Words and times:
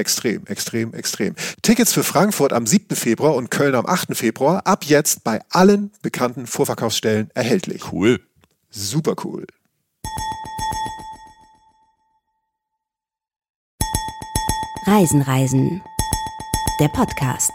Extrem, 0.00 0.46
extrem, 0.46 0.94
extrem. 0.94 1.34
Tickets 1.60 1.92
für 1.92 2.02
Frankfurt 2.02 2.54
am 2.54 2.66
7. 2.66 2.96
Februar 2.96 3.34
und 3.34 3.50
Köln 3.50 3.74
am 3.74 3.84
8. 3.84 4.16
Februar 4.16 4.66
ab 4.66 4.84
jetzt 4.84 5.24
bei 5.24 5.42
allen 5.50 5.92
bekannten 6.00 6.46
Vorverkaufsstellen 6.46 7.30
erhältlich. 7.34 7.92
Cool. 7.92 8.18
Super 8.70 9.14
cool. 9.24 9.46
Reisen, 14.86 15.20
Reisen. 15.20 15.82
Der 16.80 16.88
Podcast 16.88 17.52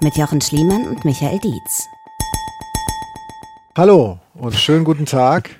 mit 0.00 0.16
Jochen 0.16 0.40
Schliemann 0.40 0.86
und 0.86 1.04
Michael 1.04 1.38
Dietz. 1.38 1.86
Hallo 3.76 4.18
und 4.32 4.54
schönen 4.54 4.84
guten 4.84 5.04
Tag. 5.04 5.50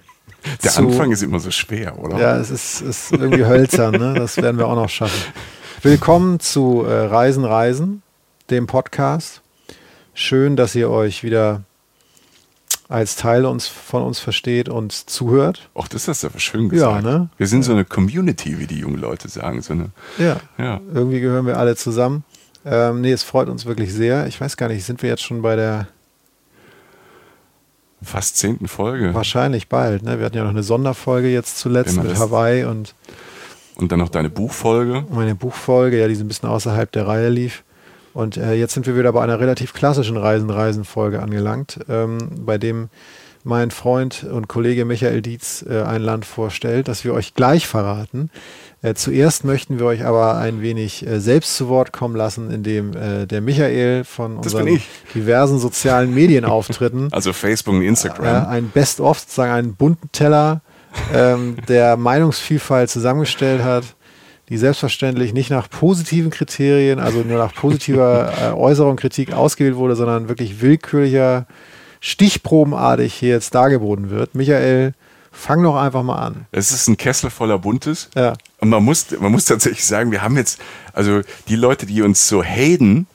Der 0.62 0.70
zu, 0.70 0.80
Anfang 0.80 1.12
ist 1.12 1.22
immer 1.22 1.41
so 1.41 1.50
schwer, 1.50 1.98
oder? 1.98 2.19
Ja, 2.19 2.39
es 2.39 2.50
ist, 2.50 2.80
ist 2.80 3.12
irgendwie 3.12 3.45
hölzern, 3.45 3.92
ne? 3.92 4.14
das 4.14 4.39
werden 4.39 4.56
wir 4.56 4.67
auch 4.67 4.75
noch 4.75 4.89
schaffen. 4.89 5.20
Willkommen 5.84 6.40
zu 6.40 6.82
äh, 6.86 6.94
Reisen, 6.94 7.44
Reisen, 7.44 8.02
dem 8.48 8.66
Podcast. 8.66 9.42
Schön, 10.14 10.56
dass 10.56 10.74
ihr 10.74 10.88
euch 10.88 11.22
wieder 11.22 11.60
als 12.88 13.16
Teil 13.16 13.44
uns, 13.44 13.66
von 13.66 14.02
uns 14.02 14.18
versteht 14.18 14.70
und 14.70 14.92
zuhört. 14.92 15.68
Ach, 15.74 15.86
das 15.86 16.08
hast 16.08 16.22
du 16.22 16.28
aber 16.28 16.38
schön 16.38 16.70
gesagt. 16.70 17.05
Ja, 17.05 17.10
ne? 17.10 17.28
Wir 17.36 17.46
sind 17.46 17.64
so 17.64 17.72
eine 17.72 17.84
Community, 17.84 18.58
wie 18.58 18.66
die 18.66 18.78
jungen 18.78 18.98
Leute 18.98 19.28
sagen. 19.28 19.60
So 19.60 19.74
eine, 19.74 19.90
ja, 20.16 20.40
ja, 20.56 20.80
irgendwie 20.94 21.20
gehören 21.20 21.44
wir 21.46 21.58
alle 21.58 21.77
zusammen. 21.77 22.24
Ähm, 22.64 23.02
nee, 23.02 23.12
es 23.12 23.22
freut 23.22 23.50
uns 23.50 23.66
wirklich 23.66 23.92
sehr. 23.92 24.27
Ich 24.27 24.40
weiß 24.40 24.56
gar 24.56 24.70
nicht, 24.70 24.86
sind 24.86 25.02
wir 25.02 25.10
jetzt 25.10 25.22
schon 25.22 25.42
bei 25.42 25.55
der 25.55 25.88
fast 28.02 28.38
zehnten 28.38 28.68
Folge? 28.68 29.12
Wahrscheinlich 29.12 29.68
bald. 29.68 30.02
Ne? 30.02 30.18
Wir 30.18 30.24
hatten 30.24 30.36
ja 30.38 30.44
noch 30.44 30.50
eine 30.50 30.62
Sonderfolge 30.62 31.28
jetzt 31.28 31.58
zuletzt 31.58 32.02
mit 32.02 32.18
Hawaii 32.18 32.64
und 32.64 32.94
und 33.77 33.92
dann 33.92 33.98
noch 33.98 34.08
deine 34.08 34.30
Buchfolge. 34.30 35.05
Meine 35.11 35.34
Buchfolge, 35.34 35.98
ja, 35.98 36.08
die 36.08 36.14
so 36.14 36.25
ein 36.25 36.28
bisschen 36.28 36.48
außerhalb 36.48 36.91
der 36.92 37.06
Reihe 37.06 37.28
lief. 37.28 37.64
Und 38.12 38.36
äh, 38.36 38.55
jetzt 38.55 38.75
sind 38.75 38.86
wir 38.86 38.97
wieder 38.97 39.12
bei 39.12 39.22
einer 39.22 39.41
relativ 39.41 39.72
klassischen 39.72 40.17
Reisen-Reisen-Folge 40.17 41.20
angelangt, 41.20 41.80
ähm, 41.89 42.30
bei 42.39 42.58
dem 42.58 42.89
mein 43.42 43.70
Freund 43.70 44.25
und 44.25 44.48
Kollege 44.48 44.84
Michael 44.86 45.20
Dietz 45.20 45.64
äh, 45.69 45.83
ein 45.83 46.00
Land 46.00 46.24
vorstellt, 46.24 46.89
das 46.89 47.05
wir 47.05 47.12
euch 47.12 47.35
gleich 47.35 47.67
verraten. 47.67 48.30
Äh, 48.80 48.95
zuerst 48.95 49.45
möchten 49.45 49.79
wir 49.79 49.86
euch 49.86 50.05
aber 50.05 50.36
ein 50.36 50.62
wenig 50.62 51.06
äh, 51.06 51.20
selbst 51.20 51.56
zu 51.56 51.68
Wort 51.68 51.92
kommen 51.92 52.17
lassen, 52.17 52.51
indem 52.51 52.96
äh, 52.96 53.27
der 53.27 53.42
Michael 53.42 54.05
von 54.05 54.39
unseren 54.39 54.80
diversen 55.14 55.58
sozialen 55.58 56.14
Medienauftritten, 56.14 57.08
also 57.12 57.33
Facebook 57.33 57.74
und 57.74 57.83
Instagram, 57.83 58.45
äh, 58.45 58.48
ein 58.48 58.68
Best-of, 58.70 59.18
sozusagen 59.18 59.52
einen 59.52 59.74
bunten 59.74 60.11
Teller 60.12 60.62
ähm, 61.12 61.56
der 61.68 61.96
Meinungsvielfalt 61.96 62.90
zusammengestellt 62.90 63.62
hat, 63.62 63.84
die 64.48 64.58
selbstverständlich 64.58 65.32
nicht 65.32 65.50
nach 65.50 65.70
positiven 65.70 66.30
Kriterien, 66.30 67.00
also 67.00 67.20
nur 67.20 67.38
nach 67.38 67.55
positiver 67.55 68.32
äh, 68.40 68.52
Äußerung, 68.52 68.96
Kritik 68.96 69.32
ausgewählt 69.32 69.77
wurde, 69.77 69.96
sondern 69.96 70.28
wirklich 70.28 70.60
willkürlicher, 70.60 71.46
stichprobenartig 72.00 73.14
hier 73.14 73.30
jetzt 73.30 73.55
dargeboten 73.55 74.10
wird. 74.10 74.34
Michael, 74.34 74.92
fang 75.32 75.62
doch 75.62 75.77
einfach 75.77 76.02
mal 76.02 76.18
an. 76.18 76.46
Es 76.52 76.70
ist 76.72 76.88
ein 76.88 76.96
Kessel 76.96 77.30
voller 77.30 77.58
Buntes. 77.58 78.11
Ja. 78.14 78.34
Und 78.61 78.68
man 78.68 78.82
muss, 78.84 79.06
man 79.18 79.32
muss 79.32 79.46
tatsächlich 79.46 79.84
sagen, 79.84 80.11
wir 80.11 80.22
haben 80.22 80.36
jetzt, 80.36 80.61
also 80.92 81.22
die 81.48 81.56
Leute, 81.56 81.86
die 81.86 82.02
uns 82.02 82.28
so 82.28 82.42
haten, 82.42 83.06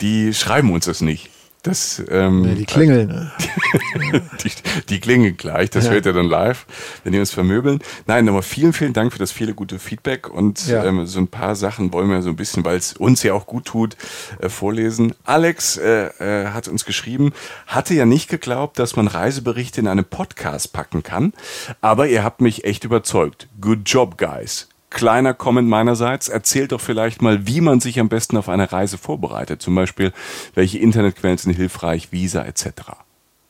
die 0.00 0.34
schreiben 0.34 0.72
uns 0.72 0.84
das 0.84 1.00
nicht. 1.00 1.30
Das, 1.66 2.00
ähm, 2.10 2.42
nee, 2.42 2.54
die 2.54 2.64
klingeln. 2.64 3.08
Ne? 3.08 3.32
die, 4.44 4.52
die, 4.88 5.00
klingeln 5.00 5.36
gleich, 5.36 5.68
das 5.70 5.86
ja. 5.86 5.90
hört 5.90 6.06
ihr 6.06 6.12
dann 6.12 6.26
live, 6.26 6.64
wenn 7.02 7.12
die 7.12 7.18
uns 7.18 7.32
vermöbeln. 7.32 7.80
Nein, 8.06 8.28
aber 8.28 8.42
vielen, 8.42 8.72
vielen 8.72 8.92
Dank 8.92 9.12
für 9.12 9.18
das 9.18 9.32
viele 9.32 9.52
gute 9.52 9.80
Feedback 9.80 10.28
und 10.28 10.68
ja. 10.68 10.84
ähm, 10.84 11.06
so 11.06 11.18
ein 11.18 11.26
paar 11.26 11.56
Sachen 11.56 11.92
wollen 11.92 12.08
wir 12.08 12.22
so 12.22 12.28
ein 12.28 12.36
bisschen, 12.36 12.64
weil 12.64 12.76
es 12.76 12.92
uns 12.92 13.24
ja 13.24 13.34
auch 13.34 13.46
gut 13.46 13.64
tut, 13.64 13.96
äh, 14.40 14.48
vorlesen. 14.48 15.12
Alex 15.24 15.76
äh, 15.76 16.06
äh, 16.20 16.50
hat 16.50 16.68
uns 16.68 16.84
geschrieben, 16.84 17.32
hatte 17.66 17.94
ja 17.94 18.06
nicht 18.06 18.28
geglaubt, 18.28 18.78
dass 18.78 18.94
man 18.94 19.08
Reiseberichte 19.08 19.80
in 19.80 19.88
einen 19.88 20.04
Podcast 20.04 20.72
packen 20.72 21.02
kann, 21.02 21.32
aber 21.80 22.06
ihr 22.06 22.22
habt 22.22 22.40
mich 22.40 22.64
echt 22.64 22.84
überzeugt. 22.84 23.48
Good 23.60 23.80
job, 23.86 24.18
guys 24.18 24.68
kleiner 24.90 25.34
Comment 25.34 25.68
meinerseits. 25.68 26.28
Erzählt 26.28 26.72
doch 26.72 26.80
vielleicht 26.80 27.22
mal, 27.22 27.46
wie 27.46 27.60
man 27.60 27.80
sich 27.80 28.00
am 28.00 28.08
besten 28.08 28.36
auf 28.36 28.48
eine 28.48 28.72
Reise 28.72 28.98
vorbereitet. 28.98 29.62
Zum 29.62 29.74
Beispiel, 29.74 30.12
welche 30.54 30.78
Internetquellen 30.78 31.38
sind 31.38 31.52
hilfreich, 31.54 32.12
Visa 32.12 32.44
etc. 32.44 32.70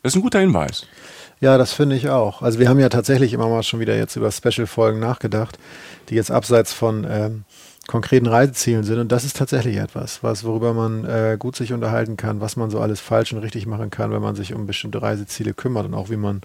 Das 0.02 0.12
ist 0.12 0.16
ein 0.16 0.22
guter 0.22 0.40
Hinweis. 0.40 0.86
Ja, 1.40 1.58
das 1.58 1.72
finde 1.72 1.96
ich 1.96 2.08
auch. 2.08 2.40
Also 2.40 2.58
wir 2.58 2.68
haben 2.68 2.80
ja 2.80 2.88
tatsächlich 2.88 3.32
immer 3.32 3.48
mal 3.48 3.62
schon 3.62 3.80
wieder 3.80 3.96
jetzt 3.96 4.16
über 4.16 4.30
Special-Folgen 4.32 4.98
nachgedacht, 4.98 5.58
die 6.08 6.14
jetzt 6.14 6.30
abseits 6.30 6.72
von 6.72 7.06
ähm, 7.08 7.44
konkreten 7.86 8.26
Reisezielen 8.26 8.84
sind. 8.84 8.98
Und 8.98 9.12
das 9.12 9.24
ist 9.24 9.36
tatsächlich 9.36 9.76
etwas, 9.76 10.22
was, 10.22 10.44
worüber 10.44 10.72
man 10.72 11.04
äh, 11.04 11.36
gut 11.38 11.56
sich 11.56 11.72
unterhalten 11.72 12.16
kann, 12.16 12.40
was 12.40 12.56
man 12.56 12.70
so 12.70 12.80
alles 12.80 13.00
falsch 13.00 13.32
und 13.32 13.40
richtig 13.40 13.66
machen 13.66 13.90
kann, 13.90 14.12
wenn 14.12 14.22
man 14.22 14.34
sich 14.34 14.54
um 14.54 14.66
bestimmte 14.66 15.02
Reiseziele 15.02 15.52
kümmert 15.52 15.86
und 15.86 15.94
auch 15.94 16.08
wie 16.08 16.16
man 16.16 16.40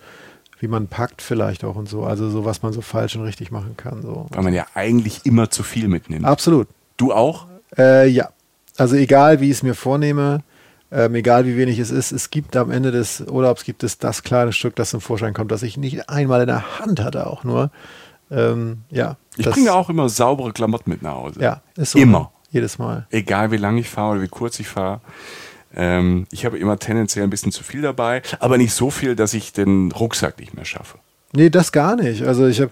wie 0.62 0.68
man 0.68 0.88
packt 0.88 1.22
vielleicht 1.24 1.64
auch 1.64 1.76
und 1.76 1.90
so. 1.90 2.04
Also 2.04 2.30
so, 2.30 2.46
was 2.46 2.62
man 2.62 2.72
so 2.72 2.82
falsch 2.82 3.16
und 3.16 3.24
richtig 3.24 3.52
machen 3.52 3.76
kann. 3.78 4.04
So. 4.04 4.28
Weil 4.30 4.44
man 4.44 4.54
ja 4.54 4.68
eigentlich 4.76 5.26
immer 5.26 5.50
zu 5.50 5.64
viel 5.64 5.88
mitnimmt. 5.88 6.24
Absolut. 6.24 6.68
Du 6.98 7.12
auch? 7.12 7.48
Äh, 7.78 8.08
ja. 8.08 8.30
Also 8.78 8.96
egal, 8.96 9.42
wie 9.42 9.46
ich 9.46 9.58
es 9.58 9.64
mir 9.64 9.74
vornehme, 9.74 10.44
ähm, 10.92 11.16
egal 11.16 11.46
wie 11.46 11.58
wenig 11.58 11.80
es 11.80 11.90
ist, 11.90 12.12
es 12.12 12.30
gibt 12.30 12.56
am 12.56 12.70
Ende 12.70 12.92
des 12.92 13.22
Urlaubs 13.22 13.64
gibt 13.64 13.84
es 13.84 13.98
das 13.98 14.22
kleine 14.22 14.54
Stück, 14.54 14.76
das 14.76 14.92
zum 14.92 15.02
Vorschein 15.02 15.34
kommt, 15.34 15.52
das 15.52 15.64
ich 15.64 15.78
nicht 15.78 16.10
einmal 16.10 16.42
in 16.42 16.48
der 16.48 16.80
Hand 16.80 17.02
hatte 17.04 17.28
auch 17.28 17.44
nur. 17.44 17.72
Ähm, 18.30 18.84
ja. 18.92 19.18
Ich 19.38 19.50
bringe 19.50 19.74
auch 19.74 19.90
immer 19.90 20.10
saubere 20.10 20.54
Klamotten 20.54 20.92
mit 20.92 21.02
nach 21.02 21.16
Hause. 21.16 21.42
Ja, 21.42 21.62
ist 21.76 21.92
so. 21.92 22.00
Immer. 22.00 22.32
Jedes 22.52 22.78
Mal. 22.78 23.08
Egal 23.10 23.52
wie 23.52 23.58
lange 23.58 23.80
ich 23.80 23.90
fahre 23.90 24.12
oder 24.12 24.22
wie 24.22 24.28
kurz 24.28 24.60
ich 24.60 24.68
fahre. 24.68 25.02
Ähm, 25.76 26.28
ich 26.32 26.46
habe 26.46 26.58
immer 26.58 26.78
tendenziell 26.78 27.24
ein 27.24 27.30
bisschen 27.30 27.52
zu 27.52 27.64
viel 27.64 27.82
dabei, 27.82 28.22
aber 28.40 28.58
nicht 28.58 28.74
so 28.74 28.90
viel, 28.90 29.16
dass 29.16 29.34
ich 29.34 29.54
den 29.54 29.92
Rucksack 29.92 30.40
nicht 30.40 30.54
mehr 30.54 30.66
schaffe. 30.66 30.98
Nee, 31.34 31.50
das 31.50 31.72
gar 31.72 31.96
nicht. 31.96 32.24
Also 32.24 32.48
ich 32.48 32.60
habe, 32.60 32.72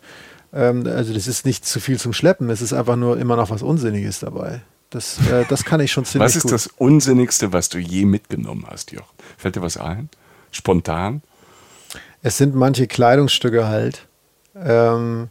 ähm, 0.54 0.86
also 0.86 1.14
das 1.14 1.28
ist 1.28 1.46
nicht 1.46 1.66
zu 1.66 1.80
viel 1.80 1.98
zum 1.98 2.14
Schleppen, 2.14 2.50
es 2.50 2.62
ist 2.62 2.74
einfach 2.74 2.96
nur 2.96 3.18
immer 3.18 3.36
noch 3.36 3.50
was 3.50 3.62
Unsinniges 3.62 4.20
dabei. 4.20 4.62
Das, 4.90 5.18
äh, 5.30 5.46
das 5.48 5.64
kann 5.64 5.80
ich 5.80 5.92
schon 5.92 6.06
ziemlich 6.06 6.26
Was 6.26 6.36
ist 6.36 6.44
gut. 6.44 6.52
das 6.52 6.68
Unsinnigste, 6.68 7.54
was 7.54 7.70
du 7.70 7.78
je 7.78 8.06
mitgenommen 8.06 8.66
hast, 8.70 8.92
Joch? 8.92 9.14
Fällt 9.38 9.56
dir 9.56 9.62
was 9.62 9.78
ein? 9.78 10.10
Spontan? 10.52 11.22
Es 12.22 12.38
sind 12.38 12.56
manche 12.56 12.88
Kleidungsstücke 12.88 13.68
halt, 13.68 14.08
ähm, 14.56 15.30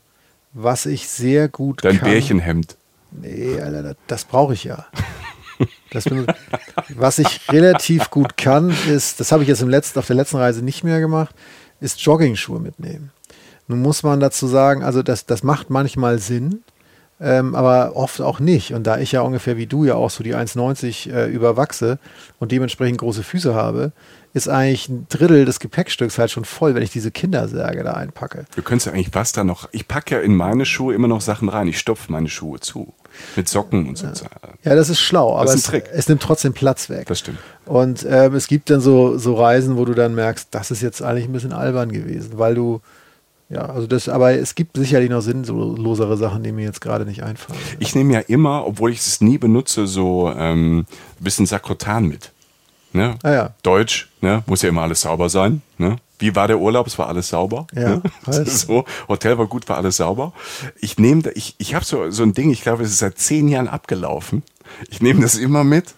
was 0.54 0.86
ich 0.86 1.08
sehr 1.08 1.48
gut 1.48 1.84
Dein 1.84 1.98
kann. 1.98 2.04
Dein 2.04 2.12
Bärchenhemd. 2.12 2.76
Nee, 3.10 3.60
Alter, 3.60 3.82
das, 3.82 3.96
das 4.06 4.24
brauche 4.24 4.54
ich 4.54 4.64
ja. 4.64 4.86
Das, 5.90 6.04
was 6.94 7.18
ich 7.18 7.40
relativ 7.50 8.10
gut 8.10 8.36
kann, 8.36 8.74
ist, 8.88 9.20
das 9.20 9.32
habe 9.32 9.42
ich 9.42 9.48
jetzt 9.48 9.62
im 9.62 9.68
letzten, 9.68 9.98
auf 9.98 10.06
der 10.06 10.16
letzten 10.16 10.36
Reise 10.36 10.62
nicht 10.62 10.84
mehr 10.84 11.00
gemacht, 11.00 11.34
ist 11.80 12.00
Jogging-Schuhe 12.02 12.60
mitnehmen. 12.60 13.10
Nun 13.66 13.82
muss 13.82 14.02
man 14.02 14.20
dazu 14.20 14.46
sagen, 14.46 14.82
also 14.82 15.02
das, 15.02 15.26
das 15.26 15.42
macht 15.42 15.70
manchmal 15.70 16.18
Sinn, 16.18 16.62
ähm, 17.20 17.54
aber 17.54 17.96
oft 17.96 18.20
auch 18.20 18.40
nicht. 18.40 18.72
Und 18.72 18.86
da 18.86 18.98
ich 18.98 19.12
ja 19.12 19.20
ungefähr 19.22 19.56
wie 19.56 19.66
du 19.66 19.84
ja 19.84 19.94
auch 19.94 20.10
so 20.10 20.22
die 20.22 20.34
1,90 20.34 21.12
äh, 21.12 21.26
überwachse 21.26 21.98
und 22.38 22.52
dementsprechend 22.52 22.98
große 22.98 23.22
Füße 23.22 23.54
habe, 23.54 23.92
ist 24.34 24.48
eigentlich 24.48 24.88
ein 24.88 25.06
Drittel 25.08 25.44
des 25.44 25.60
Gepäckstücks 25.60 26.18
halt 26.18 26.30
schon 26.30 26.44
voll, 26.44 26.74
wenn 26.74 26.82
ich 26.82 26.90
diese 26.90 27.10
Kindersärge 27.10 27.82
da 27.82 27.92
einpacke. 27.94 28.44
Du 28.54 28.62
könntest 28.62 28.86
ja 28.86 28.92
eigentlich 28.92 29.14
was 29.14 29.32
da 29.32 29.44
noch. 29.44 29.68
Ich 29.72 29.88
packe 29.88 30.16
ja 30.16 30.20
in 30.20 30.36
meine 30.36 30.66
Schuhe 30.66 30.94
immer 30.94 31.08
noch 31.08 31.20
Sachen 31.20 31.48
rein. 31.48 31.68
Ich 31.68 31.78
stopfe 31.78 32.12
meine 32.12 32.28
Schuhe 32.28 32.60
zu. 32.60 32.92
Mit 33.36 33.48
Socken 33.48 33.88
und 33.88 33.98
so. 33.98 34.06
Ja, 34.62 34.74
das 34.74 34.90
ist 34.90 35.00
schlau, 35.00 35.36
aber 35.36 35.52
ist 35.52 35.72
es, 35.72 35.82
es, 35.92 36.08
nimmt 36.08 36.22
trotzdem 36.22 36.52
Platz 36.52 36.88
weg. 36.88 37.06
Das 37.06 37.18
stimmt. 37.18 37.38
Und 37.64 38.06
ähm, 38.08 38.34
es 38.34 38.46
gibt 38.46 38.70
dann 38.70 38.80
so, 38.80 39.18
so 39.18 39.34
Reisen, 39.34 39.76
wo 39.76 39.84
du 39.84 39.94
dann 39.94 40.14
merkst, 40.14 40.48
das 40.52 40.70
ist 40.70 40.82
jetzt 40.82 41.02
eigentlich 41.02 41.24
ein 41.24 41.32
bisschen 41.32 41.52
albern 41.52 41.90
gewesen, 41.90 42.32
weil 42.38 42.54
du 42.54 42.80
ja, 43.50 43.64
also 43.64 43.86
das, 43.86 44.10
aber 44.10 44.32
es 44.32 44.54
gibt 44.54 44.76
sicherlich 44.76 45.08
noch 45.08 45.22
sinnlosere 45.22 46.18
Sachen, 46.18 46.42
die 46.42 46.52
mir 46.52 46.64
jetzt 46.64 46.82
gerade 46.82 47.06
nicht 47.06 47.22
einfallen. 47.22 47.58
Ich 47.78 47.94
nehme 47.94 48.12
ja 48.12 48.20
immer, 48.20 48.66
obwohl 48.66 48.92
ich 48.92 48.98
es 48.98 49.22
nie 49.22 49.38
benutze, 49.38 49.86
so 49.86 50.30
ähm, 50.36 50.80
ein 50.80 51.24
bisschen 51.24 51.46
Sakrotan 51.46 52.06
mit. 52.06 52.32
Ne? 52.92 53.16
Ah, 53.22 53.30
ja. 53.30 53.54
Deutsch, 53.62 54.08
ne? 54.20 54.42
muss 54.46 54.62
ja 54.62 54.70
immer 54.70 54.82
alles 54.82 55.02
sauber 55.02 55.28
sein. 55.28 55.62
Ne? 55.76 55.96
Wie 56.18 56.34
war 56.34 56.48
der 56.48 56.58
Urlaub? 56.58 56.86
Es 56.86 56.98
war 56.98 57.08
alles 57.08 57.28
sauber. 57.28 57.66
Ja, 57.74 57.96
ne? 57.96 58.02
so, 58.46 58.84
Hotel 59.08 59.38
war 59.38 59.46
gut, 59.46 59.68
war 59.68 59.76
alles 59.76 59.98
sauber. 59.98 60.32
Ich 60.80 60.98
nehme, 60.98 61.30
ich, 61.34 61.54
ich 61.58 61.74
habe 61.74 61.84
so, 61.84 62.10
so 62.10 62.22
ein 62.22 62.32
Ding, 62.32 62.50
ich 62.50 62.62
glaube, 62.62 62.82
es 62.82 62.90
ist 62.90 62.98
seit 62.98 63.18
zehn 63.18 63.48
Jahren 63.48 63.68
abgelaufen. 63.68 64.42
Ich 64.88 65.00
nehme 65.00 65.20
das 65.20 65.36
immer 65.36 65.64
mit. 65.64 65.94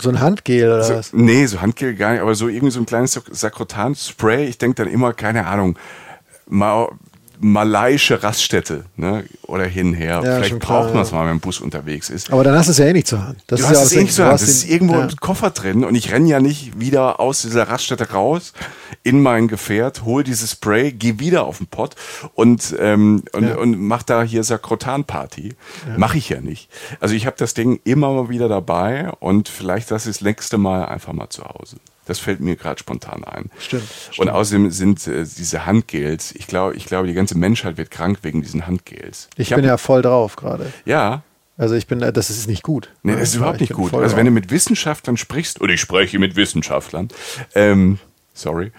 So 0.00 0.10
ein 0.10 0.20
Handgel 0.20 0.68
oder 0.72 0.82
so, 0.82 0.94
was? 0.94 1.12
Nee, 1.12 1.46
so 1.46 1.60
Handgel 1.60 1.94
gar 1.94 2.12
nicht, 2.12 2.20
aber 2.20 2.34
so 2.34 2.48
irgendwie 2.48 2.72
so 2.72 2.80
ein 2.80 2.86
kleines 2.86 3.20
Sakrotan-Spray. 3.30 4.46
Ich 4.46 4.58
denke 4.58 4.82
dann 4.82 4.92
immer, 4.92 5.14
keine 5.14 5.46
Ahnung, 5.46 5.78
mal 6.46 6.88
malaiische 7.40 8.22
Raststätte 8.22 8.84
ne? 8.96 9.24
oder 9.42 9.64
hinher. 9.64 10.20
Ja, 10.24 10.36
Vielleicht 10.36 10.58
braucht 10.58 10.94
man 10.94 11.02
es 11.02 11.12
mal, 11.12 11.20
wenn 11.20 11.28
man 11.28 11.40
Bus 11.40 11.60
unterwegs 11.60 12.10
ist. 12.10 12.32
Aber 12.32 12.44
dann 12.44 12.56
hast 12.56 12.66
du 12.66 12.72
es 12.72 12.78
ja 12.78 12.86
eh 12.86 12.92
nicht 12.92 13.06
zur 13.06 13.26
Hand. 13.26 13.38
Das 13.46 13.60
du 13.60 13.64
ist 13.64 13.70
hast 13.70 13.78
ja 13.78 13.84
es 13.84 13.92
eh 13.92 14.02
nicht 14.02 14.14
zur 14.14 14.24
Hand. 14.26 14.34
Das 14.34 14.48
ist 14.48 14.68
irgendwo 14.68 14.94
ja. 14.94 15.04
im 15.04 15.16
Koffer 15.16 15.50
drin 15.50 15.84
und 15.84 15.94
ich 15.94 16.12
renne 16.12 16.28
ja 16.28 16.40
nicht 16.40 16.78
wieder 16.80 17.20
aus 17.20 17.42
dieser 17.42 17.68
Raststätte 17.68 18.10
raus 18.10 18.52
in 19.02 19.20
mein 19.22 19.48
Gefährt, 19.48 20.04
hol 20.04 20.24
dieses 20.24 20.52
Spray, 20.52 20.92
gehe 20.92 21.18
wieder 21.20 21.44
auf 21.44 21.58
den 21.58 21.66
Pott 21.66 21.94
und, 22.34 22.74
ähm, 22.78 23.22
und, 23.32 23.48
ja. 23.48 23.56
und 23.56 23.78
mach 23.80 24.02
da 24.02 24.22
hier 24.22 24.44
Sakrotan-Party. 24.44 25.54
Ja. 25.88 25.98
Mache 25.98 26.18
ich 26.18 26.28
ja 26.28 26.40
nicht. 26.40 26.70
Also 27.00 27.14
ich 27.14 27.26
habe 27.26 27.36
das 27.38 27.54
Ding 27.54 27.80
immer 27.84 28.12
mal 28.12 28.28
wieder 28.28 28.48
dabei 28.48 29.10
und 29.20 29.48
vielleicht 29.48 29.90
das 29.90 30.06
ist 30.06 30.20
das 30.20 30.24
nächste 30.24 30.58
Mal 30.58 30.86
einfach 30.86 31.12
mal 31.12 31.28
zu 31.30 31.44
Hause. 31.44 31.76
Das 32.08 32.18
fällt 32.18 32.40
mir 32.40 32.56
gerade 32.56 32.80
spontan 32.80 33.22
ein. 33.22 33.50
Stimmt, 33.58 33.84
stimmt. 34.10 34.18
Und 34.18 34.30
außerdem 34.30 34.70
sind 34.70 35.06
äh, 35.06 35.24
diese 35.24 35.66
Handgels, 35.66 36.34
ich 36.34 36.46
glaube, 36.46 36.74
ich 36.74 36.86
glaube, 36.86 37.06
die 37.06 37.12
ganze 37.12 37.36
Menschheit 37.36 37.76
wird 37.76 37.90
krank 37.90 38.20
wegen 38.22 38.40
diesen 38.40 38.66
Handgels. 38.66 39.28
Ich, 39.36 39.50
ich 39.50 39.54
bin 39.54 39.64
hab, 39.64 39.72
ja 39.72 39.76
voll 39.76 40.00
drauf 40.00 40.34
gerade. 40.36 40.72
Ja. 40.86 41.22
Also 41.58 41.74
ich 41.74 41.86
bin, 41.86 41.98
das 41.98 42.30
ist 42.30 42.48
nicht 42.48 42.62
gut. 42.62 42.90
Nee, 43.02 43.12
das 43.12 43.30
ist 43.30 43.34
überhaupt 43.34 43.60
nicht 43.60 43.74
gut. 43.74 43.92
Also 43.92 44.16
wenn 44.16 44.24
du 44.24 44.30
mit 44.30 44.50
Wissenschaftlern 44.50 45.18
sprichst, 45.18 45.60
oder 45.60 45.74
ich 45.74 45.80
spreche 45.80 46.18
mit 46.18 46.34
Wissenschaftlern, 46.34 47.08
ähm, 47.54 47.98
sorry, 48.32 48.72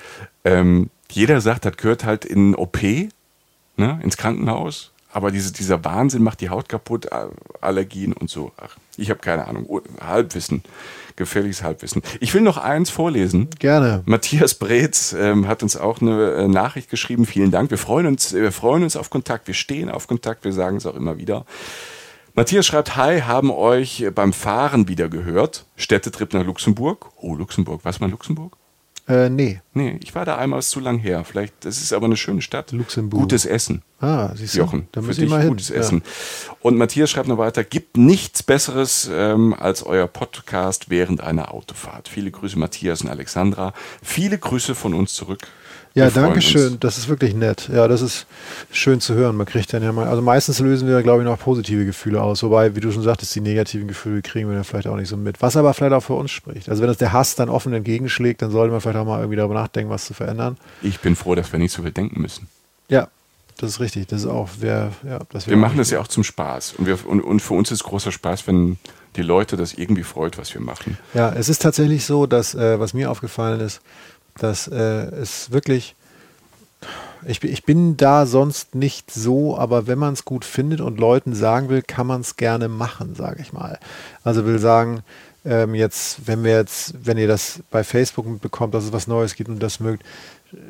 ähm, 0.43 0.89
jeder 1.11 1.39
sagt, 1.39 1.65
das 1.65 1.77
gehört 1.77 2.05
halt 2.05 2.25
in 2.25 2.55
OP, 2.55 2.81
ne, 2.81 3.99
ins 4.01 4.17
Krankenhaus. 4.17 4.91
Aber 5.11 5.31
diese, 5.31 5.51
dieser 5.51 5.83
Wahnsinn 5.83 6.23
macht 6.23 6.41
die 6.41 6.49
Haut 6.49 6.69
kaputt, 6.69 7.09
Allergien 7.61 8.13
und 8.13 8.29
so. 8.29 8.51
Ach, 8.57 8.77
ich 8.95 9.09
habe 9.09 9.19
keine 9.19 9.47
Ahnung. 9.47 9.81
Halbwissen 10.01 10.63
gefährliches 11.19 11.61
Halbwissen. 11.61 12.01
Ich 12.19 12.33
will 12.33 12.41
noch 12.41 12.57
eins 12.57 12.89
vorlesen. 12.89 13.49
Gerne. 13.59 14.01
Matthias 14.05 14.55
Breetz 14.55 15.13
ähm, 15.13 15.47
hat 15.47 15.61
uns 15.61 15.77
auch 15.77 16.01
eine 16.01 16.31
äh, 16.31 16.47
Nachricht 16.47 16.89
geschrieben. 16.89 17.27
Vielen 17.27 17.51
Dank. 17.51 17.69
Wir 17.69 17.77
freuen 17.77 18.07
uns, 18.07 18.33
wir 18.33 18.51
freuen 18.51 18.83
uns 18.83 18.95
auf 18.95 19.11
Kontakt. 19.11 19.45
Wir 19.45 19.53
stehen 19.53 19.91
auf 19.91 20.07
Kontakt. 20.07 20.45
Wir 20.45 20.53
sagen 20.53 20.77
es 20.77 20.87
auch 20.87 20.95
immer 20.95 21.17
wieder. 21.19 21.45
Matthias 22.33 22.65
schreibt, 22.65 22.95
hi, 22.95 23.21
haben 23.21 23.51
euch 23.51 24.05
beim 24.15 24.33
Fahren 24.33 24.87
wieder 24.87 25.09
gehört. 25.09 25.65
Städtetrip 25.75 26.33
nach 26.33 26.45
Luxemburg. 26.45 27.07
Oh, 27.17 27.35
Luxemburg. 27.35 27.81
Was 27.83 27.99
mal 27.99 28.09
Luxemburg? 28.09 28.55
Äh, 29.09 29.27
nee. 29.29 29.59
Nee, 29.73 29.99
ich 30.03 30.13
war 30.13 30.23
da 30.23 30.37
einmal, 30.37 30.59
ist 30.59 30.69
zu 30.69 30.79
lang 30.79 30.99
her. 30.99 31.23
Vielleicht, 31.25 31.65
das 31.65 31.81
ist 31.81 31.93
aber 31.93 32.05
eine 32.05 32.15
schöne 32.15 32.43
Stadt. 32.43 32.71
Luxemburg. 32.71 33.21
Gutes 33.21 33.45
Essen. 33.45 33.81
Ah, 33.99 34.29
siehst 34.35 34.53
du. 34.53 34.59
Jochen, 34.59 34.87
da 34.91 35.01
für 35.01 35.15
dich 35.15 35.29
gutes 35.47 35.69
hin. 35.69 35.77
Essen. 35.77 36.03
Ja. 36.05 36.55
Und 36.61 36.77
Matthias 36.77 37.09
schreibt 37.09 37.27
noch 37.27 37.39
weiter, 37.39 37.63
gibt 37.63 37.97
nichts 37.97 38.43
Besseres 38.43 39.09
ähm, 39.11 39.55
als 39.57 39.83
euer 39.83 40.05
Podcast 40.05 40.91
während 40.91 41.21
einer 41.21 41.53
Autofahrt. 41.53 42.07
Viele 42.07 42.29
Grüße 42.29 42.59
Matthias 42.59 43.01
und 43.01 43.09
Alexandra. 43.09 43.73
Viele 44.03 44.37
Grüße 44.37 44.75
von 44.75 44.93
uns 44.93 45.15
zurück 45.15 45.47
ja, 45.99 46.09
danke 46.09 46.41
schön. 46.41 46.77
Das 46.79 46.97
ist 46.97 47.07
wirklich 47.09 47.33
nett. 47.33 47.69
Ja, 47.71 47.87
das 47.87 48.01
ist 48.01 48.25
schön 48.71 48.99
zu 49.01 49.13
hören. 49.13 49.35
Man 49.35 49.45
kriegt 49.45 49.71
dann 49.73 49.83
ja 49.83 49.91
mal, 49.91 50.07
also 50.07 50.21
meistens 50.21 50.59
lösen 50.59 50.87
wir, 50.87 51.01
glaube 51.03 51.21
ich, 51.21 51.25
noch 51.25 51.39
positive 51.39 51.85
Gefühle 51.85 52.21
aus. 52.21 52.43
Wobei, 52.43 52.75
wie 52.75 52.79
du 52.79 52.91
schon 52.91 53.03
sagtest, 53.03 53.35
die 53.35 53.41
negativen 53.41 53.87
Gefühle 53.87 54.21
kriegen 54.21 54.49
wir 54.49 54.55
dann 54.55 54.63
vielleicht 54.63 54.87
auch 54.87 54.95
nicht 54.95 55.09
so 55.09 55.17
mit. 55.17 55.41
Was 55.41 55.55
aber 55.55 55.73
vielleicht 55.73 55.93
auch 55.93 56.03
für 56.03 56.13
uns 56.13 56.31
spricht. 56.31 56.69
Also 56.69 56.81
wenn 56.81 56.87
das 56.87 56.97
der 56.97 57.13
Hass 57.13 57.35
dann 57.35 57.49
offen 57.49 57.73
entgegenschlägt, 57.73 58.41
dann 58.41 58.51
sollte 58.51 58.71
man 58.71 58.81
vielleicht 58.81 58.97
auch 58.97 59.05
mal 59.05 59.19
irgendwie 59.19 59.37
darüber 59.37 59.55
nachdenken, 59.55 59.91
was 59.91 60.05
zu 60.05 60.13
verändern. 60.13 60.57
Ich 60.81 60.99
bin 60.99 61.15
froh, 61.15 61.35
dass 61.35 61.51
wir 61.51 61.59
nicht 61.59 61.73
so 61.73 61.83
viel 61.83 61.91
denken 61.91 62.21
müssen. 62.21 62.47
Ja, 62.89 63.07
das 63.57 63.71
ist 63.71 63.79
richtig. 63.79 64.07
Das 64.07 64.21
ist 64.21 64.27
auch, 64.27 64.49
wer, 64.59 64.91
ja, 65.07 65.19
das 65.29 65.47
Wir 65.47 65.57
machen 65.57 65.77
das 65.77 65.91
ja 65.91 65.99
auch 65.99 66.07
zum 66.07 66.23
Spaß. 66.23 66.75
Und, 66.77 66.85
wir, 66.85 66.97
und, 67.05 67.21
und 67.21 67.41
für 67.41 67.53
uns 67.53 67.71
ist 67.71 67.83
großer 67.83 68.11
Spaß, 68.11 68.47
wenn 68.47 68.77
die 69.15 69.21
Leute 69.21 69.57
das 69.57 69.73
irgendwie 69.73 70.03
freut, 70.03 70.37
was 70.37 70.53
wir 70.53 70.61
machen. 70.61 70.97
Ja, 71.13 71.31
es 71.33 71.49
ist 71.49 71.61
tatsächlich 71.61 72.05
so, 72.05 72.25
dass, 72.25 72.55
äh, 72.55 72.79
was 72.79 72.93
mir 72.93 73.11
aufgefallen 73.11 73.59
ist, 73.59 73.81
dass 74.39 74.67
äh, 74.67 74.75
es 74.75 75.51
wirklich, 75.51 75.95
ich, 77.25 77.43
ich 77.43 77.63
bin 77.63 77.97
da 77.97 78.25
sonst 78.25 78.75
nicht 78.75 79.11
so, 79.11 79.57
aber 79.57 79.87
wenn 79.87 79.99
man 79.99 80.13
es 80.13 80.25
gut 80.25 80.45
findet 80.45 80.81
und 80.81 80.99
Leuten 80.99 81.33
sagen 81.33 81.69
will, 81.69 81.81
kann 81.81 82.07
man 82.07 82.21
es 82.21 82.35
gerne 82.35 82.67
machen, 82.67 83.15
sage 83.15 83.41
ich 83.41 83.53
mal. 83.53 83.79
Also 84.23 84.45
will 84.45 84.59
sagen, 84.59 85.03
ähm, 85.45 85.75
jetzt, 85.75 86.27
wenn 86.27 86.43
wir 86.43 86.53
jetzt, 86.53 86.93
wenn 87.03 87.17
ihr 87.17 87.27
das 87.27 87.61
bei 87.71 87.83
Facebook 87.83 88.25
mitbekommt, 88.25 88.73
dass 88.73 88.85
es 88.85 88.93
was 88.93 89.07
Neues 89.07 89.35
gibt 89.35 89.49
und 89.49 89.61
das 89.61 89.79
mögt, 89.79 90.03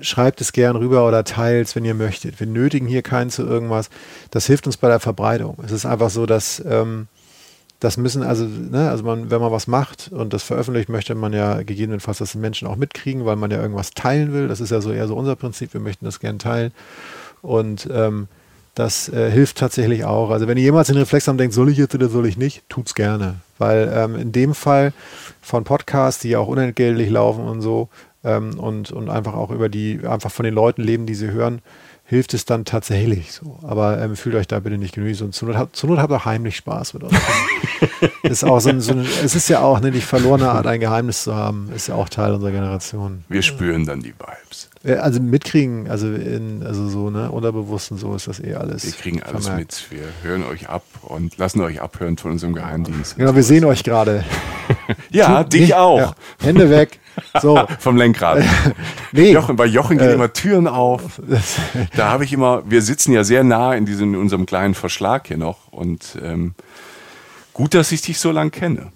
schreibt 0.01 0.41
es 0.41 0.51
gern 0.51 0.75
rüber 0.75 1.07
oder 1.07 1.23
teilt 1.23 1.67
es, 1.67 1.75
wenn 1.75 1.85
ihr 1.85 1.93
möchtet. 1.93 2.39
Wir 2.39 2.47
nötigen 2.47 2.87
hier 2.87 3.01
keinen 3.01 3.29
zu 3.29 3.43
irgendwas. 3.43 3.89
Das 4.31 4.45
hilft 4.45 4.67
uns 4.67 4.77
bei 4.77 4.87
der 4.87 4.99
Verbreitung. 4.99 5.57
Es 5.63 5.71
ist 5.71 5.85
einfach 5.85 6.09
so, 6.09 6.25
dass 6.25 6.61
ähm, 6.65 7.07
das 7.79 7.97
müssen 7.97 8.23
also, 8.23 8.45
ne, 8.45 8.89
also 8.89 9.03
man, 9.03 9.31
wenn 9.31 9.39
man 9.39 9.51
was 9.51 9.67
macht 9.67 10.09
und 10.11 10.33
das 10.33 10.43
veröffentlicht, 10.43 10.89
möchte 10.89 11.15
man 11.15 11.31
ja 11.31 11.61
gegebenenfalls, 11.61 12.17
dass 12.17 12.33
die 12.33 12.37
Menschen 12.37 12.67
auch 12.67 12.75
mitkriegen, 12.75 13.25
weil 13.25 13.37
man 13.37 13.51
ja 13.51 13.61
irgendwas 13.61 13.91
teilen 13.91 14.33
will. 14.33 14.47
Das 14.47 14.59
ist 14.59 14.71
ja 14.71 14.81
so 14.81 14.91
eher 14.91 15.07
so 15.07 15.15
unser 15.15 15.35
Prinzip. 15.35 15.73
Wir 15.73 15.79
möchten 15.79 16.05
das 16.05 16.19
gerne 16.19 16.39
teilen. 16.39 16.71
Und 17.41 17.87
ähm, 17.91 18.27
das 18.75 19.09
äh, 19.09 19.31
hilft 19.31 19.57
tatsächlich 19.57 20.03
auch. 20.03 20.29
Also 20.29 20.47
wenn 20.47 20.57
ihr 20.57 20.63
jemals 20.63 20.87
den 20.87 20.97
Reflex 20.97 21.27
habt, 21.27 21.39
denkt, 21.39 21.53
soll 21.53 21.69
ich 21.69 21.77
jetzt 21.77 21.95
oder 21.95 22.09
soll 22.09 22.27
ich 22.27 22.37
nicht, 22.37 22.67
tut's 22.69 22.95
gerne. 22.95 23.35
Weil 23.57 23.91
ähm, 23.93 24.15
in 24.15 24.31
dem 24.31 24.53
Fall 24.53 24.93
von 25.41 25.63
Podcasts, 25.63 26.21
die 26.21 26.29
ja 26.29 26.39
auch 26.39 26.47
unentgeltlich 26.47 27.09
laufen 27.09 27.45
und 27.45 27.61
so, 27.61 27.87
ähm, 28.23 28.59
und, 28.59 28.91
und 28.91 29.09
einfach 29.09 29.33
auch 29.33 29.51
über 29.51 29.69
die, 29.69 30.01
einfach 30.05 30.31
von 30.31 30.43
den 30.43 30.53
Leuten 30.53 30.81
leben, 30.81 31.05
die 31.05 31.15
sie 31.15 31.31
hören, 31.31 31.61
hilft 32.09 32.33
es 32.33 32.43
dann 32.43 32.65
tatsächlich 32.65 33.33
so. 33.33 33.59
Aber 33.61 34.01
ähm, 34.01 34.15
fühlt 34.15 34.33
euch 34.33 34.47
da 34.47 34.59
bitte 34.59 34.79
nicht 34.79 34.95
genügend. 34.95 35.21
Und 35.21 35.35
zur 35.35 35.49
Not, 35.49 35.75
zur 35.75 35.91
Not 35.91 35.99
habt 35.99 36.11
ihr 36.11 36.25
heimlich 36.25 36.55
Spaß 36.55 36.95
mit 36.95 37.03
uns. 37.03 37.13
ist 38.23 38.43
auch 38.43 38.59
so, 38.59 38.69
ein, 38.69 38.81
so 38.81 38.93
ein, 38.93 39.05
es 39.23 39.35
ist 39.35 39.47
ja 39.47 39.59
auch 39.59 39.79
ne, 39.79 39.91
die 39.91 40.01
verlorene 40.01 40.49
Art, 40.49 40.65
ein 40.65 40.79
Geheimnis 40.79 41.21
zu 41.23 41.35
haben, 41.35 41.71
ist 41.71 41.87
ja 41.87 41.93
auch 41.93 42.09
Teil 42.09 42.33
unserer 42.33 42.49
Generation. 42.49 43.23
Wir 43.29 43.43
spüren 43.43 43.85
dann 43.85 43.99
die 44.01 44.15
Vibes. 44.15 44.71
Also 44.83 45.19
mitkriegen, 45.19 45.89
also 45.89 46.07
in, 46.07 46.63
also 46.65 46.87
so, 46.87 47.09
ne, 47.09 47.29
unterbewusst 47.29 47.91
und 47.91 47.97
so 47.97 48.15
ist 48.15 48.29
das 48.29 48.39
eh 48.39 48.55
alles. 48.55 48.85
Wir 48.85 48.93
kriegen 48.93 49.21
alles 49.21 49.47
vermerkt. 49.47 49.87
mit. 49.91 49.99
Wir 49.99 50.07
hören 50.29 50.45
euch 50.45 50.69
ab 50.69 50.83
und 51.01 51.37
lassen 51.37 51.59
euch 51.61 51.81
abhören 51.81 52.17
von 52.17 52.31
unserem 52.31 52.53
Geheimdienst. 52.53 53.17
Genau, 53.17 53.35
wir 53.35 53.43
sehen 53.43 53.65
euch 53.65 53.83
gerade. 53.83 54.23
ja, 55.09 55.43
Tut 55.43 55.53
dich 55.53 55.61
nicht, 55.61 55.75
auch. 55.75 55.99
Ja. 55.99 56.15
Hände 56.41 56.69
weg. 56.69 56.99
So. 57.41 57.61
Vom 57.79 57.97
Lenkrad. 57.97 58.41
nee. 59.11 59.33
Jochen, 59.33 59.57
bei 59.57 59.65
Jochen 59.65 59.97
gehen 59.97 60.07
äh, 60.07 60.13
immer 60.13 60.31
Türen 60.31 60.67
auf. 60.67 61.21
da 61.97 62.09
habe 62.09 62.23
ich 62.23 62.31
immer, 62.31 62.63
wir 62.65 62.81
sitzen 62.81 63.11
ja 63.11 63.25
sehr 63.25 63.43
nah 63.43 63.73
in 63.73 63.85
diesem, 63.85 64.13
in 64.13 64.19
unserem 64.21 64.45
kleinen 64.45 64.75
Verschlag 64.75 65.27
hier 65.27 65.37
noch 65.37 65.71
und 65.71 66.17
ähm, 66.23 66.53
gut, 67.51 67.73
dass 67.73 67.91
ich 67.91 68.01
dich 68.01 68.17
so 68.17 68.31
lange 68.31 68.51
kenne. 68.51 68.93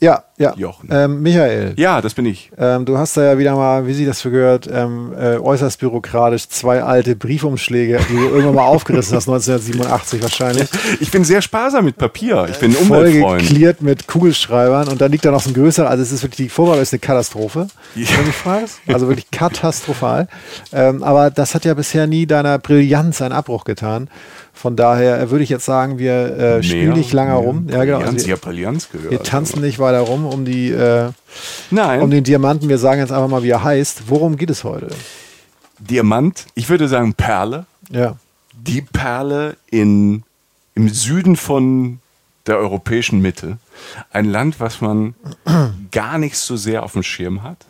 Ja, 0.00 0.22
ja. 0.36 0.54
Jochen. 0.56 0.88
Ähm, 0.92 1.22
Michael. 1.22 1.74
Ja, 1.76 2.00
das 2.00 2.14
bin 2.14 2.24
ich. 2.24 2.52
Ähm, 2.56 2.84
du 2.84 2.96
hast 2.96 3.16
da 3.16 3.24
ja 3.24 3.38
wieder 3.38 3.56
mal, 3.56 3.88
wie 3.88 3.94
sie 3.94 4.06
das 4.06 4.20
für 4.20 4.30
gehört, 4.30 4.68
ähm, 4.72 5.12
äh, 5.18 5.36
äußerst 5.38 5.80
bürokratisch 5.80 6.48
zwei 6.48 6.82
alte 6.84 7.16
Briefumschläge, 7.16 7.98
die 8.08 8.14
du 8.14 8.28
irgendwann 8.28 8.54
mal 8.54 8.66
aufgerissen 8.66 9.16
hast, 9.16 9.28
1987 9.28 10.22
wahrscheinlich. 10.22 10.68
Ich 11.00 11.10
bin 11.10 11.24
sehr 11.24 11.42
sparsam 11.42 11.84
mit 11.84 11.98
Papier. 11.98 12.46
Ich 12.48 12.58
bin 12.58 12.76
Umweltfreund. 12.76 13.42
geklärt 13.42 13.82
mit 13.82 14.06
Kugelschreibern 14.06 14.86
und 14.86 15.00
dann 15.00 15.10
liegt 15.10 15.24
da 15.24 15.32
noch 15.32 15.42
so 15.42 15.50
ein 15.50 15.54
größerer, 15.54 15.90
also 15.90 16.02
es 16.02 16.12
ist 16.12 16.22
wirklich, 16.22 16.46
die 16.46 16.48
Vorwahl 16.48 16.78
ist 16.78 16.92
eine 16.92 17.00
Katastrophe, 17.00 17.66
ja. 17.96 18.06
wenn 18.16 18.26
du 18.26 18.32
fragst. 18.32 18.78
Also 18.86 19.08
wirklich 19.08 19.30
katastrophal. 19.32 20.28
Ähm, 20.72 21.02
aber 21.02 21.30
das 21.30 21.56
hat 21.56 21.64
ja 21.64 21.74
bisher 21.74 22.06
nie 22.06 22.26
deiner 22.26 22.58
Brillanz 22.58 23.20
einen 23.20 23.32
Abbruch 23.32 23.64
getan. 23.64 24.08
Von 24.58 24.74
daher 24.74 25.30
würde 25.30 25.44
ich 25.44 25.50
jetzt 25.50 25.64
sagen, 25.64 26.00
wir 26.00 26.36
äh, 26.36 26.62
spielen 26.64 26.94
nicht 26.94 27.12
lange 27.12 27.34
rum. 27.34 27.68
Ja, 27.70 27.84
genau. 27.84 27.98
Also 27.98 28.26
wir, 28.26 28.36
gehört. 28.36 29.10
Wir 29.12 29.22
tanzen 29.22 29.60
nicht 29.60 29.78
weiter 29.78 30.00
rum 30.00 30.26
um 30.26 30.44
die 30.44 30.72
äh, 30.72 31.10
Nein. 31.70 32.02
um 32.02 32.10
den 32.10 32.24
Diamanten. 32.24 32.68
Wir 32.68 32.78
sagen 32.78 32.98
jetzt 32.98 33.12
einfach 33.12 33.28
mal, 33.28 33.44
wie 33.44 33.50
er 33.50 33.62
heißt. 33.62 34.08
Worum 34.08 34.36
geht 34.36 34.50
es 34.50 34.64
heute? 34.64 34.88
Diamant, 35.78 36.46
ich 36.56 36.68
würde 36.68 36.88
sagen 36.88 37.14
Perle. 37.14 37.66
Ja. 37.92 38.16
Die 38.52 38.80
Perle 38.80 39.56
in 39.70 40.24
im 40.74 40.88
Süden 40.88 41.36
von 41.36 42.00
der 42.48 42.58
europäischen 42.58 43.20
Mitte. 43.20 43.58
Ein 44.10 44.24
Land, 44.24 44.58
was 44.58 44.80
man 44.80 45.14
gar 45.92 46.18
nicht 46.18 46.36
so 46.36 46.56
sehr 46.56 46.82
auf 46.82 46.94
dem 46.94 47.04
Schirm 47.04 47.44
hat. 47.44 47.66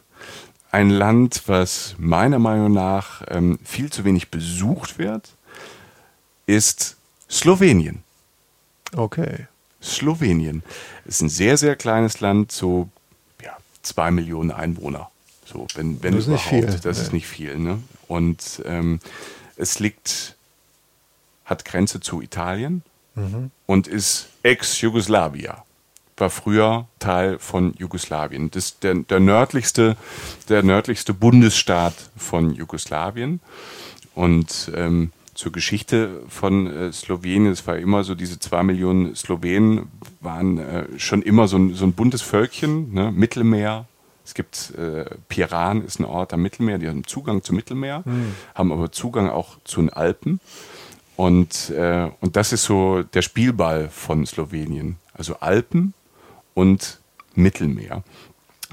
Ein 0.70 0.88
Land, 0.88 1.42
was 1.48 1.96
meiner 1.98 2.38
Meinung 2.38 2.72
nach 2.72 3.22
ähm, 3.28 3.58
viel 3.62 3.92
zu 3.92 4.06
wenig 4.06 4.30
besucht 4.30 4.98
wird, 4.98 5.34
ist 6.48 6.96
Slowenien. 7.30 8.02
Okay. 8.96 9.46
Slowenien 9.82 10.62
ist 11.04 11.20
ein 11.20 11.28
sehr, 11.28 11.56
sehr 11.58 11.76
kleines 11.76 12.20
Land, 12.20 12.50
so 12.50 12.88
ja, 13.42 13.56
zwei 13.82 14.10
Millionen 14.10 14.50
Einwohner. 14.50 15.10
So, 15.44 15.66
wenn, 15.74 16.02
wenn 16.02 16.14
das 16.14 16.22
ist 16.22 16.28
überhaupt. 16.28 16.52
nicht 16.52 16.64
viel. 16.72 16.80
Das 16.80 16.96
Nee. 16.96 17.02
ist 17.04 17.12
nicht 17.12 17.26
viel. 17.26 17.58
Ne? 17.58 17.82
Und 18.08 18.62
ähm, 18.64 18.98
es 19.56 19.78
liegt, 19.78 20.36
hat 21.44 21.64
Grenze 21.64 22.00
zu 22.00 22.20
Italien 22.22 22.82
Mhm. 23.14 23.50
und 23.66 23.88
ist 23.88 24.28
Ex-Jugoslawia. 24.44 25.64
War 26.18 26.30
früher 26.30 26.86
Teil 27.00 27.38
von 27.40 27.74
Jugoslawien. 27.76 28.50
Das 28.52 28.66
ist 28.66 28.82
der, 28.84 28.94
der, 28.94 29.18
nördlichste, 29.20 29.96
der 30.48 30.62
nördlichste 30.62 31.14
Bundesstaat 31.14 31.94
von 32.16 32.54
Jugoslawien. 32.54 33.40
Und 34.14 34.70
ähm, 34.74 35.12
zur 35.38 35.52
Geschichte 35.52 36.22
von 36.28 36.66
äh, 36.66 36.92
Slowenien, 36.92 37.52
es 37.52 37.64
war 37.64 37.78
immer 37.78 38.02
so, 38.02 38.16
diese 38.16 38.40
zwei 38.40 38.64
Millionen 38.64 39.14
Slowenen 39.14 39.86
waren 40.20 40.58
äh, 40.58 40.86
schon 40.98 41.22
immer 41.22 41.46
so 41.46 41.56
ein, 41.56 41.74
so 41.74 41.84
ein 41.84 41.92
buntes 41.92 42.22
Völkchen, 42.22 42.92
ne? 42.92 43.12
Mittelmeer. 43.12 43.86
Es 44.24 44.34
gibt 44.34 44.74
äh, 44.76 45.04
Piran, 45.28 45.84
ist 45.84 46.00
ein 46.00 46.06
Ort 46.06 46.32
am 46.32 46.42
Mittelmeer, 46.42 46.78
die 46.78 46.88
haben 46.88 47.04
Zugang 47.04 47.44
zum 47.44 47.54
Mittelmeer, 47.54 48.02
haben 48.56 48.72
aber 48.72 48.90
Zugang 48.90 49.30
auch 49.30 49.58
zu 49.62 49.80
den 49.80 49.90
Alpen. 49.90 50.40
Und, 51.14 51.70
äh, 51.70 52.10
und 52.20 52.34
das 52.34 52.52
ist 52.52 52.64
so 52.64 53.04
der 53.04 53.22
Spielball 53.22 53.90
von 53.90 54.26
Slowenien. 54.26 54.96
Also 55.14 55.36
Alpen 55.38 55.94
und 56.54 56.98
Mittelmeer, 57.36 58.02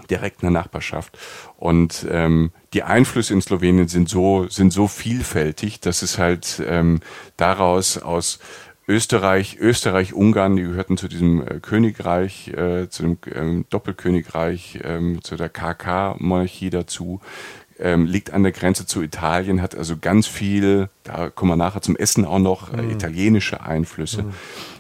direkt 0.09 0.41
in 0.41 0.51
der 0.51 0.62
Nachbarschaft. 0.62 1.17
Und 1.57 2.05
ähm, 2.09 2.51
die 2.74 2.83
Einflüsse 2.83 3.33
in 3.33 3.41
Slowenien 3.41 3.88
sind 3.88 4.09
so, 4.09 4.47
sind 4.50 4.71
so 4.71 4.88
vielfältig, 4.88 5.79
dass 5.79 6.01
es 6.01 6.17
halt 6.17 6.62
ähm, 6.67 7.00
daraus 7.38 7.97
aus 7.97 8.39
Österreich, 8.88 9.57
Österreich, 9.59 10.13
Ungarn, 10.13 10.55
die 10.55 10.63
gehörten 10.63 10.97
zu 10.97 11.07
diesem 11.07 11.41
äh, 11.41 11.59
Königreich, 11.59 12.50
äh, 12.50 12.88
zu 12.89 13.03
dem 13.03 13.17
ähm, 13.33 13.65
Doppelkönigreich, 13.69 14.79
ähm, 14.83 15.24
zu 15.24 15.35
der 15.35 15.50
KK-Monarchie 15.50 16.69
dazu, 16.69 17.19
ähm, 17.79 18.05
liegt 18.05 18.31
an 18.31 18.43
der 18.43 18.51
Grenze 18.51 18.85
zu 18.85 19.01
Italien, 19.01 19.62
hat 19.62 19.75
also 19.75 19.97
ganz 19.97 20.27
viel, 20.27 20.89
da 21.03 21.29
kommen 21.29 21.51
wir 21.51 21.55
nachher 21.55 21.81
zum 21.81 21.95
Essen 21.95 22.25
auch 22.25 22.39
noch, 22.39 22.74
äh, 22.74 22.91
italienische 22.91 23.62
Einflüsse, 23.63 24.25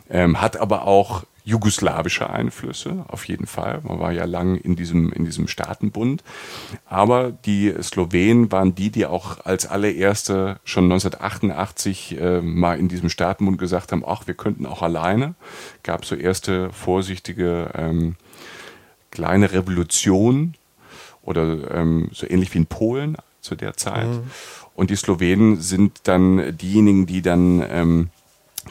ähm, 0.09 0.39
hat 0.39 0.57
aber 0.57 0.85
auch 0.85 1.23
jugoslawische 1.45 2.27
Einflüsse, 2.27 3.05
auf 3.07 3.27
jeden 3.27 3.45
Fall. 3.45 3.79
Man 3.83 3.99
war 3.99 4.11
ja 4.11 4.25
lang 4.25 4.57
in 4.57 4.75
diesem, 4.75 5.13
in 5.13 5.25
diesem 5.25 5.47
Staatenbund. 5.47 6.23
Aber 6.85 7.31
die 7.31 7.71
Slowenen 7.81 8.51
waren 8.51 8.73
die, 8.73 8.89
die 8.89 9.05
auch 9.05 9.45
als 9.45 9.67
allererste 9.67 10.59
schon 10.63 10.85
1988 10.85 12.19
äh, 12.19 12.41
mal 12.41 12.79
in 12.79 12.87
diesem 12.87 13.09
Staatenbund 13.09 13.59
gesagt 13.59 13.91
haben, 13.91 14.03
ach, 14.05 14.25
wir 14.25 14.33
könnten 14.33 14.65
auch 14.65 14.81
alleine. 14.81 15.35
Gab 15.83 16.03
so 16.03 16.15
erste 16.15 16.71
vorsichtige 16.71 17.69
ähm, 17.75 18.15
kleine 19.11 19.51
Revolutionen 19.51 20.55
oder 21.21 21.71
ähm, 21.71 22.09
so 22.11 22.27
ähnlich 22.27 22.53
wie 22.55 22.59
in 22.59 22.65
Polen 22.65 23.17
zu 23.41 23.55
der 23.55 23.77
Zeit. 23.77 24.07
Und 24.73 24.89
die 24.89 24.95
Slowenen 24.95 25.61
sind 25.61 26.01
dann 26.05 26.57
diejenigen, 26.57 27.05
die 27.05 27.21
dann 27.21 27.63
ähm, 27.69 28.09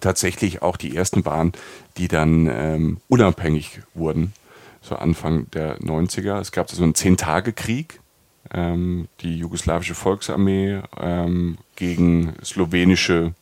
tatsächlich 0.01 0.63
auch 0.63 0.77
die 0.77 0.97
ersten 0.97 1.25
waren, 1.25 1.53
die 1.97 2.09
dann 2.09 2.49
ähm, 2.51 2.99
unabhängig 3.09 3.81
wurden, 3.95 4.33
so 4.81 4.97
Anfang 4.97 5.51
der 5.53 5.79
90er. 5.81 6.41
Es 6.41 6.53
gab 6.53 6.71
so 6.71 6.83
einen 6.83 6.95
Zehn-Tage-Krieg, 6.95 8.01
ähm, 8.53 9.09
die 9.21 9.39
jugoslawische 9.39 9.95
Volksarmee 9.95 10.81
ähm, 11.01 11.59
gegen 11.77 12.35
slowenische 12.45 13.35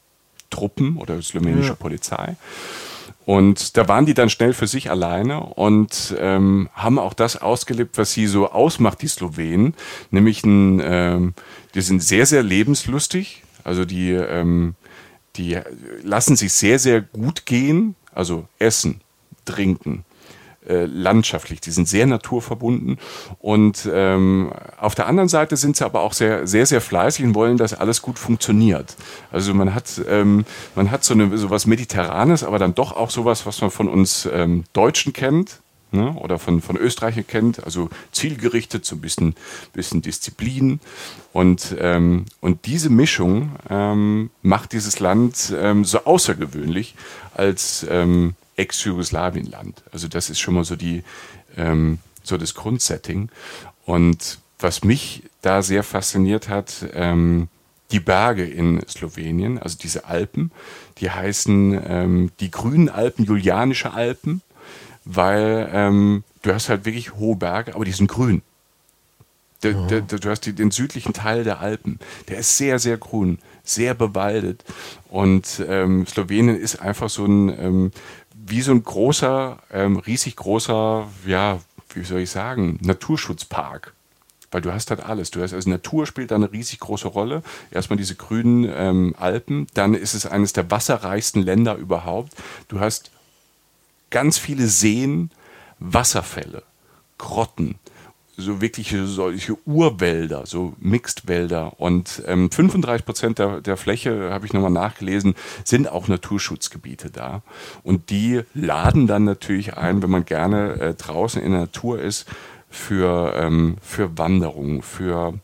Truppen 0.51 0.97
oder 0.97 1.21
slowenische 1.23 1.71
Ja. 1.71 1.75
Polizei. 1.75 2.37
Und 3.25 3.77
da 3.77 3.87
waren 3.87 4.05
die 4.05 4.15
dann 4.15 4.31
schnell 4.31 4.53
für 4.53 4.67
sich 4.67 4.91
alleine 4.91 5.41
und 5.41 6.15
ähm, 6.19 6.69
haben 6.75 6.99
auch 6.99 7.15
das 7.15 7.41
ausgelebt, 7.41 7.97
was 7.97 8.13
sie 8.13 8.27
so 8.27 8.51
ausmacht, 8.51 9.01
die 9.03 9.07
Slowenen. 9.09 9.75
Nämlich, 10.11 10.43
ein, 10.45 10.81
ähm, 10.85 11.35
die 11.75 11.83
sind 11.83 12.03
sehr, 12.03 12.27
sehr 12.27 12.43
lebenslustig. 12.43 13.45
Also 13.63 13.85
die, 13.85 14.11
ähm, 14.11 14.75
die 15.37 15.59
lassen 16.03 16.35
sich 16.35 16.53
sehr, 16.53 16.81
sehr 16.81 17.01
gut 17.01 17.47
gehen. 17.47 17.95
Also 18.15 18.47
essen, 18.59 19.01
trinken, 19.45 20.05
äh, 20.69 20.85
landschaftlich. 20.85 21.61
Die 21.61 21.73
sind 21.73 21.89
sehr 21.89 22.07
naturverbunden. 22.07 22.99
Und 23.41 23.89
ähm, 23.93 24.53
auf 24.79 24.95
der 24.95 25.07
anderen 25.07 25.29
Seite 25.29 25.57
sind 25.57 25.77
sie 25.77 25.85
aber 25.85 26.03
auch 26.03 26.13
sehr, 26.13 26.47
sehr, 26.47 26.67
sehr 26.67 26.81
fleißig 26.81 27.25
und 27.25 27.35
wollen, 27.35 27.57
dass 27.57 27.75
alles 27.75 28.01
gut 28.01 28.19
funktioniert. 28.19 28.95
Also 29.33 29.55
man 29.55 29.75
hat, 29.75 30.01
ähm, 30.09 30.45
man 30.77 30.91
hat 30.91 31.03
so, 31.03 31.15
eine, 31.15 31.37
so 31.37 31.51
was 31.51 31.67
Mediterranes, 31.67 32.45
aber 32.45 32.61
dann 32.61 32.77
doch 32.77 32.93
auch 32.93 33.11
sowas, 33.11 33.45
was 33.45 33.61
man 33.61 33.73
von 33.73 33.89
uns 33.89 34.29
ähm, 34.33 34.65
Deutschen 34.73 35.13
kennt. 35.13 35.62
Ne, 35.95 36.15
oder 36.15 36.39
von, 36.39 36.63
von 36.63 36.79
Österreichern 36.79 37.27
kennt, 37.27 37.65
also 37.65 37.91
zielgerichtet, 38.13 38.87
so 38.87 38.97
ein 38.97 39.03
bisschen, 39.03 39.35
bisschen 39.75 40.01
Disziplin. 40.01 40.81
Und, 41.35 41.77
ähm, 41.79 42.25
und 42.41 42.65
diese 42.65 42.89
Mischung 42.89 43.57
ähm, 43.69 44.31
macht 44.41 44.73
dieses 44.73 45.01
Land 45.01 45.53
ähm, 45.55 45.85
so 45.85 46.05
außergewöhnlich 46.05 46.95
als 47.35 47.87
ähm, 47.91 48.35
Ex-Jugoslawien-Land. 48.57 49.83
Also 49.93 50.09
das 50.09 50.31
ist 50.31 50.41
schon 50.41 50.55
mal 50.55 50.65
so 50.65 50.77
die 50.77 51.05
ähm, 51.57 51.99
so 52.23 52.37
das 52.37 52.55
Grundsetting. 52.55 53.29
Und 53.85 54.39
was 54.59 54.85
mich 54.85 55.25
da 55.43 55.63
sehr 55.63 55.83
fasziniert 55.83 56.49
hat, 56.49 56.87
ähm, 56.95 57.49
die 57.91 58.01
Berge 58.01 58.45
in 58.45 58.81
Slowenien, 58.89 59.59
also 59.59 59.77
diese 59.77 60.07
Alpen, 60.07 60.51
die 60.99 61.11
heißen 61.11 61.81
ähm, 61.87 62.31
die 62.41 62.51
grünen 62.51 62.89
Alpen, 62.89 63.25
Julianische 63.25 63.93
Alpen, 63.93 64.41
weil 65.05 65.69
ähm, 65.73 66.25
du 66.43 66.53
hast 66.53 66.69
halt 66.69 66.85
wirklich 66.85 67.15
hohe 67.15 67.37
Berge, 67.37 67.75
aber 67.75 67.85
die 67.85 67.93
sind 67.93 68.09
grün. 68.09 68.43
Der, 69.63 69.75
der, 69.75 70.01
der, 70.01 70.19
du 70.19 70.29
hast 70.29 70.41
die, 70.41 70.55
den 70.55 70.73
südlichen 70.73 71.13
Teil 71.13 71.45
der 71.45 71.61
Alpen. 71.61 72.01
Der 72.29 72.39
ist 72.39 72.57
sehr, 72.57 72.81
sehr 72.81 72.97
grün, 72.97 73.39
sehr 73.63 73.95
bewaldet. 73.95 74.65
Und 75.09 75.63
ähm, 75.69 76.07
Slowenien 76.07 76.57
ist 76.59 76.81
einfach 76.81 77.09
so 77.09 77.25
ein, 77.25 77.49
ähm, 77.49 77.93
wie 78.35 78.61
so 78.61 78.73
ein 78.73 78.83
großer, 78.83 79.59
ähm, 79.73 79.99
riesig 79.99 80.35
großer, 80.35 81.07
ja, 81.27 81.61
wie 81.95 82.03
soll 82.03 82.21
ich 82.21 82.31
sagen, 82.31 82.79
Naturschutzpark. 82.83 83.95
Weil 84.51 84.63
du 84.63 84.73
hast 84.73 84.91
halt 84.91 85.01
alles. 85.01 85.31
Du 85.31 85.41
hast 85.41 85.55
also 85.55 85.71
Natur 85.71 86.07
spielt 86.07 86.31
da 86.31 86.35
eine 86.35 86.53
riesig 86.53 86.81
große 86.81 87.09
Rolle. 87.09 87.43
Erstmal 87.71 87.97
diese 87.97 88.17
grünen 88.17 88.71
ähm, 88.75 89.15
Alpen, 89.19 89.67
dann 89.75 89.95
ist 89.95 90.15
es 90.15 90.27
eines 90.27 90.53
der 90.53 90.71
wasserreichsten 90.71 91.43
Länder 91.43 91.77
überhaupt. 91.77 92.35
Du 92.69 92.81
hast 92.81 93.13
ganz 94.13 94.39
viele 94.39 94.69
Seen, 94.69 95.31
Wasserfälle, 95.81 96.63
Grotten, 97.19 97.75
so 98.37 98.61
wirkliche 98.61 99.07
solche 99.07 99.57
Urwälder, 99.67 100.47
so 100.47 100.75
Mixedwälder. 100.79 101.81
Und 101.81 102.23
ähm, 102.27 102.51
35 102.51 103.05
Prozent 103.05 103.39
der, 103.39 103.61
der 103.61 103.77
Fläche, 103.77 104.31
habe 104.31 104.47
ich 104.47 104.53
nochmal 104.53 104.71
nachgelesen, 104.71 105.35
sind 105.65 105.91
auch 105.91 106.07
Naturschutzgebiete 106.07 107.11
da. 107.11 107.43
Und 107.83 108.11
die 108.11 108.43
laden 108.55 109.07
dann 109.07 109.25
natürlich 109.25 109.77
ein, 109.77 110.03
wenn 110.03 110.11
man 110.11 110.25
gerne 110.25 110.81
äh, 110.81 110.95
draußen 110.95 111.43
in 111.43 111.51
der 111.51 111.63
Natur 111.63 112.01
ist, 112.01 112.27
für, 112.71 113.35
ähm, 113.37 113.77
für 113.83 114.17
Wanderungen, 114.17 114.83
für 114.83 115.35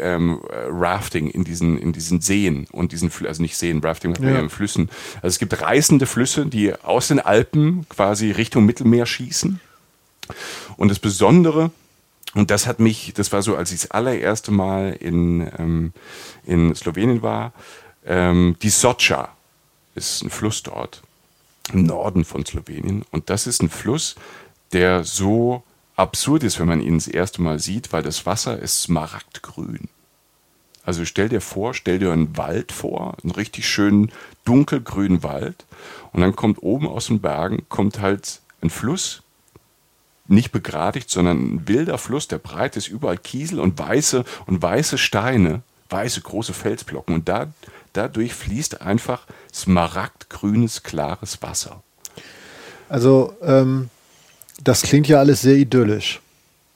ähm, 0.00 0.40
Rafting 0.50 1.28
in 1.28 1.44
diesen, 1.44 1.78
in 1.78 1.92
diesen 1.92 2.20
Seen 2.20 2.66
und 2.72 2.92
diesen, 2.92 3.10
Flü- 3.10 3.26
also 3.26 3.42
nicht 3.42 3.56
Seen, 3.56 3.80
Rafting 3.80 4.14
ja 4.22 4.38
in 4.38 4.50
Flüssen. 4.50 4.88
Also 5.16 5.28
es 5.28 5.38
gibt 5.38 5.60
reißende 5.60 6.06
Flüsse, 6.06 6.46
die 6.46 6.74
aus 6.82 7.08
den 7.08 7.20
Alpen 7.20 7.86
quasi 7.88 8.30
Richtung 8.30 8.64
Mittelmeer 8.66 9.06
schießen. 9.06 9.60
Und 10.76 10.88
das 10.88 10.98
Besondere, 10.98 11.70
und 12.34 12.50
das 12.50 12.66
hat 12.66 12.80
mich, 12.80 13.12
das 13.14 13.32
war 13.32 13.42
so, 13.42 13.56
als 13.56 13.72
ich 13.72 13.82
das 13.82 13.90
allererste 13.90 14.52
Mal 14.52 14.96
in, 14.98 15.50
ähm, 15.58 15.92
in 16.46 16.74
Slowenien 16.74 17.22
war, 17.22 17.52
ähm, 18.06 18.56
die 18.62 18.70
Socha 18.70 19.28
ist 19.94 20.22
ein 20.22 20.30
Fluss 20.30 20.62
dort 20.62 21.02
im 21.72 21.84
Norden 21.84 22.24
von 22.24 22.44
Slowenien. 22.46 23.04
Und 23.10 23.30
das 23.30 23.46
ist 23.46 23.62
ein 23.62 23.68
Fluss, 23.68 24.16
der 24.72 25.04
so 25.04 25.62
absurd 25.96 26.42
ist, 26.42 26.58
wenn 26.58 26.68
man 26.68 26.80
ihn 26.80 26.98
das 26.98 27.08
erste 27.08 27.42
Mal 27.42 27.58
sieht, 27.58 27.92
weil 27.92 28.02
das 28.02 28.26
Wasser 28.26 28.58
ist 28.58 28.82
smaragdgrün. 28.82 29.88
Also 30.84 31.04
stell 31.04 31.28
dir 31.28 31.40
vor, 31.40 31.74
stell 31.74 31.98
dir 31.98 32.12
einen 32.12 32.36
Wald 32.36 32.72
vor, 32.72 33.16
einen 33.22 33.32
richtig 33.32 33.68
schönen 33.68 34.10
dunkelgrünen 34.44 35.22
Wald. 35.22 35.64
Und 36.12 36.22
dann 36.22 36.34
kommt 36.34 36.62
oben 36.62 36.88
aus 36.88 37.06
den 37.06 37.20
Bergen, 37.20 37.64
kommt 37.68 38.00
halt 38.00 38.40
ein 38.62 38.70
Fluss, 38.70 39.22
nicht 40.26 40.50
begradigt, 40.50 41.10
sondern 41.10 41.38
ein 41.38 41.68
wilder 41.68 41.98
Fluss, 41.98 42.26
der 42.26 42.38
breit 42.38 42.76
ist, 42.76 42.88
überall 42.88 43.18
Kiesel 43.18 43.60
und 43.60 43.78
weiße 43.78 44.24
und 44.46 44.62
weiße 44.62 44.98
Steine, 44.98 45.62
weiße 45.90 46.20
große 46.20 46.52
Felsblocken. 46.52 47.14
Und 47.14 47.28
da 47.28 47.52
dadurch 47.92 48.34
fließt 48.34 48.80
einfach 48.80 49.26
smaragdgrünes, 49.52 50.82
klares 50.82 51.42
Wasser. 51.42 51.82
Also, 52.88 53.36
ähm, 53.42 53.90
das 54.62 54.82
klingt 54.82 55.08
ja 55.08 55.18
alles 55.18 55.42
sehr 55.42 55.56
idyllisch. 55.56 56.20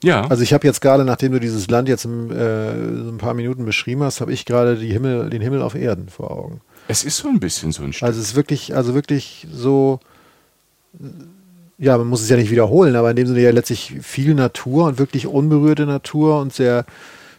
Ja. 0.03 0.27
Also 0.27 0.43
ich 0.43 0.53
habe 0.53 0.67
jetzt 0.67 0.81
gerade, 0.81 1.03
nachdem 1.05 1.31
du 1.31 1.39
dieses 1.39 1.69
Land 1.69 1.89
jetzt 1.89 2.05
in, 2.05 2.29
äh, 2.31 2.71
ein 2.71 3.17
paar 3.17 3.33
Minuten 3.33 3.65
beschrieben 3.65 4.03
hast, 4.03 4.21
habe 4.21 4.31
ich 4.31 4.45
gerade 4.45 4.75
Himmel, 4.75 5.29
den 5.29 5.41
Himmel 5.41 5.61
auf 5.61 5.73
Erden 5.73 6.09
vor 6.09 6.31
Augen. 6.31 6.61
Es 6.87 7.03
ist 7.03 7.17
so 7.17 7.27
ein 7.27 7.39
bisschen 7.39 7.71
so 7.71 7.83
ein 7.83 7.93
Stück. 7.93 8.07
Also 8.07 8.21
es 8.21 8.29
ist 8.29 8.35
wirklich, 8.35 8.75
also 8.75 8.93
wirklich 8.93 9.47
so, 9.51 9.99
ja, 11.77 11.97
man 11.97 12.07
muss 12.07 12.21
es 12.21 12.29
ja 12.29 12.37
nicht 12.37 12.51
wiederholen, 12.51 12.95
aber 12.95 13.09
in 13.09 13.15
dem 13.15 13.27
Sinne 13.27 13.41
ja 13.41 13.51
letztlich 13.51 13.95
viel 14.01 14.35
Natur 14.35 14.85
und 14.85 14.99
wirklich 14.99 15.27
unberührte 15.27 15.85
Natur 15.85 16.39
und 16.39 16.53
sehr, 16.53 16.85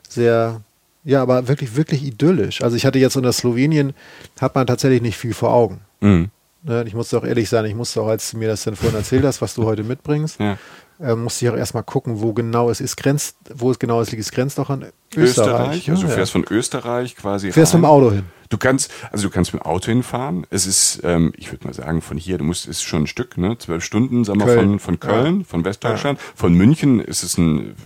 sehr, 0.08 0.60
ja, 1.04 1.22
aber 1.22 1.48
wirklich, 1.48 1.76
wirklich 1.76 2.02
idyllisch. 2.02 2.62
Also 2.62 2.76
ich 2.76 2.84
hatte 2.84 2.98
jetzt 2.98 3.16
unter 3.16 3.32
Slowenien, 3.32 3.94
hat 4.40 4.54
man 4.54 4.66
tatsächlich 4.66 5.00
nicht 5.00 5.16
viel 5.16 5.32
vor 5.32 5.52
Augen. 5.52 5.80
Mhm. 6.00 6.30
Ne, 6.62 6.84
ich 6.86 6.94
musste 6.94 7.16
auch 7.18 7.24
ehrlich 7.24 7.48
sein, 7.48 7.64
ich 7.66 7.74
musste 7.74 8.00
auch, 8.00 8.08
als 8.08 8.30
du 8.30 8.38
mir 8.38 8.48
das 8.48 8.64
dann 8.64 8.74
vorhin 8.74 8.96
erzählt 8.96 9.24
hast, 9.24 9.40
was 9.40 9.54
du 9.54 9.64
heute 9.64 9.84
mitbringst, 9.84 10.40
ja 10.40 10.58
äh, 11.00 11.14
musste 11.14 11.44
ich 11.44 11.50
auch 11.50 11.56
erstmal 11.56 11.84
gucken, 11.84 12.20
wo 12.20 12.32
genau 12.32 12.70
es 12.70 12.80
ist. 12.80 12.96
Grenzt, 12.96 13.36
wo 13.54 13.70
es 13.70 13.78
genau 13.78 14.00
ist, 14.00 14.10
liegt 14.10 14.22
es 14.22 14.30
grenzt 14.30 14.58
auch 14.58 14.70
an 14.70 14.86
Österreich. 15.16 15.88
Österreich 15.88 15.90
also 15.90 16.06
du 16.06 16.12
fährst 16.12 16.32
von 16.32 16.44
Österreich 16.50 17.16
quasi. 17.16 17.52
Fährst 17.52 17.74
rein. 17.74 17.80
mit 17.80 17.88
dem 17.88 17.90
Auto 17.90 18.10
hin. 18.12 18.24
Du 18.48 18.56
kannst, 18.56 18.90
also 19.10 19.28
du 19.28 19.34
kannst 19.34 19.52
mit 19.52 19.62
dem 19.62 19.66
Auto 19.66 19.86
hinfahren. 19.86 20.46
Es 20.50 20.66
ist, 20.66 21.00
ähm, 21.04 21.32
ich 21.36 21.52
würde 21.52 21.66
mal 21.66 21.74
sagen, 21.74 22.00
von 22.00 22.16
hier, 22.16 22.38
du 22.38 22.44
musst, 22.44 22.66
ist 22.66 22.82
schon 22.82 23.02
ein 23.02 23.06
Stück, 23.06 23.36
ne? 23.36 23.58
Zwölf 23.58 23.84
Stunden, 23.84 24.24
sagen 24.24 24.40
wir 24.40 24.48
von, 24.48 24.78
von 24.78 25.00
Köln, 25.00 25.40
ja. 25.40 25.44
von 25.44 25.64
Westdeutschland. 25.64 26.18
Ja. 26.18 26.24
Von 26.34 26.54
München 26.54 27.00
ist 27.00 27.22
es 27.22 27.36
ein 27.36 27.76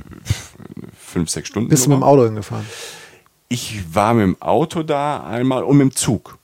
fünf, 0.96 1.30
sechs 1.30 1.48
Stunden. 1.48 1.68
Bist 1.68 1.86
du 1.86 1.90
mit 1.90 1.98
dem 1.98 2.04
Auto 2.04 2.24
hingefahren? 2.24 2.64
Ich 3.48 3.94
war 3.94 4.14
mit 4.14 4.22
dem 4.22 4.40
Auto 4.40 4.82
da 4.82 5.24
einmal 5.24 5.64
und 5.64 5.76
mit 5.76 5.90
dem 5.90 5.96
Zug. 5.96 6.38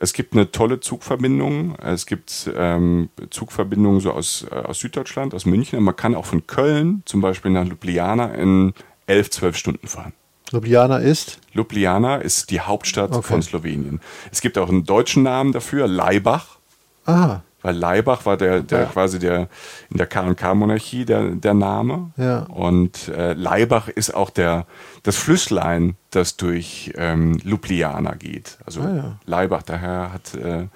Es 0.00 0.12
gibt 0.12 0.34
eine 0.34 0.50
tolle 0.50 0.80
Zugverbindung. 0.80 1.76
Es 1.76 2.06
gibt 2.06 2.50
ähm, 2.56 3.10
Zugverbindungen 3.30 4.00
so 4.00 4.12
aus, 4.12 4.46
äh, 4.50 4.54
aus 4.54 4.78
Süddeutschland, 4.78 5.34
aus 5.34 5.44
München. 5.44 5.82
Man 5.82 5.96
kann 5.96 6.14
auch 6.14 6.26
von 6.26 6.46
Köln 6.46 7.02
zum 7.04 7.20
Beispiel 7.20 7.50
nach 7.50 7.64
Ljubljana 7.64 8.34
in 8.34 8.74
elf, 9.06 9.30
zwölf 9.30 9.56
Stunden 9.56 9.88
fahren. 9.88 10.12
Ljubljana 10.52 10.98
ist? 10.98 11.40
Ljubljana 11.52 12.16
ist 12.16 12.50
die 12.50 12.60
Hauptstadt 12.60 13.12
okay. 13.12 13.26
von 13.26 13.42
Slowenien. 13.42 14.00
Es 14.30 14.40
gibt 14.40 14.56
auch 14.56 14.68
einen 14.68 14.84
deutschen 14.84 15.24
Namen 15.24 15.52
dafür, 15.52 15.88
Laibach. 15.88 16.58
Ah 17.04 17.40
weil 17.62 17.76
Leibach 17.76 18.24
war 18.24 18.36
der, 18.36 18.60
der 18.60 18.80
ja. 18.80 18.84
quasi 18.86 19.18
der 19.18 19.48
in 19.90 19.98
der 19.98 20.06
KK-Monarchie 20.06 21.04
der, 21.04 21.30
der 21.30 21.54
Name. 21.54 22.12
Ja. 22.16 22.40
Und 22.44 23.08
äh, 23.08 23.32
Leibach 23.32 23.88
ist 23.88 24.14
auch 24.14 24.30
der, 24.30 24.66
das 25.02 25.16
Flüsslein, 25.16 25.96
das 26.10 26.36
durch 26.36 26.92
ähm, 26.96 27.38
Ljubljana 27.44 28.14
geht. 28.14 28.58
Also 28.64 28.82
ah, 28.82 28.96
ja. 28.96 29.18
Leibach 29.26 29.62
daher 29.62 30.12
hat 30.12 30.34
äh, 30.34 30.68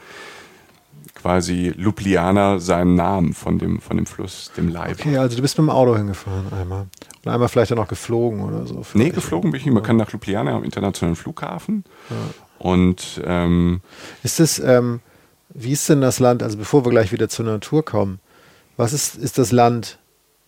quasi 1.15 1.73
Ljubljana 1.77 2.59
seinen 2.59 2.97
Namen 2.97 3.33
von 3.33 3.59
dem, 3.59 3.81
von 3.81 3.97
dem 3.97 4.07
Fluss, 4.07 4.51
dem 4.57 4.69
Leibach. 4.69 5.07
Okay, 5.07 5.17
also 5.19 5.37
du 5.37 5.43
bist 5.43 5.57
mit 5.59 5.69
dem 5.69 5.71
Auto 5.71 5.97
hingefahren 5.97 6.53
einmal. 6.53 6.87
Und 7.25 7.31
einmal 7.31 7.49
vielleicht 7.49 7.71
dann 7.71 7.79
auch 7.79 7.89
geflogen 7.89 8.43
oder 8.43 8.67
so. 8.67 8.85
Nee, 8.95 9.11
geflogen 9.11 9.53
bin 9.53 9.61
ich 9.61 9.67
nicht. 9.67 9.75
Man 9.75 9.85
kann 9.85 9.97
nach 9.97 10.11
Ljubljana 10.11 10.57
am 10.57 10.65
internationalen 10.65 11.15
Flughafen. 11.15 11.85
Und 12.59 13.21
ähm, 13.25 13.81
ist 14.25 14.41
es 14.41 14.59
ähm, 14.59 15.01
wie 15.55 15.73
ist 15.73 15.89
denn 15.89 16.01
das 16.01 16.19
Land, 16.19 16.43
also 16.43 16.57
bevor 16.57 16.85
wir 16.85 16.91
gleich 16.91 17.13
wieder 17.13 17.29
zur 17.29 17.45
Natur 17.45 17.85
kommen, 17.85 18.21
was 18.77 18.93
ist, 18.93 19.17
ist 19.17 19.39
das 19.39 19.53
Land, 19.53 19.99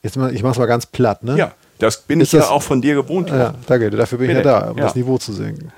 jetzt 0.02 0.16
mal, 0.16 0.34
ich 0.34 0.42
mache 0.42 0.52
es 0.52 0.58
mal 0.58 0.66
ganz 0.66 0.86
platt, 0.86 1.22
ne? 1.22 1.36
Ja, 1.36 1.52
das 1.78 2.02
bin 2.02 2.20
ist 2.20 2.32
ich 2.32 2.38
das, 2.38 2.48
ja 2.48 2.54
auch 2.54 2.62
von 2.62 2.80
dir 2.80 2.94
gewohnt. 2.94 3.30
Ja, 3.30 3.54
danke, 3.66 3.90
dafür 3.90 4.18
bin 4.18 4.28
Bitte. 4.28 4.40
ich 4.40 4.46
ja 4.46 4.60
da, 4.60 4.70
um 4.70 4.78
ja. 4.78 4.84
das 4.84 4.94
Niveau 4.94 5.18
zu 5.18 5.32
senken. 5.32 5.72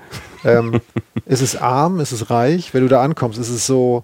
ähm, 0.45 0.79
ist 1.25 1.41
es 1.41 1.55
arm, 1.55 1.99
ist 1.99 2.11
es 2.11 2.29
reich? 2.29 2.73
Wenn 2.73 2.83
du 2.83 2.87
da 2.87 3.01
ankommst, 3.01 3.39
ist 3.39 3.49
es 3.49 3.65
so, 3.65 4.03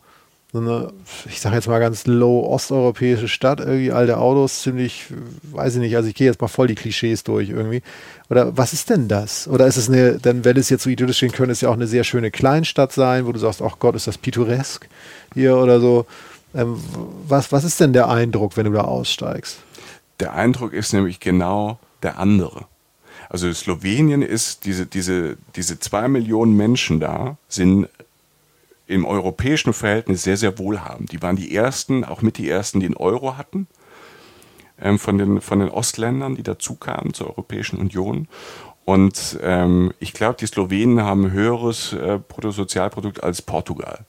so 0.54 0.60
eine, 0.60 0.94
ich 1.26 1.42
sage 1.42 1.56
jetzt 1.56 1.68
mal 1.68 1.80
ganz 1.80 2.06
low 2.06 2.46
osteuropäische 2.46 3.28
Stadt, 3.28 3.60
irgendwie 3.60 3.92
alte 3.92 4.20
Autos, 4.20 4.62
ziemlich, 4.62 5.08
weiß 5.52 5.76
ich 5.76 5.80
nicht, 5.82 5.96
also 5.96 6.08
ich 6.08 6.14
gehe 6.14 6.28
jetzt 6.28 6.40
mal 6.40 6.48
voll 6.48 6.68
die 6.68 6.76
Klischees 6.76 7.24
durch 7.24 7.50
irgendwie. 7.50 7.82
Oder 8.30 8.56
was 8.56 8.72
ist 8.72 8.92
denn 8.92 9.08
das? 9.08 9.48
Oder 9.48 9.66
ist 9.66 9.78
es 9.78 9.90
eine, 9.90 10.20
denn 10.20 10.46
wenn 10.46 10.56
es 10.56 10.70
jetzt 10.70 10.84
so 10.84 10.92
idyllisch 10.92 11.18
stehen 11.18 11.32
könnte, 11.32 11.54
es 11.54 11.62
ja 11.62 11.70
auch 11.70 11.74
eine 11.74 11.88
sehr 11.88 12.04
schöne 12.04 12.30
Kleinstadt 12.30 12.92
sein, 12.92 13.26
wo 13.26 13.32
du 13.32 13.40
sagst, 13.40 13.64
ach 13.64 13.80
Gott, 13.80 13.96
ist 13.96 14.06
das 14.06 14.20
pittoresk 14.20 14.88
hier 15.34 15.58
oder 15.58 15.80
so. 15.80 16.06
Ähm, 16.54 16.80
was, 17.28 17.52
was 17.52 17.64
ist 17.64 17.80
denn 17.80 17.92
der 17.92 18.10
Eindruck, 18.10 18.56
wenn 18.56 18.68
du 18.68 18.74
da 18.74 18.82
aussteigst? 18.82 19.58
Der 20.20 20.36
Eindruck 20.36 20.74
ist 20.74 20.94
nämlich 20.94 21.20
genau 21.20 21.80
der 22.04 22.20
andere. 22.20 22.66
Also 23.28 23.52
Slowenien 23.52 24.22
ist, 24.22 24.66
diese, 24.66 24.86
diese, 24.86 25.38
diese 25.56 25.80
zwei 25.80 26.08
Millionen 26.08 26.56
Menschen 26.56 27.00
da 27.00 27.38
sind 27.48 27.88
im 28.94 29.06
europäischen 29.06 29.74
Verhältnis 29.74 30.24
sehr, 30.24 30.38
sehr 30.38 30.58
wohlhabend. 30.60 31.12
Die 31.12 31.22
waren 31.22 31.36
die 31.36 31.56
ersten, 31.56 32.04
auch 32.04 32.22
mit 32.22 32.38
die 32.38 32.50
ersten, 32.50 32.80
die 32.80 32.86
einen 32.86 32.98
Euro 32.98 33.38
hatten, 33.38 33.68
ähm, 34.80 35.00
von, 35.00 35.18
den, 35.18 35.42
von 35.42 35.60
den 35.60 35.70
Ostländern, 35.70 36.36
die 36.36 36.44
dazu 36.44 36.76
kamen 36.76 37.14
zur 37.14 37.28
Europäischen 37.28 37.80
Union. 37.80 38.28
Und 38.86 39.40
ähm, 39.42 39.94
ich 40.00 40.14
glaube, 40.14 40.36
die 40.40 40.46
Slowenen 40.46 41.02
haben 41.02 41.26
ein 41.26 41.32
höheres 41.32 41.94
äh, 41.94 42.20
Bruttosozialprodukt 42.28 43.24
als 43.24 43.42
Portugal. 43.42 44.06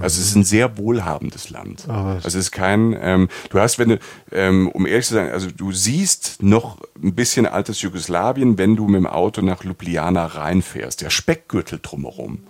Also 0.00 0.20
es 0.20 0.28
ist 0.28 0.34
ein 0.34 0.44
sehr 0.44 0.78
wohlhabendes 0.78 1.50
Land. 1.50 1.84
Ah, 1.88 2.14
also 2.14 2.28
es 2.28 2.34
ist 2.34 2.52
kein, 2.52 2.96
ähm, 3.00 3.28
du 3.50 3.60
hast, 3.60 3.78
wenn 3.78 3.90
du, 3.90 3.98
ähm, 4.32 4.68
um 4.68 4.86
ehrlich 4.86 5.06
zu 5.06 5.14
sein, 5.14 5.30
also 5.30 5.50
du 5.50 5.72
siehst 5.72 6.42
noch 6.42 6.78
ein 7.02 7.14
bisschen 7.14 7.46
altes 7.46 7.82
Jugoslawien, 7.82 8.58
wenn 8.58 8.76
du 8.76 8.86
mit 8.86 9.00
dem 9.00 9.06
Auto 9.06 9.42
nach 9.42 9.64
Ljubljana 9.64 10.26
reinfährst. 10.26 11.00
Der 11.00 11.10
Speckgürtel 11.10 11.80
drumherum 11.82 12.40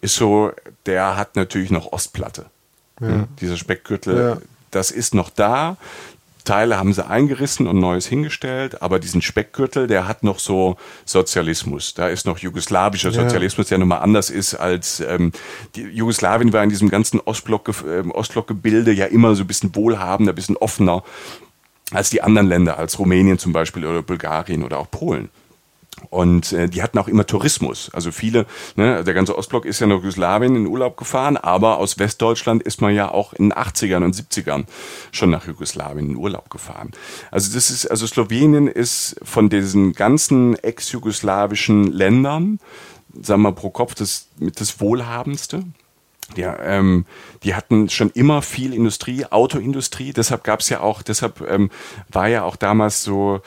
ist 0.00 0.16
so, 0.16 0.52
der 0.86 1.16
hat 1.16 1.36
natürlich 1.36 1.70
noch 1.70 1.92
Ostplatte. 1.92 2.46
Ja. 3.00 3.26
Dieser 3.40 3.56
Speckgürtel, 3.56 4.16
ja. 4.16 4.38
das 4.70 4.90
ist 4.90 5.14
noch 5.14 5.30
da. 5.30 5.76
Teile 6.44 6.78
haben 6.78 6.92
sie 6.92 7.06
eingerissen 7.06 7.66
und 7.66 7.78
Neues 7.78 8.06
hingestellt, 8.06 8.82
aber 8.82 8.98
diesen 8.98 9.22
Speckgürtel, 9.22 9.86
der 9.86 10.08
hat 10.08 10.22
noch 10.22 10.38
so 10.38 10.76
Sozialismus. 11.04 11.94
Da 11.94 12.08
ist 12.08 12.26
noch 12.26 12.38
jugoslawischer 12.38 13.12
Sozialismus, 13.12 13.68
der 13.68 13.78
nochmal 13.78 14.00
anders 14.00 14.30
ist 14.30 14.54
als 14.54 15.00
ähm, 15.00 15.32
die 15.74 15.82
Jugoslawien 15.82 16.52
war 16.52 16.62
in 16.62 16.70
diesem 16.70 16.88
ganzen 16.88 17.20
Ostblock, 17.20 17.68
äh, 17.86 18.08
Ostblockgebilde 18.08 18.92
ja 18.92 19.06
immer 19.06 19.34
so 19.34 19.44
ein 19.44 19.46
bisschen 19.46 19.74
wohlhabender, 19.74 20.32
ein 20.32 20.36
bisschen 20.36 20.56
offener 20.56 21.02
als 21.92 22.10
die 22.10 22.22
anderen 22.22 22.48
Länder, 22.48 22.78
als 22.78 22.98
Rumänien 22.98 23.38
zum 23.38 23.52
Beispiel 23.52 23.84
oder 23.84 24.02
Bulgarien 24.02 24.64
oder 24.64 24.78
auch 24.78 24.90
Polen. 24.90 25.28
Und 26.10 26.52
äh, 26.52 26.68
die 26.68 26.82
hatten 26.82 26.98
auch 26.98 27.08
immer 27.08 27.26
Tourismus. 27.26 27.90
Also 27.92 28.12
viele, 28.12 28.46
ne, 28.76 29.04
der 29.04 29.14
ganze 29.14 29.36
Ostblock 29.36 29.64
ist 29.64 29.80
ja 29.80 29.86
nach 29.86 29.96
Jugoslawien 29.96 30.56
in 30.56 30.66
Urlaub 30.66 30.96
gefahren, 30.96 31.36
aber 31.36 31.78
aus 31.78 31.98
Westdeutschland 31.98 32.62
ist 32.62 32.80
man 32.80 32.94
ja 32.94 33.10
auch 33.10 33.32
in 33.32 33.50
den 33.50 33.52
80ern 33.52 34.04
und 34.04 34.14
70ern 34.14 34.64
schon 35.10 35.30
nach 35.30 35.46
Jugoslawien 35.46 36.10
in 36.10 36.16
Urlaub 36.16 36.50
gefahren. 36.50 36.90
Also 37.30 37.54
das 37.54 37.70
ist, 37.70 37.86
also 37.86 38.06
Slowenien 38.06 38.68
ist 38.68 39.16
von 39.22 39.48
diesen 39.48 39.92
ganzen 39.92 40.56
ex-jugoslawischen 40.56 41.92
Ländern, 41.92 42.58
sagen 43.20 43.42
wir 43.42 43.52
pro 43.52 43.70
Kopf, 43.70 43.94
das 43.94 44.28
mit 44.38 44.60
das 44.60 44.80
wohlhabendste. 44.80 45.64
Ja, 46.36 46.58
ähm, 46.62 47.04
die 47.42 47.54
hatten 47.54 47.90
schon 47.90 48.10
immer 48.10 48.40
viel 48.40 48.72
Industrie, 48.72 49.26
Autoindustrie. 49.26 50.14
Deshalb 50.14 50.44
gab 50.44 50.60
es 50.60 50.70
ja 50.70 50.80
auch, 50.80 51.02
deshalb 51.02 51.42
ähm, 51.42 51.70
war 52.10 52.28
ja 52.28 52.44
auch 52.44 52.56
damals 52.56 53.02
so 53.02 53.42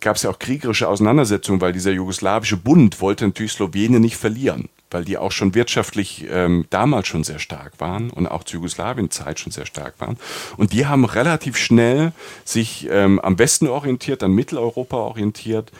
gab 0.00 0.16
es 0.16 0.22
ja 0.22 0.30
auch 0.30 0.38
kriegerische 0.38 0.88
Auseinandersetzungen, 0.88 1.60
weil 1.60 1.72
dieser 1.72 1.92
jugoslawische 1.92 2.56
Bund 2.56 3.00
wollte 3.00 3.26
natürlich 3.26 3.52
Slowenien 3.52 4.00
nicht 4.00 4.16
verlieren, 4.16 4.68
weil 4.96 5.04
die 5.04 5.18
auch 5.18 5.30
schon 5.30 5.54
wirtschaftlich 5.54 6.24
ähm, 6.30 6.64
damals 6.70 7.06
schon 7.06 7.22
sehr 7.22 7.38
stark 7.38 7.80
waren 7.80 8.08
und 8.08 8.26
auch 8.26 8.44
zur 8.44 8.60
Jugoslawien-Zeit 8.60 9.38
schon 9.38 9.52
sehr 9.52 9.66
stark 9.66 9.92
waren. 9.98 10.16
Und 10.56 10.72
die 10.72 10.86
haben 10.86 11.04
relativ 11.04 11.58
schnell 11.58 12.12
sich 12.46 12.88
ähm, 12.90 13.20
am 13.20 13.38
Westen 13.38 13.68
orientiert, 13.68 14.22
an 14.22 14.32
Mitteleuropa 14.32 14.96
orientiert 14.96 15.70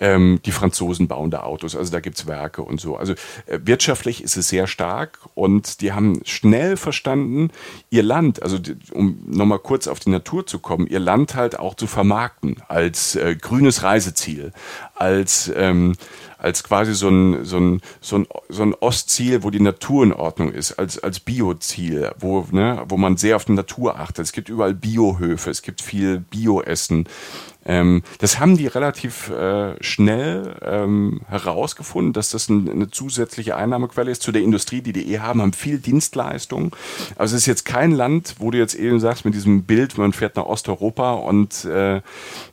ähm, 0.00 0.40
die 0.44 0.52
Franzosen 0.52 1.08
bauen 1.08 1.30
da 1.30 1.42
Autos, 1.42 1.76
also 1.76 1.90
da 1.92 2.00
gibt 2.00 2.18
es 2.18 2.26
Werke 2.26 2.62
und 2.62 2.80
so. 2.80 2.96
Also 2.96 3.14
äh, 3.46 3.58
wirtschaftlich 3.64 4.22
ist 4.22 4.36
es 4.36 4.48
sehr 4.48 4.66
stark 4.66 5.18
und 5.34 5.80
die 5.80 5.92
haben 5.92 6.20
schnell 6.24 6.76
verstanden, 6.76 7.50
ihr 7.90 8.02
Land, 8.02 8.42
also 8.42 8.58
die, 8.58 8.76
um 8.92 9.18
nochmal 9.26 9.58
kurz 9.58 9.88
auf 9.88 10.00
die 10.00 10.10
Natur 10.10 10.46
zu 10.46 10.58
kommen, 10.58 10.86
ihr 10.86 11.00
Land 11.00 11.34
halt 11.34 11.58
auch 11.58 11.74
zu 11.74 11.86
vermarkten 11.86 12.56
als 12.68 13.16
äh, 13.16 13.36
grünes 13.36 13.82
Reiseziel, 13.82 14.52
als 14.94 15.50
ähm, 15.54 15.94
als 16.38 16.62
quasi 16.62 16.94
so 16.94 17.08
ein, 17.08 17.44
so 17.44 17.58
ein, 17.58 17.80
so 18.00 18.16
ein, 18.16 18.26
so 18.48 18.62
ein 18.62 18.74
Ostziel, 18.74 19.42
wo 19.42 19.50
die 19.50 19.60
Natur 19.60 20.04
in 20.04 20.12
Ordnung 20.12 20.50
ist, 20.52 20.72
als, 20.72 20.98
als 20.98 21.20
Bioziel, 21.20 22.12
wo, 22.18 22.46
ne, 22.52 22.84
wo 22.88 22.96
man 22.96 23.16
sehr 23.16 23.36
auf 23.36 23.44
die 23.44 23.52
Natur 23.52 23.98
achtet. 23.98 24.24
Es 24.24 24.32
gibt 24.32 24.48
überall 24.48 24.74
Biohöfe, 24.74 25.50
es 25.50 25.62
gibt 25.62 25.82
viel 25.82 26.20
Bioessen. 26.20 27.08
Ähm, 27.66 28.02
das 28.18 28.40
haben 28.40 28.56
die 28.56 28.66
relativ 28.66 29.28
äh, 29.30 29.82
schnell 29.82 30.56
ähm, 30.62 31.20
herausgefunden, 31.28 32.14
dass 32.14 32.30
das 32.30 32.48
ein, 32.48 32.68
eine 32.68 32.90
zusätzliche 32.90 33.56
Einnahmequelle 33.56 34.10
ist 34.10 34.22
zu 34.22 34.32
der 34.32 34.42
Industrie, 34.42 34.80
die 34.80 34.94
die 34.94 35.12
eh 35.12 35.18
haben, 35.18 35.42
haben 35.42 35.52
viel 35.52 35.78
Dienstleistungen. 35.78 36.70
Also 37.16 37.36
es 37.36 37.42
ist 37.42 37.46
jetzt 37.46 37.64
kein 37.66 37.92
Land, 37.92 38.36
wo 38.38 38.50
du 38.50 38.58
jetzt 38.58 38.74
eben 38.74 39.00
sagst, 39.00 39.26
mit 39.26 39.34
diesem 39.34 39.64
Bild, 39.64 39.98
man 39.98 40.14
fährt 40.14 40.36
nach 40.36 40.46
Osteuropa 40.46 41.12
und 41.12 41.66
äh, 41.66 42.00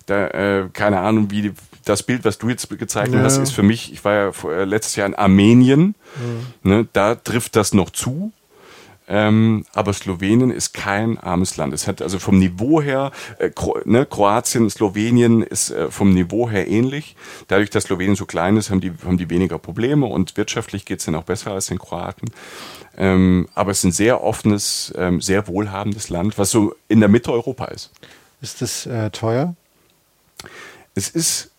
da, 0.05 0.27
äh, 0.27 0.69
keine 0.73 0.99
Ahnung, 0.99 1.31
wie 1.31 1.53
das 1.85 2.03
Bild, 2.03 2.25
was 2.25 2.37
du 2.37 2.49
jetzt 2.49 2.69
gezeichnet 2.77 3.19
ja. 3.19 3.23
hast, 3.23 3.37
ist 3.37 3.51
für 3.51 3.63
mich, 3.63 3.93
ich 3.93 4.03
war 4.03 4.13
ja 4.13 4.31
äh, 4.49 4.65
letztes 4.65 4.95
Jahr 4.95 5.07
in 5.07 5.15
Armenien, 5.15 5.95
mhm. 6.17 6.69
ne, 6.69 6.87
da 6.93 7.15
trifft 7.15 7.55
das 7.55 7.73
noch 7.73 7.89
zu. 7.89 8.31
Ähm, 9.07 9.65
aber 9.73 9.93
Slowenien 9.93 10.49
ist 10.49 10.73
kein 10.73 11.19
armes 11.19 11.57
Land. 11.57 11.73
Es 11.73 11.87
hat 11.87 12.01
also 12.01 12.17
vom 12.17 12.39
Niveau 12.39 12.81
her, 12.81 13.11
äh, 13.37 13.51
Kro 13.51 13.77
ne, 13.85 14.05
Kroatien, 14.05 14.67
Slowenien 14.69 15.43
ist 15.43 15.69
äh, 15.69 15.91
vom 15.91 16.13
Niveau 16.13 16.49
her 16.49 16.67
ähnlich. 16.67 17.15
Dadurch, 17.47 17.69
dass 17.69 17.83
Slowenien 17.83 18.15
so 18.15 18.25
klein 18.25 18.57
ist, 18.57 18.71
haben 18.71 18.81
die, 18.81 18.91
haben 19.05 19.17
die 19.17 19.29
weniger 19.29 19.59
Probleme 19.59 20.07
und 20.07 20.37
wirtschaftlich 20.37 20.85
geht 20.85 20.99
es 20.99 21.05
dann 21.05 21.15
auch 21.15 21.23
besser 21.23 21.51
als 21.51 21.67
den 21.67 21.77
Kroaten. 21.77 22.31
Ähm, 22.97 23.47
aber 23.53 23.71
es 23.71 23.79
ist 23.79 23.83
ein 23.83 23.91
sehr 23.91 24.23
offenes, 24.23 24.91
ähm, 24.97 25.21
sehr 25.21 25.47
wohlhabendes 25.47 26.09
Land, 26.09 26.39
was 26.39 26.49
so 26.49 26.75
in 26.87 26.99
der 26.99 27.09
Mitte 27.09 27.31
Europa 27.31 27.65
ist. 27.65 27.91
Ist 28.41 28.63
das 28.63 28.87
äh, 28.87 29.11
teuer? 29.11 29.55
Es 30.95 31.09
ist 31.09 31.51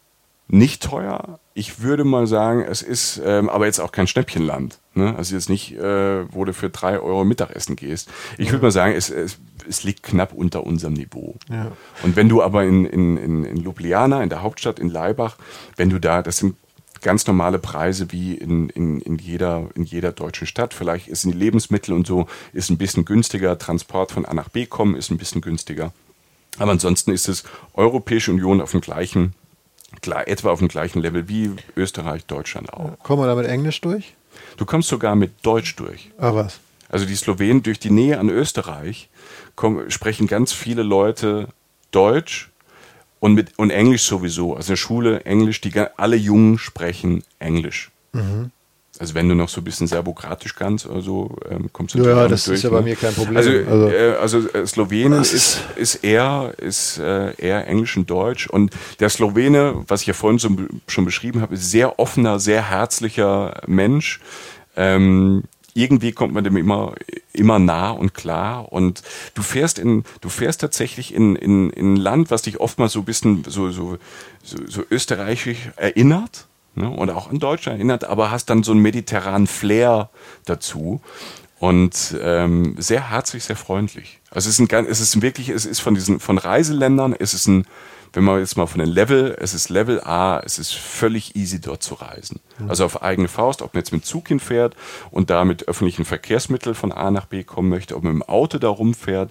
nicht 0.48 0.82
teuer. 0.82 1.40
Ich 1.54 1.80
würde 1.80 2.04
mal 2.04 2.26
sagen, 2.26 2.62
es 2.62 2.82
ist 2.82 3.20
ähm, 3.24 3.48
aber 3.48 3.66
jetzt 3.66 3.80
auch 3.80 3.90
kein 3.90 4.06
Schnäppchenland. 4.06 4.78
Ne? 4.94 5.14
Also 5.16 5.35
jetzt 5.35 5.48
nicht, 5.48 5.72
äh, 5.72 6.32
wo 6.32 6.44
du 6.44 6.52
für 6.52 6.70
drei 6.70 7.00
Euro 7.00 7.24
Mittagessen 7.24 7.76
gehst. 7.76 8.11
Ich 8.38 8.52
würde 8.52 8.62
mal 8.62 8.70
sagen, 8.70 8.94
es, 8.94 9.11
es, 9.11 9.38
es, 9.68 9.82
liegt 9.82 10.02
knapp 10.02 10.32
unter 10.32 10.64
unserem 10.64 10.94
Niveau. 10.94 11.37
Ja. 11.50 11.72
Und 12.02 12.14
wenn 12.16 12.28
du 12.28 12.42
aber 12.42 12.64
in, 12.64 12.85
in, 12.85 13.16
in, 13.16 13.44
in 13.44 13.56
Ljubljana, 13.56 14.22
in 14.22 14.28
der 14.28 14.42
Hauptstadt, 14.42 14.78
in 14.78 14.90
Laibach, 14.90 15.37
wenn 15.76 15.90
du 15.90 15.98
da, 15.98 16.22
das 16.22 16.37
sind 16.38 16.56
ganz 17.02 17.26
normale 17.26 17.59
Preise 17.59 18.11
wie 18.12 18.35
in, 18.35 18.68
in, 18.70 19.00
in, 19.00 19.18
jeder, 19.18 19.68
in 19.74 19.85
jeder 19.85 20.12
deutschen 20.12 20.46
Stadt. 20.46 20.74
Vielleicht 20.74 21.09
ist 21.09 21.24
die 21.24 21.32
Lebensmittel 21.32 21.94
und 21.94 22.06
so 22.06 22.26
ist 22.52 22.70
ein 22.70 22.78
bisschen 22.78 23.04
günstiger. 23.04 23.59
Transport 23.59 24.12
von 24.12 24.24
A 24.24 24.35
nach 24.35 24.48
B 24.48 24.66
kommen 24.66 24.96
ist 24.96 25.11
ein 25.11 25.18
bisschen 25.18 25.40
günstiger. 25.40 25.92
Aber 26.59 26.70
ansonsten 26.70 27.12
ist 27.12 27.28
es 27.28 27.44
Europäische 27.74 28.30
Union 28.30 28.61
auf 28.61 28.70
dem 28.70 28.80
gleichen, 28.80 29.35
etwa 30.27 30.51
auf 30.51 30.59
dem 30.59 30.68
gleichen 30.68 31.01
Level 31.01 31.29
wie 31.29 31.53
Österreich, 31.77 32.27
Deutschland 32.27 32.72
auch. 32.72 32.99
Kommen 33.03 33.22
wir 33.22 33.27
da 33.27 33.35
mit 33.35 33.46
Englisch 33.46 33.81
durch? 33.81 34.14
Du 34.57 34.64
kommst 34.64 34.88
sogar 34.88 35.14
mit 35.14 35.33
Deutsch 35.42 35.77
durch. 35.77 36.11
Ah, 36.18 36.35
was? 36.35 36.61
Also 36.88 37.05
die 37.05 37.16
Slowenen 37.16 37.62
durch 37.62 37.79
die 37.79 37.90
Nähe 37.90 38.18
an 38.18 38.29
Österreich 38.29 39.09
kommen, 39.55 39.90
sprechen 39.90 40.27
ganz 40.27 40.53
viele 40.53 40.83
Leute 40.83 41.49
Deutsch 41.90 42.51
und, 43.20 43.35
mit, 43.35 43.59
und 43.59 43.70
Englisch 43.70 44.03
sowieso. 44.03 44.55
Also 44.55 44.68
in 44.68 44.72
der 44.72 44.77
Schule 44.77 45.25
Englisch, 45.25 45.61
die, 45.61 45.72
alle 45.96 46.16
Jungen 46.16 46.59
sprechen 46.59 47.25
Englisch. 47.38 47.90
Mhm. 48.12 48.51
Also 48.98 49.14
wenn 49.14 49.28
du 49.28 49.35
noch 49.35 49.48
so 49.48 49.61
ein 49.61 49.64
bisschen 49.64 49.87
serbokratisch 49.87 50.54
kannst 50.54 50.87
oder 50.87 51.02
so, 51.02 51.37
ähm, 51.50 51.70
kommst 51.72 51.94
du 51.94 51.98
Ja, 51.98 52.28
das 52.28 52.44
durch, 52.44 52.56
ist 52.56 52.62
ja 52.64 52.70
ne? 52.70 52.76
bei 52.76 52.82
mir 52.82 52.96
kein 52.96 53.14
Problem. 53.14 53.37
Also, 53.37 53.50
also, 53.50 53.88
äh, 53.90 54.14
also 54.20 54.48
äh, 54.48 54.66
Slowenien 54.66 55.20
ist, 55.20 55.61
ist 55.76 55.96
eher, 55.96 56.54
ist, 56.59 56.98
äh, 56.98 57.35
eher 57.37 57.66
Englisch 57.66 57.96
und 57.96 58.09
Deutsch. 58.09 58.48
Und 58.48 58.72
der 59.00 59.09
Slowene, 59.11 59.85
was 59.88 60.02
ich 60.02 60.06
ja 60.06 60.14
vorhin 60.14 60.38
so, 60.38 60.50
schon 60.87 61.04
beschrieben 61.04 61.40
habe, 61.40 61.54
ist 61.54 61.70
sehr 61.70 61.98
offener, 61.98 62.38
sehr 62.38 62.70
herzlicher 62.70 63.62
Mensch. 63.66 64.20
Ähm, 64.76 65.44
irgendwie 65.76 66.12
kommt 66.12 66.32
man 66.32 66.42
dem 66.42 66.56
immer, 66.56 66.94
immer 67.35 67.59
nah 67.59 67.90
und 67.90 68.14
klar. 68.14 68.72
Und 68.72 69.02
du 69.35 69.42
fährst 69.42 69.78
in, 69.78 70.04
du 70.22 70.30
fährst 70.30 70.62
tatsächlich 70.62 71.12
in, 71.12 71.37
in, 71.37 71.70
in 71.70 71.94
ein 71.94 71.96
Land, 71.96 72.30
was 72.30 72.42
dich 72.42 72.61
oftmals 72.61 72.92
so 72.92 73.00
ein 73.00 73.04
bisschen 73.04 73.44
so, 73.46 73.70
so, 73.70 73.98
so, 74.42 74.56
so 74.66 74.82
österreichisch 74.90 75.70
erinnert. 75.76 76.46
Ne, 76.78 76.90
und 76.90 77.08
auch 77.10 77.30
an 77.30 77.38
Deutschland 77.38 77.78
erinnert, 77.78 78.04
aber 78.04 78.30
hast 78.30 78.50
dann 78.50 78.62
so 78.62 78.72
einen 78.72 78.82
mediterranen 78.82 79.46
Flair 79.46 80.10
dazu 80.44 81.00
und 81.58 82.14
ähm, 82.20 82.74
sehr 82.78 83.10
herzlich, 83.10 83.44
sehr 83.44 83.56
freundlich. 83.56 84.20
Also 84.30 84.50
es 84.50 84.58
ist 84.58 84.72
ein, 84.72 84.86
es 84.86 85.00
ist 85.00 85.22
wirklich, 85.22 85.48
es 85.48 85.64
ist 85.64 85.80
von 85.80 85.94
diesen 85.94 86.20
von 86.20 86.36
Reiseländern, 86.36 87.16
es 87.18 87.32
ist 87.32 87.46
ein 87.46 87.66
wenn 88.12 88.24
man 88.24 88.38
jetzt 88.38 88.56
mal 88.56 88.66
von 88.66 88.78
den 88.78 88.88
Level, 88.88 89.36
es 89.38 89.52
ist 89.52 89.68
Level 89.68 90.00
A, 90.00 90.40
es 90.40 90.58
ist 90.58 90.74
völlig 90.74 91.36
easy 91.36 91.60
dort 91.60 91.82
zu 91.82 91.94
reisen. 91.94 92.40
Mhm. 92.58 92.70
Also 92.70 92.86
auf 92.86 93.02
eigene 93.02 93.28
Faust, 93.28 93.60
ob 93.60 93.74
man 93.74 93.80
jetzt 93.80 93.92
mit 93.92 94.06
Zug 94.06 94.28
hinfährt 94.28 94.74
und 95.10 95.28
da 95.28 95.44
mit 95.44 95.68
öffentlichen 95.68 96.06
Verkehrsmitteln 96.06 96.74
von 96.74 96.92
A 96.92 97.10
nach 97.10 97.26
B 97.26 97.44
kommen 97.44 97.68
möchte, 97.68 97.94
ob 97.94 98.04
man 98.04 98.14
mit 98.14 98.22
dem 98.22 98.28
Auto 98.28 98.56
da 98.56 98.68
rumfährt, 98.68 99.30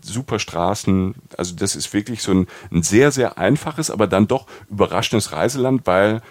super 0.00 0.38
Straßen. 0.38 1.14
Also 1.36 1.54
das 1.54 1.76
ist 1.76 1.92
wirklich 1.92 2.22
so 2.22 2.32
ein, 2.32 2.46
ein 2.70 2.82
sehr, 2.82 3.10
sehr 3.12 3.36
einfaches, 3.36 3.90
aber 3.90 4.06
dann 4.06 4.28
doch 4.28 4.46
überraschendes 4.70 5.32
Reiseland, 5.32 5.82
weil 5.84 6.22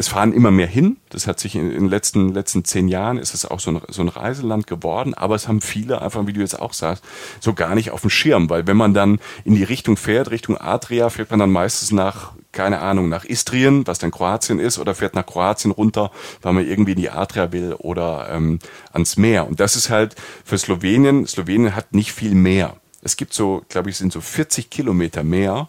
es 0.00 0.06
fahren 0.06 0.32
immer 0.32 0.52
mehr 0.52 0.68
hin. 0.68 0.96
Das 1.08 1.26
hat 1.26 1.40
sich 1.40 1.56
in 1.56 1.70
den 1.70 1.88
letzten, 1.88 2.32
letzten 2.32 2.64
zehn 2.64 2.86
Jahren 2.86 3.18
ist 3.18 3.34
es 3.34 3.44
auch 3.44 3.58
so 3.58 3.72
ein, 3.72 3.80
so 3.88 4.00
ein 4.00 4.08
Reiseland 4.08 4.68
geworden. 4.68 5.12
Aber 5.12 5.34
es 5.34 5.48
haben 5.48 5.60
viele 5.60 6.00
einfach, 6.00 6.24
wie 6.28 6.32
du 6.32 6.40
jetzt 6.40 6.58
auch 6.58 6.72
sagst, 6.72 7.02
so 7.40 7.52
gar 7.52 7.74
nicht 7.74 7.90
auf 7.90 8.02
dem 8.02 8.10
Schirm. 8.10 8.48
Weil 8.48 8.68
wenn 8.68 8.76
man 8.76 8.94
dann 8.94 9.18
in 9.44 9.56
die 9.56 9.64
Richtung 9.64 9.96
fährt, 9.96 10.30
Richtung 10.30 10.56
Adria, 10.56 11.10
fährt 11.10 11.30
man 11.30 11.40
dann 11.40 11.50
meistens 11.50 11.90
nach, 11.90 12.30
keine 12.52 12.78
Ahnung, 12.78 13.08
nach 13.08 13.24
Istrien, 13.24 13.88
was 13.88 13.98
dann 13.98 14.12
Kroatien 14.12 14.60
ist, 14.60 14.78
oder 14.78 14.94
fährt 14.94 15.16
nach 15.16 15.26
Kroatien 15.26 15.72
runter, 15.72 16.12
weil 16.42 16.52
man 16.52 16.64
irgendwie 16.64 16.92
in 16.92 16.98
die 16.98 17.10
Adria 17.10 17.50
will 17.50 17.72
oder 17.72 18.28
ähm, 18.30 18.60
ans 18.92 19.16
Meer. 19.16 19.48
Und 19.48 19.58
das 19.58 19.74
ist 19.74 19.90
halt 19.90 20.14
für 20.44 20.58
Slowenien, 20.58 21.26
Slowenien 21.26 21.74
hat 21.74 21.92
nicht 21.92 22.12
viel 22.12 22.36
mehr. 22.36 22.76
Es 23.02 23.16
gibt 23.16 23.34
so, 23.34 23.62
glaube 23.68 23.90
ich, 23.90 23.96
sind 23.96 24.12
so 24.12 24.20
40 24.20 24.70
Kilometer 24.70 25.24
mehr. 25.24 25.68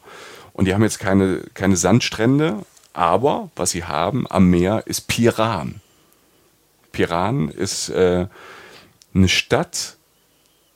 Und 0.53 0.65
die 0.65 0.75
haben 0.75 0.83
jetzt 0.83 0.99
keine, 0.99 1.41
keine 1.55 1.77
Sandstrände, 1.77 2.63
aber 2.99 3.49
was 3.55 3.71
sie 3.71 3.85
haben 3.85 4.27
am 4.29 4.49
Meer 4.49 4.83
ist 4.85 5.07
Piran. 5.07 5.79
Piran 6.91 7.47
ist 7.47 7.87
äh, 7.87 8.27
eine 9.13 9.29
Stadt, 9.29 9.95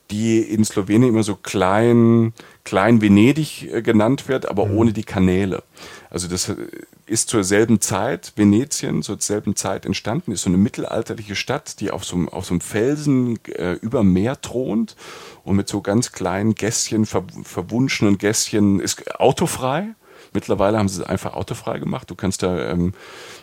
die 0.09 0.39
in 0.39 0.63
Slowenien 0.63 1.09
immer 1.09 1.23
so 1.23 1.35
klein, 1.35 2.31
klein 2.63 3.01
Venedig 3.01 3.63
äh, 3.63 3.81
genannt 3.81 4.29
wird, 4.29 4.45
aber 4.45 4.67
mhm. 4.67 4.77
ohne 4.77 4.93
die 4.93 5.03
Kanäle. 5.03 5.63
Also 6.09 6.29
das 6.29 6.47
äh, 6.47 6.55
ist 7.07 7.27
zur 7.27 7.43
selben 7.43 7.81
Zeit, 7.81 8.31
Venetien, 8.37 9.03
zur 9.03 9.19
selben 9.19 9.57
Zeit 9.57 9.85
entstanden, 9.85 10.31
ist 10.31 10.43
so 10.43 10.49
eine 10.49 10.57
mittelalterliche 10.57 11.35
Stadt, 11.35 11.81
die 11.81 11.91
auf 11.91 12.05
so, 12.05 12.15
einem, 12.15 12.29
auf 12.29 12.45
so 12.45 12.53
einem 12.53 12.61
Felsen 12.61 13.37
äh, 13.47 13.73
über 13.81 14.03
Meer 14.03 14.39
thront 14.39 14.95
und 15.43 15.57
mit 15.57 15.67
so 15.67 15.81
ganz 15.81 16.13
kleinen 16.13 16.55
Gässchen, 16.55 17.05
ver, 17.05 17.25
verwunschenen 17.43 18.17
Gässchen, 18.17 18.79
ist 18.79 19.19
autofrei. 19.19 19.93
Mittlerweile 20.33 20.77
haben 20.77 20.89
sie 20.89 21.01
es 21.01 21.07
einfach 21.07 21.33
autofrei 21.33 21.79
gemacht. 21.79 22.09
Du 22.09 22.15
kannst 22.15 22.43
da 22.43 22.71
ähm, 22.71 22.93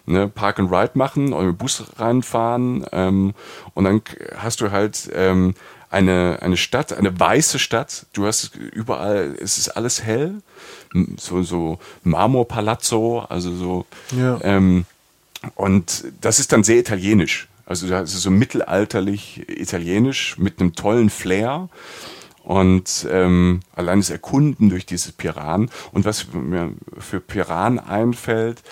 ne, 0.06 0.28
Park 0.28 0.58
and 0.58 0.70
Ride 0.72 0.92
machen 0.94 1.32
oder 1.32 1.48
mit 1.48 1.58
Bus 1.58 1.84
reinfahren 1.96 2.86
ähm, 2.92 3.34
und 3.74 3.84
dann 3.84 4.02
hast 4.36 4.60
du 4.60 4.70
halt 4.70 5.10
ähm, 5.14 5.54
eine, 5.90 6.38
eine 6.40 6.56
Stadt, 6.56 6.92
eine 6.92 7.18
weiße 7.18 7.58
Stadt. 7.58 8.06
Du 8.12 8.26
hast 8.26 8.56
überall, 8.56 9.36
es 9.40 9.58
ist 9.58 9.70
alles 9.70 10.02
hell, 10.02 10.36
so, 11.16 11.42
so 11.42 11.78
Marmorpalazzo, 12.04 13.26
also 13.28 13.54
so. 13.54 13.86
Ja. 14.16 14.38
Ähm, 14.42 14.86
und 15.54 16.04
das 16.20 16.38
ist 16.38 16.52
dann 16.52 16.64
sehr 16.64 16.78
italienisch. 16.78 17.48
Also 17.66 17.88
das 17.88 18.14
ist 18.14 18.22
so 18.22 18.30
mittelalterlich 18.30 19.48
italienisch 19.48 20.38
mit 20.38 20.60
einem 20.60 20.74
tollen 20.74 21.08
Flair 21.08 21.68
und 22.42 23.06
ähm, 23.10 23.60
allein 23.74 24.00
das 24.00 24.10
Erkunden 24.10 24.70
durch 24.70 24.86
dieses 24.86 25.12
Piran 25.12 25.70
und 25.92 26.04
was 26.04 26.32
mir 26.32 26.72
für 26.98 27.20
Piran 27.20 27.78
einfällt, 27.78 28.62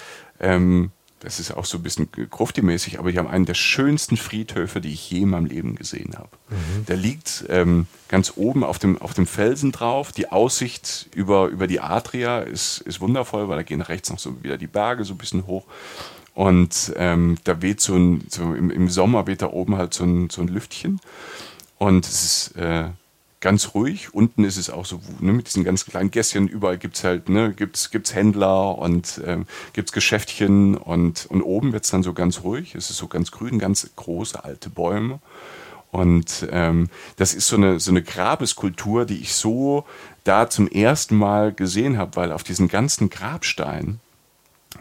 ähm, 0.40 0.90
das 1.20 1.40
ist 1.40 1.50
auch 1.50 1.64
so 1.64 1.78
ein 1.78 1.83
bisschen 1.83 2.09
grufti-mäßig, 2.12 2.98
aber 2.98 3.11
die 3.11 3.18
haben 3.18 3.26
einen 3.26 3.44
der 3.44 3.54
schönsten 3.54 4.16
Friedhöfe, 4.16 4.81
die 4.81 4.92
ich 4.92 5.11
je 5.11 5.22
in 5.22 5.31
meinem 5.31 5.46
Leben 5.46 5.74
gesehen 5.74 6.14
habe. 6.16 6.31
Mhm. 6.48 6.87
Der 6.87 6.96
liegt 6.96 7.44
ähm, 7.48 7.87
ganz 8.09 8.35
oben 8.37 8.62
auf 8.62 8.78
dem, 8.78 9.00
auf 9.02 9.14
dem 9.14 9.26
Felsen 9.26 9.72
drauf. 9.72 10.12
Die 10.12 10.31
Aussicht 10.31 11.09
über, 11.14 11.48
über 11.48 11.66
die 11.66 11.81
Adria 11.81 12.38
ist, 12.38 12.78
ist 12.83 13.00
wundervoll, 13.00 13.48
weil 13.48 13.57
da 13.57 13.62
gehen 13.64 13.81
rechts 13.81 14.11
noch 14.11 14.20
so 14.20 14.42
wieder 14.44 14.59
die 14.59 14.68
Berge 14.68 15.04
so 15.04 15.14
ein 15.14 15.18
bisschen 15.18 15.46
hoch. 15.46 15.64
Und 16.35 16.92
ähm, 16.96 17.37
da 17.42 17.61
weht 17.62 17.81
so 17.81 17.96
ein, 17.96 18.24
so 18.28 18.54
im, 18.54 18.70
im 18.70 18.88
Sommer 18.88 19.26
weht 19.26 19.42
da 19.42 19.50
oben 19.50 19.76
halt 19.76 19.92
so 19.94 20.04
ein, 20.04 20.31
so 20.31 20.40
ein 20.40 20.48
Lüftchen. 20.48 21.00
Und 21.78 22.07
es 22.07 22.24
ist 22.24 22.57
äh, 22.57 22.90
ganz 23.40 23.74
ruhig. 23.74 24.14
Unten 24.14 24.44
ist 24.44 24.57
es 24.57 24.70
auch 24.70 24.85
so, 24.85 25.01
ne, 25.20 25.33
mit 25.33 25.46
diesen 25.46 25.64
ganz 25.64 25.85
kleinen 25.85 26.11
Gässchen, 26.11 26.48
überall 26.48 26.79
gibt's 26.79 27.05
halt, 27.05 27.29
ne, 27.29 27.53
gibt's, 27.53 27.90
gibt's 27.90 28.14
Händler 28.14 28.77
und 28.79 29.20
ähm, 29.24 29.46
gibt's 29.72 29.92
Geschäftchen 29.92 30.77
und, 30.77 31.27
und 31.27 31.42
oben 31.42 31.72
wird's 31.72 31.90
dann 31.90 32.03
so 32.03 32.12
ganz 32.12 32.42
ruhig. 32.42 32.74
Es 32.74 32.90
ist 32.90 32.96
so 32.96 33.07
ganz 33.07 33.31
grün, 33.31 33.59
ganz 33.59 33.88
große 33.96 34.42
alte 34.42 34.70
Bäume. 34.70 35.20
Und 35.90 36.46
ähm, 36.51 36.88
das 37.16 37.33
ist 37.33 37.48
so 37.48 37.57
eine, 37.57 37.81
so 37.81 37.90
eine 37.90 38.03
Grabeskultur, 38.03 39.07
die 39.07 39.18
ich 39.18 39.33
so 39.33 39.85
da 40.24 40.51
zum 40.51 40.68
ersten 40.68 41.16
Mal 41.16 41.53
gesehen 41.53 41.96
habe, 41.96 42.16
weil 42.16 42.33
auf 42.33 42.42
diesen 42.42 42.68
ganzen 42.68 43.09
Grabsteinen, 43.09 44.01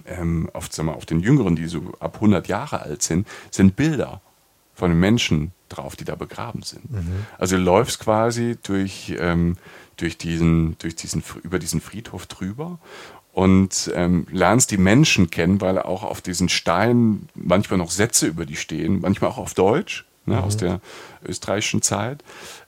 ähm, 0.06 0.50
auf, 0.52 0.68
auf 0.78 1.06
den 1.06 1.22
Jüngeren, 1.22 1.56
die 1.56 1.68
so 1.68 1.94
ab 2.00 2.16
100 2.16 2.50
Jahre 2.50 2.82
alt 2.82 3.04
sind, 3.04 3.26
sind 3.52 3.78
Bilder 3.78 4.22
von 4.78 4.92
den 4.92 5.00
Menschen 5.00 5.52
drauf, 5.70 5.96
die 5.96 6.06
da 6.06 6.16
begraben 6.16 6.62
sind. 6.62 6.92
Mhm. 6.92 7.26
Also 7.40 7.58
du 7.58 7.64
läufst 7.64 8.00
quasi 8.00 8.58
durch, 8.62 9.16
ähm, 9.18 9.58
durch 9.98 10.18
diesen, 10.20 10.78
durch 10.78 10.96
diesen, 10.96 11.24
über 11.42 11.58
diesen 11.58 11.82
Friedhof 11.82 12.28
drüber 12.28 12.78
und 13.34 13.92
ähm, 13.96 14.28
lernst 14.32 14.70
die 14.70 14.78
Menschen 14.78 15.32
kennen, 15.32 15.60
weil 15.60 15.80
auch 15.80 16.04
auf 16.04 16.22
diesen 16.22 16.48
Steinen 16.48 17.28
manchmal 17.34 17.80
noch 17.80 17.90
Sätze 17.90 18.28
über 18.28 18.46
die 18.46 18.56
stehen, 18.56 19.02
manchmal 19.02 19.32
auch 19.32 19.40
auf 19.40 19.56
Deutsch, 19.56 20.06
ne, 20.28 20.36
mhm. 20.36 20.44
aus 20.44 20.58
der 20.58 20.80
österreichischen 21.26 21.82
Zeit. 21.82 22.24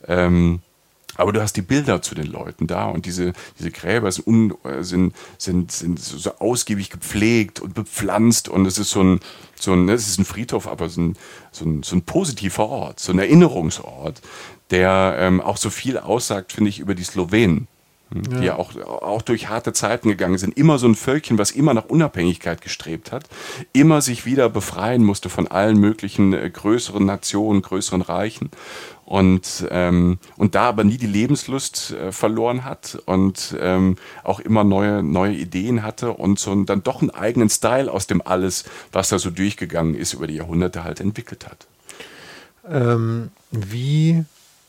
Ähm, 0.08 0.62
Aber 1.20 1.34
du 1.34 1.42
hast 1.42 1.58
die 1.58 1.62
Bilder 1.62 2.02
zu 2.02 2.16
den 2.16 2.28
Leuten 2.28 2.66
da 2.66 2.86
und 2.86 3.06
diese, 3.06 3.34
diese 3.58 3.72
Gräber 3.72 4.10
sind, 4.12 4.26
un, 4.26 4.54
sind, 4.80 5.14
sind, 5.38 5.72
sind 5.72 6.00
so 6.00 6.32
ausgiebig 6.40 6.90
gepflegt 6.90 7.60
und 7.60 7.74
bepflanzt 7.74 8.48
und 8.48 8.66
es 8.66 8.78
ist 8.78 8.92
so 8.92 9.04
ein, 9.04 9.20
so 9.60 9.74
ein, 9.74 9.86
ne, 9.86 9.94
es 9.94 10.08
ist 10.08 10.18
ein 10.18 10.26
Friedhof, 10.26 10.68
aber 10.68 10.88
so 10.88 11.02
ein, 11.02 11.18
so 11.52 11.66
ein, 11.66 11.84
so 11.84 11.96
ein 11.98 12.04
positiver 12.04 12.70
Ort, 12.70 13.02
so 13.02 13.12
ein 13.12 13.20
Erinnerungsort, 13.20 14.22
der 14.72 15.18
ähm, 15.20 15.42
auch 15.42 15.58
so 15.58 15.70
viel 15.70 15.98
aussagt, 15.98 16.54
finde 16.54 16.70
ich, 16.70 16.80
über 16.80 16.96
die 16.96 17.04
Slowenen 17.04 17.68
die 18.12 18.46
ja. 18.46 18.56
auch, 18.56 18.76
auch 18.76 19.22
durch 19.22 19.50
harte 19.50 19.74
Zeiten 19.74 20.10
gegangen 20.10 20.38
sind. 20.38 20.58
Immer 20.58 20.80
so 20.80 20.88
ein 20.88 20.96
Völkchen, 20.96 21.38
was 21.38 21.52
immer 21.52 21.74
nach 21.74 21.86
Unabhängigkeit 21.86 22.62
gestrebt 22.62 23.12
hat, 23.12 23.30
immer 23.72 24.02
sich 24.02 24.26
wieder 24.26 24.50
befreien 24.50 25.04
musste 25.04 25.30
von 25.30 25.48
allen 25.48 25.78
möglichen 25.78 26.34
äh, 26.34 26.50
größeren 26.50 27.06
Nationen, 27.06 27.62
größeren 27.62 28.02
Reichen 28.02 28.50
und, 29.10 29.66
ähm, 29.72 30.20
und 30.38 30.54
da 30.54 30.70
aber 30.70 30.84
nie 30.84 31.00
die 31.00 31.08
Lebenslust 31.08 31.94
äh, 31.94 32.12
verloren 32.12 32.64
hat 32.64 33.02
und 33.08 33.58
ähm, 33.60 33.96
auch 34.24 34.40
immer 34.40 34.64
neue, 34.64 35.02
neue 35.02 35.34
Ideen 35.34 35.82
hatte 35.82 36.14
und 36.14 36.38
so 36.38 36.54
dann 36.64 36.84
doch 36.84 37.02
einen 37.02 37.10
eigenen 37.10 37.50
Style 37.50 37.92
aus 37.92 38.06
dem 38.06 38.22
alles, 38.22 38.66
was 38.92 39.10
da 39.10 39.18
so 39.18 39.32
durchgegangen 39.32 39.96
ist, 39.96 40.14
über 40.14 40.28
die 40.28 40.36
Jahrhunderte 40.36 40.84
halt 40.84 41.00
entwickelt 41.00 41.48
hat. 41.48 41.66
Ähm, 42.70 43.32
wie 43.50 44.26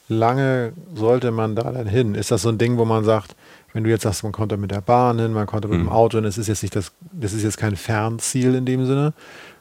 lange 0.09 0.73
sollte 0.95 1.33
man 1.33 1.55
da 1.55 1.71
dann 1.71 1.87
hin? 1.87 2.15
Ist 2.15 2.31
das 2.31 2.41
so 2.41 2.49
ein 2.49 2.57
Ding, 2.57 2.79
wo 2.79 2.87
man 2.87 3.05
sagt, 3.05 3.37
wenn 3.75 3.85
du 3.85 3.91
jetzt 3.91 4.05
sagst, 4.05 4.23
man 4.23 4.33
konnte 4.33 4.57
mit 4.57 4.71
der 4.71 4.81
Bahn 4.81 5.19
hin, 5.19 5.35
man 5.35 5.47
konnte 5.47 5.69
mit 5.69 5.81
mhm. 5.81 5.85
dem 5.85 5.93
Auto 5.93 6.17
hin, 6.17 6.25
das 6.25 6.39
ist 6.39 6.47
jetzt 6.47 6.63
nicht 6.63 6.75
das, 6.75 6.93
das 7.13 7.35
ist 7.35 7.43
jetzt 7.43 7.59
kein 7.59 7.77
Fernziel 7.77 8.55
in 8.55 8.65
dem 8.65 8.87
Sinne. 8.87 9.13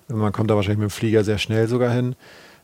Man 0.07 0.31
kommt 0.31 0.49
da 0.49 0.55
wahrscheinlich 0.55 0.79
mit 0.79 0.89
dem 0.89 0.95
Flieger 0.95 1.25
sehr 1.25 1.37
schnell 1.37 1.67
sogar 1.67 1.91
hin. 1.91 2.15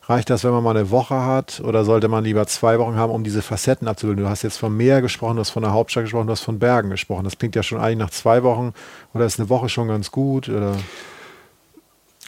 Reicht 0.07 0.29
das, 0.29 0.43
wenn 0.43 0.51
man 0.51 0.63
mal 0.63 0.77
eine 0.77 0.91
Woche 0.91 1.15
hat 1.15 1.61
oder 1.63 1.83
sollte 1.83 2.07
man 2.07 2.23
lieber 2.23 2.45
zwei 2.45 2.77
Wochen 2.77 2.95
haben, 2.95 3.11
um 3.11 3.23
diese 3.23 3.41
Facetten 3.41 3.87
abzubilden? 3.87 4.23
Du 4.23 4.29
hast 4.29 4.43
jetzt 4.43 4.57
vom 4.57 4.77
Meer 4.77 5.01
gesprochen, 5.01 5.37
du 5.37 5.39
hast 5.39 5.49
von 5.49 5.63
der 5.63 5.73
Hauptstadt 5.73 6.03
gesprochen, 6.03 6.27
du 6.27 6.31
hast 6.31 6.41
von 6.41 6.59
Bergen 6.59 6.91
gesprochen. 6.91 7.23
Das 7.23 7.39
klingt 7.39 7.55
ja 7.55 7.63
schon 7.63 7.79
eigentlich 7.79 7.97
nach 7.97 8.11
zwei 8.11 8.43
Wochen 8.43 8.73
oder 9.15 9.25
ist 9.25 9.39
eine 9.39 9.49
Woche 9.49 9.67
schon 9.67 9.87
ganz 9.87 10.11
gut? 10.11 10.47
Oder? 10.47 10.75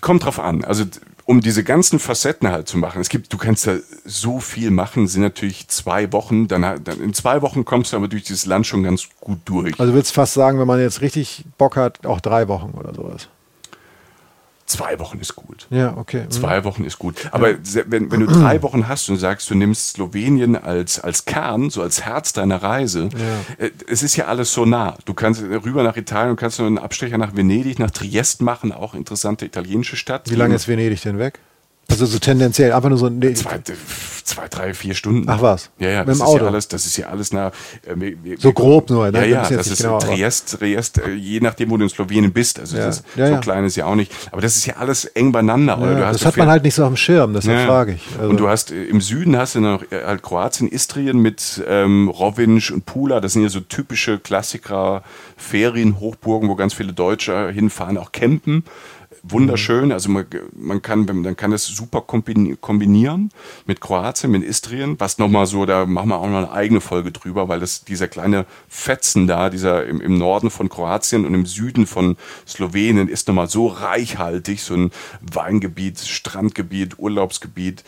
Kommt 0.01 0.25
drauf 0.25 0.39
an. 0.39 0.63
Also 0.63 0.85
um 1.25 1.41
diese 1.41 1.63
ganzen 1.63 1.99
Facetten 1.99 2.49
halt 2.49 2.67
zu 2.67 2.79
machen. 2.79 2.99
Es 2.99 3.09
gibt, 3.09 3.31
du 3.31 3.37
kannst 3.37 3.67
da 3.67 3.75
so 4.05 4.39
viel 4.39 4.71
machen, 4.71 5.07
sind 5.07 5.21
natürlich 5.21 5.67
zwei 5.67 6.11
Wochen, 6.13 6.47
dann, 6.47 6.83
dann 6.83 7.01
in 7.01 7.13
zwei 7.13 7.41
Wochen 7.43 7.63
kommst 7.63 7.91
du 7.93 7.97
aber 7.97 8.07
durch 8.07 8.23
dieses 8.23 8.45
Land 8.47 8.65
schon 8.65 8.81
ganz 8.81 9.07
gut 9.19 9.39
durch. 9.45 9.79
Also 9.79 9.93
würdest 9.93 10.13
fast 10.13 10.33
sagen, 10.33 10.57
wenn 10.57 10.67
man 10.67 10.79
jetzt 10.79 11.01
richtig 11.01 11.43
Bock 11.57 11.75
hat, 11.75 12.07
auch 12.07 12.21
drei 12.21 12.47
Wochen 12.47 12.71
oder 12.71 12.95
sowas. 12.95 13.27
Zwei 14.67 14.99
Wochen 14.99 15.19
ist 15.19 15.33
gut. 15.33 15.65
Ja, 15.69 15.95
okay. 15.95 16.25
Mhm. 16.25 16.31
Zwei 16.31 16.65
Wochen 16.65 16.83
ist 16.83 16.99
gut. 16.99 17.29
Aber 17.31 17.51
ja. 17.51 17.57
wenn, 17.87 18.11
wenn 18.11 18.19
du 18.19 18.27
drei 18.27 18.61
Wochen 18.63 18.89
hast 18.89 19.07
und 19.09 19.15
sagst, 19.15 19.49
du 19.49 19.55
nimmst 19.55 19.93
Slowenien 19.93 20.57
als, 20.57 20.99
als 20.99 21.23
Kern, 21.23 21.69
so 21.69 21.81
als 21.81 22.03
Herz 22.03 22.33
deiner 22.33 22.61
Reise, 22.61 23.07
ja. 23.13 23.65
Äh, 23.65 23.71
es 23.89 24.03
ist 24.03 24.17
ja 24.17 24.25
alles 24.25 24.51
so 24.51 24.65
nah. 24.65 24.97
Du 25.05 25.13
kannst 25.13 25.41
rüber 25.41 25.83
nach 25.83 25.95
Italien, 25.95 26.31
du 26.31 26.35
kannst 26.35 26.59
nur 26.59 26.67
einen 26.67 26.79
Abstecher 26.79 27.17
nach 27.17 27.33
Venedig, 27.33 27.79
nach 27.79 27.91
Triest 27.91 28.41
machen, 28.41 28.73
auch 28.73 28.93
interessante 28.93 29.45
italienische 29.45 29.95
Stadt. 29.95 30.29
Wie 30.29 30.35
lange 30.35 30.55
ist 30.55 30.67
Venedig 30.67 31.01
denn 31.01 31.17
weg? 31.17 31.39
Also 31.89 32.05
so 32.05 32.19
tendenziell, 32.19 32.73
einfach 32.73 32.89
nur 32.89 32.97
so 32.97 33.07
nee. 33.07 33.33
zwei, 33.33 33.61
zwei, 34.25 34.49
drei, 34.49 34.73
vier 34.73 34.93
Stunden. 34.93 35.29
Ach 35.29 35.41
was? 35.41 35.69
Ja, 35.79 35.89
ja, 35.89 35.97
das 36.03 36.07
Mit 36.07 36.15
dem 36.15 36.21
ist 36.21 36.21
Auto. 36.21 36.43
ja 36.43 36.49
alles, 36.51 36.67
das 36.67 36.85
ist 36.85 36.97
ja 36.97 37.07
alles 37.07 37.31
nah. 37.31 37.51
Äh, 37.85 38.35
so 38.37 38.51
grob 38.51 38.89
nur, 38.89 39.09
ne? 39.09 39.19
Ja, 39.19 39.43
ja, 39.43 39.49
das 39.49 39.67
ist 39.67 39.81
genau, 39.81 39.97
Triest, 39.97 40.59
Triest, 40.59 40.97
äh, 40.97 41.13
je 41.13 41.39
nachdem, 41.39 41.69
wo 41.69 41.77
du 41.77 41.83
in 41.83 41.89
Slowenien 41.89 42.33
bist. 42.33 42.59
Also 42.59 42.77
ja. 42.77 42.87
das 42.87 43.03
ja, 43.15 43.27
so 43.27 43.33
ja. 43.33 43.39
klein 43.39 43.63
ist 43.63 43.77
ja 43.77 43.85
auch 43.85 43.95
nicht. 43.95 44.11
Aber 44.31 44.41
das 44.41 44.57
ist 44.57 44.65
ja 44.65 44.75
alles 44.75 45.05
eng 45.05 45.31
beieinander. 45.31 45.79
Oder? 45.79 45.95
Das 45.95 46.25
hat 46.25 46.35
man 46.35 46.49
halt 46.49 46.63
nicht 46.63 46.75
so 46.75 46.83
am 46.83 46.97
Schirm, 46.97 47.33
deshalb 47.33 47.65
frage 47.65 47.93
ich. 47.93 48.01
Also. 48.17 48.29
Und 48.29 48.37
du 48.37 48.49
hast 48.49 48.71
äh, 48.71 48.83
im 48.83 48.99
Süden 48.99 49.37
hast 49.37 49.55
du 49.55 49.61
noch 49.61 49.83
halt 49.89 50.21
Kroatien, 50.23 50.67
Istrien 50.67 51.19
mit 51.19 51.63
ähm, 51.67 52.09
Rovinj 52.09 52.73
und 52.73 52.85
Pula. 52.85 53.21
Das 53.21 53.31
sind 53.31 53.43
ja 53.43 53.49
so 53.49 53.61
typische 53.61 54.19
Klassiker, 54.19 55.03
Ferien, 55.37 56.01
Hochburgen, 56.01 56.49
wo 56.49 56.55
ganz 56.55 56.73
viele 56.73 56.91
Deutsche 56.91 57.49
hinfahren, 57.49 57.97
auch 57.97 58.11
campen 58.11 58.65
wunderschön. 59.31 59.91
Also 59.91 60.09
man, 60.09 60.25
man 60.55 60.81
kann, 60.81 61.05
man 61.05 61.35
kann 61.35 61.51
es 61.53 61.65
super 61.65 62.01
kombinieren 62.01 63.29
mit 63.65 63.81
Kroatien, 63.81 64.31
mit 64.31 64.43
Istrien, 64.43 64.99
was 64.99 65.17
nochmal 65.17 65.45
so, 65.45 65.65
da 65.65 65.85
machen 65.85 66.09
wir 66.09 66.17
auch 66.17 66.27
noch 66.27 66.37
eine 66.37 66.51
eigene 66.51 66.81
Folge 66.81 67.11
drüber, 67.11 67.47
weil 67.47 67.59
das 67.59 67.83
dieser 67.83 68.07
kleine 68.07 68.45
Fetzen 68.67 69.27
da, 69.27 69.49
dieser 69.49 69.85
im, 69.85 70.01
im 70.01 70.17
Norden 70.17 70.49
von 70.49 70.69
Kroatien 70.69 71.25
und 71.25 71.33
im 71.33 71.45
Süden 71.45 71.85
von 71.85 72.17
Slowenien 72.47 73.07
ist 73.07 73.27
nochmal 73.27 73.49
so 73.49 73.67
reichhaltig, 73.67 74.61
so 74.61 74.73
ein 74.73 74.91
Weingebiet, 75.21 75.99
Strandgebiet, 75.99 76.99
Urlaubsgebiet. 76.99 77.83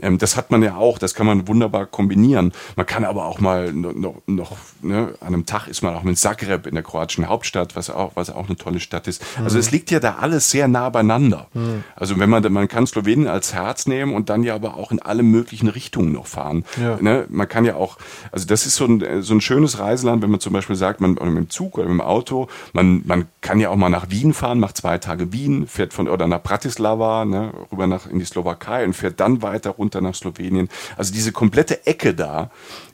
Ähm, 0.00 0.18
das 0.18 0.36
hat 0.36 0.50
man 0.50 0.62
ja 0.62 0.76
auch, 0.76 0.98
das 0.98 1.14
kann 1.14 1.26
man 1.26 1.48
wunderbar 1.48 1.86
kombinieren. 1.86 2.52
Man 2.76 2.86
kann 2.86 3.04
aber 3.04 3.26
auch 3.26 3.40
mal 3.40 3.72
noch, 3.72 4.16
noch 4.26 4.56
ne, 4.80 5.14
an 5.20 5.28
einem 5.28 5.46
Tag 5.46 5.68
ist 5.68 5.82
man 5.82 5.94
auch 5.94 6.02
mit 6.02 6.18
Zagreb 6.18 6.66
in 6.66 6.74
der 6.74 6.84
kroatischen 6.84 7.28
Hauptstadt, 7.28 7.76
was 7.76 7.90
auch, 7.90 8.12
was 8.14 8.30
auch 8.30 8.46
eine 8.46 8.56
tolle 8.56 8.80
Stadt 8.80 9.08
ist. 9.08 9.24
Also 9.42 9.56
mhm. 9.56 9.60
es 9.60 9.70
liegt 9.70 9.90
ja 9.90 10.00
da 10.00 10.16
alles 10.20 10.50
sehr 10.50 10.68
nah 10.68 10.88
beieinander. 10.90 11.48
Mhm. 11.54 11.84
Also 11.96 12.18
wenn 12.18 12.30
man, 12.30 12.50
man 12.52 12.68
kann 12.68 12.86
Slowenien 12.86 13.28
als 13.28 13.54
Herz 13.54 13.86
nehmen 13.86 14.14
und 14.14 14.28
dann 14.28 14.42
ja 14.42 14.54
aber 14.54 14.76
auch 14.76 14.92
in 14.92 15.00
alle 15.00 15.22
möglichen 15.22 15.68
Richtungen 15.68 16.12
noch 16.12 16.26
fahren. 16.26 16.64
Ja. 16.80 16.96
Ne? 17.00 17.26
Man 17.28 17.48
kann 17.48 17.64
ja 17.64 17.76
auch, 17.76 17.98
also 18.30 18.46
das 18.46 18.66
ist 18.66 18.76
so 18.76 18.86
ein, 18.86 19.22
so 19.22 19.34
ein 19.34 19.40
schönes 19.40 19.78
Reiseland, 19.78 20.22
wenn 20.22 20.30
man 20.30 20.40
zum 20.40 20.52
Beispiel 20.52 20.76
sagt, 20.76 21.00
man 21.00 21.12
mit 21.12 21.20
dem 21.20 21.50
Zug 21.50 21.78
oder 21.78 21.88
mit 21.88 21.98
dem 21.98 22.00
Auto, 22.00 22.48
man, 22.72 23.02
man 23.04 23.26
kann 23.40 23.60
ja 23.60 23.70
auch 23.70 23.76
mal 23.76 23.88
nach 23.88 24.10
Wien 24.10 24.34
fahren, 24.34 24.60
macht 24.60 24.76
zwei 24.76 24.98
Tage 24.98 25.32
Wien, 25.32 25.66
fährt 25.66 25.92
von 25.92 26.08
oder 26.08 26.26
nach 26.26 26.42
Bratislava, 26.42 27.24
ne, 27.24 27.52
rüber 27.70 27.86
nach 27.86 28.06
in 28.06 28.18
die 28.18 28.24
Slowakei 28.24 28.84
und 28.84 28.94
fährt 28.94 29.20
dann 29.20 29.42
weiter 29.42 29.78
runter 29.82 30.00
nach 30.00 30.14
Slowenien. 30.14 30.68
Also 30.96 31.12
diese 31.12 31.32
komplette 31.32 31.86
Ecke 31.86 32.14
da 32.14 32.50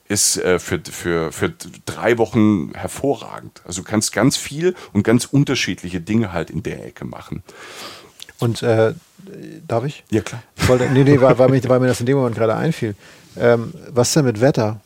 ist 0.09 0.39
äh, 0.39 0.59
für, 0.59 0.81
für, 0.91 1.33
für 1.33 1.53
drei 1.85 2.19
Wochen 2.19 2.73
hervorragend. 2.75 3.61
Also 3.65 3.83
du 3.83 3.89
kannst 3.89 4.13
ganz 4.13 4.37
viel 4.37 4.75
und 4.93 5.03
ganz 5.03 5.27
unterschiedliche 5.27 6.01
Dinge 6.01 6.33
halt 6.33 6.51
in 6.51 6.63
der 6.63 6.85
Ecke 6.87 7.05
machen. 7.05 7.43
Und 8.39 8.63
äh, 8.63 8.95
darf 9.67 9.85
ich? 9.85 10.05
Ja, 10.11 10.23
klar. 10.23 10.43
Ich 10.57 10.69
wollte, 10.69 10.89
nee, 10.91 11.05
nee, 11.05 11.21
weil, 11.21 11.39
weil, 11.39 11.49
mich, 11.51 11.69
weil 11.69 11.81
mir 11.81 11.89
das 11.89 12.01
in 12.01 12.07
dem 12.07 12.17
Moment 12.17 12.37
gerade 12.37 12.57
einfiel. 12.57 12.95
Ähm, 13.37 13.73
was 13.91 14.13
denn 14.13 14.25
mit 14.25 14.41
Wetter? 14.41 14.81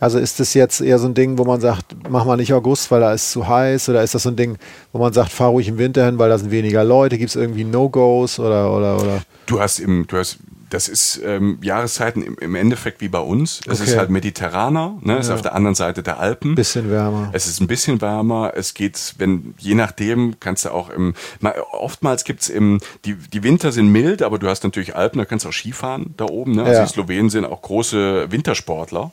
Also 0.00 0.18
ist 0.18 0.40
das 0.40 0.54
jetzt 0.54 0.80
eher 0.80 0.98
so 0.98 1.06
ein 1.06 1.14
Ding, 1.14 1.38
wo 1.38 1.44
man 1.44 1.60
sagt, 1.60 1.96
mach 2.08 2.24
mal 2.24 2.36
nicht 2.36 2.52
August, 2.52 2.90
weil 2.90 3.00
da 3.00 3.12
ist 3.12 3.32
zu 3.32 3.46
heiß? 3.46 3.88
Oder 3.88 4.02
ist 4.02 4.14
das 4.14 4.24
so 4.24 4.30
ein 4.30 4.36
Ding, 4.36 4.58
wo 4.92 4.98
man 4.98 5.12
sagt, 5.12 5.32
fahr 5.32 5.48
ruhig 5.48 5.68
im 5.68 5.78
Winter 5.78 6.04
hin, 6.04 6.18
weil 6.18 6.28
da 6.28 6.38
sind 6.38 6.50
weniger 6.50 6.84
Leute? 6.84 7.18
Gibt 7.18 7.30
es 7.30 7.36
irgendwie 7.36 7.64
No-Gos 7.64 8.38
oder, 8.38 8.72
oder, 8.72 9.00
oder? 9.00 9.22
Du 9.46 9.60
hast 9.60 9.78
im, 9.78 10.06
du 10.06 10.18
hast 10.18 10.38
das 10.74 10.88
ist 10.88 11.20
ähm, 11.24 11.58
Jahreszeiten 11.62 12.20
im, 12.20 12.36
im, 12.40 12.56
Endeffekt 12.56 13.00
wie 13.00 13.06
bei 13.06 13.20
uns. 13.20 13.60
Es 13.68 13.80
okay. 13.80 13.90
ist 13.90 13.96
halt 13.96 14.10
mediterraner, 14.10 14.98
ne? 15.02 15.18
Es 15.18 15.28
ja. 15.28 15.34
ist 15.34 15.38
auf 15.38 15.42
der 15.42 15.54
anderen 15.54 15.76
Seite 15.76 16.02
der 16.02 16.18
Alpen. 16.18 16.56
Bisschen 16.56 16.90
wärmer. 16.90 17.30
Es 17.32 17.46
ist 17.46 17.60
ein 17.60 17.68
bisschen 17.68 18.00
wärmer. 18.00 18.54
Es 18.56 18.74
geht, 18.74 19.14
wenn, 19.18 19.54
je 19.58 19.76
nachdem, 19.76 20.40
kannst 20.40 20.64
du 20.64 20.70
auch 20.70 20.90
im, 20.90 21.14
mal, 21.38 21.54
oftmals 21.70 22.24
gibt's 22.24 22.48
im, 22.48 22.80
die, 23.04 23.14
die 23.14 23.44
Winter 23.44 23.70
sind 23.70 23.86
mild, 23.86 24.20
aber 24.20 24.40
du 24.40 24.48
hast 24.48 24.64
natürlich 24.64 24.96
Alpen, 24.96 25.18
da 25.18 25.24
kannst 25.24 25.44
du 25.44 25.50
auch 25.50 25.52
Skifahren 25.52 26.12
da 26.16 26.24
oben, 26.24 26.56
ne? 26.56 26.64
Also 26.64 26.80
ja. 26.80 26.84
die 26.86 26.92
Slowenen 26.92 27.30
sind 27.30 27.44
auch 27.44 27.62
große 27.62 28.32
Wintersportler. 28.32 29.12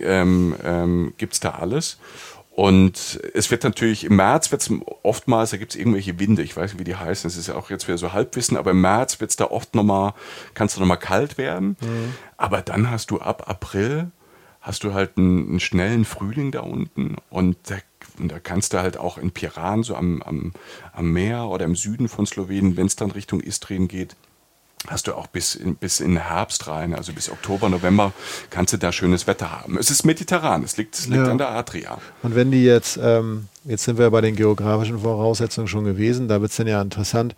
Ähm, 0.00 0.54
ähm, 0.64 1.12
gibt's 1.18 1.40
da 1.40 1.50
alles. 1.50 1.98
Und 2.58 3.20
es 3.34 3.52
wird 3.52 3.62
natürlich, 3.62 4.02
im 4.02 4.16
März 4.16 4.50
wird 4.50 4.62
es 4.62 4.70
oftmals, 5.04 5.50
da 5.50 5.58
gibt 5.58 5.74
es 5.74 5.78
irgendwelche 5.78 6.18
Winde, 6.18 6.42
ich 6.42 6.56
weiß 6.56 6.72
nicht, 6.72 6.80
wie 6.80 6.84
die 6.84 6.96
heißen, 6.96 7.28
es 7.28 7.36
ist 7.36 7.46
ja 7.46 7.54
auch 7.54 7.70
jetzt 7.70 7.86
wieder 7.86 7.98
so 7.98 8.12
Halbwissen, 8.12 8.56
aber 8.56 8.72
im 8.72 8.80
März 8.80 9.20
wird 9.20 9.30
es 9.30 9.36
da 9.36 9.44
oft 9.44 9.76
nochmal, 9.76 10.12
kannst 10.54 10.74
du 10.74 10.80
nochmal 10.80 10.98
kalt 10.98 11.38
werden. 11.38 11.76
Mhm. 11.80 12.14
Aber 12.36 12.60
dann 12.60 12.90
hast 12.90 13.12
du 13.12 13.20
ab 13.20 13.48
April, 13.48 14.10
hast 14.60 14.82
du 14.82 14.92
halt 14.92 15.18
einen, 15.18 15.50
einen 15.50 15.60
schnellen 15.60 16.04
Frühling 16.04 16.50
da 16.50 16.62
unten 16.62 17.14
und 17.30 17.58
da, 17.70 17.76
und 18.18 18.32
da 18.32 18.40
kannst 18.40 18.72
du 18.72 18.78
halt 18.78 18.96
auch 18.96 19.18
in 19.18 19.30
Piran, 19.30 19.84
so 19.84 19.94
am, 19.94 20.20
am, 20.22 20.52
am 20.92 21.12
Meer 21.12 21.44
oder 21.44 21.64
im 21.64 21.76
Süden 21.76 22.08
von 22.08 22.26
Slowenien, 22.26 22.76
wenn 22.76 22.86
es 22.86 22.96
dann 22.96 23.12
Richtung 23.12 23.40
Istrien 23.40 23.86
geht, 23.86 24.16
hast 24.86 25.06
du 25.06 25.14
auch 25.14 25.26
bis 25.26 25.54
in, 25.54 25.76
bis 25.76 26.00
in 26.00 26.16
Herbst 26.16 26.68
rein, 26.68 26.94
also 26.94 27.12
bis 27.12 27.30
Oktober, 27.30 27.68
November, 27.68 28.12
kannst 28.50 28.72
du 28.72 28.76
da 28.76 28.92
schönes 28.92 29.26
Wetter 29.26 29.50
haben. 29.50 29.76
Es 29.78 29.90
ist 29.90 30.04
mediterran, 30.04 30.62
es 30.62 30.76
liegt, 30.76 30.94
es 30.94 31.06
liegt 31.06 31.26
ja. 31.26 31.30
an 31.30 31.38
der 31.38 31.50
Adria. 31.50 31.98
Und 32.22 32.34
wenn 32.34 32.50
die 32.50 32.64
jetzt, 32.64 32.98
ähm, 33.02 33.48
jetzt 33.64 33.84
sind 33.84 33.98
wir 33.98 34.10
bei 34.10 34.20
den 34.20 34.36
geografischen 34.36 35.00
Voraussetzungen 35.00 35.68
schon 35.68 35.84
gewesen, 35.84 36.28
da 36.28 36.40
wird 36.40 36.50
es 36.50 36.56
dann 36.56 36.66
ja 36.66 36.80
interessant, 36.80 37.34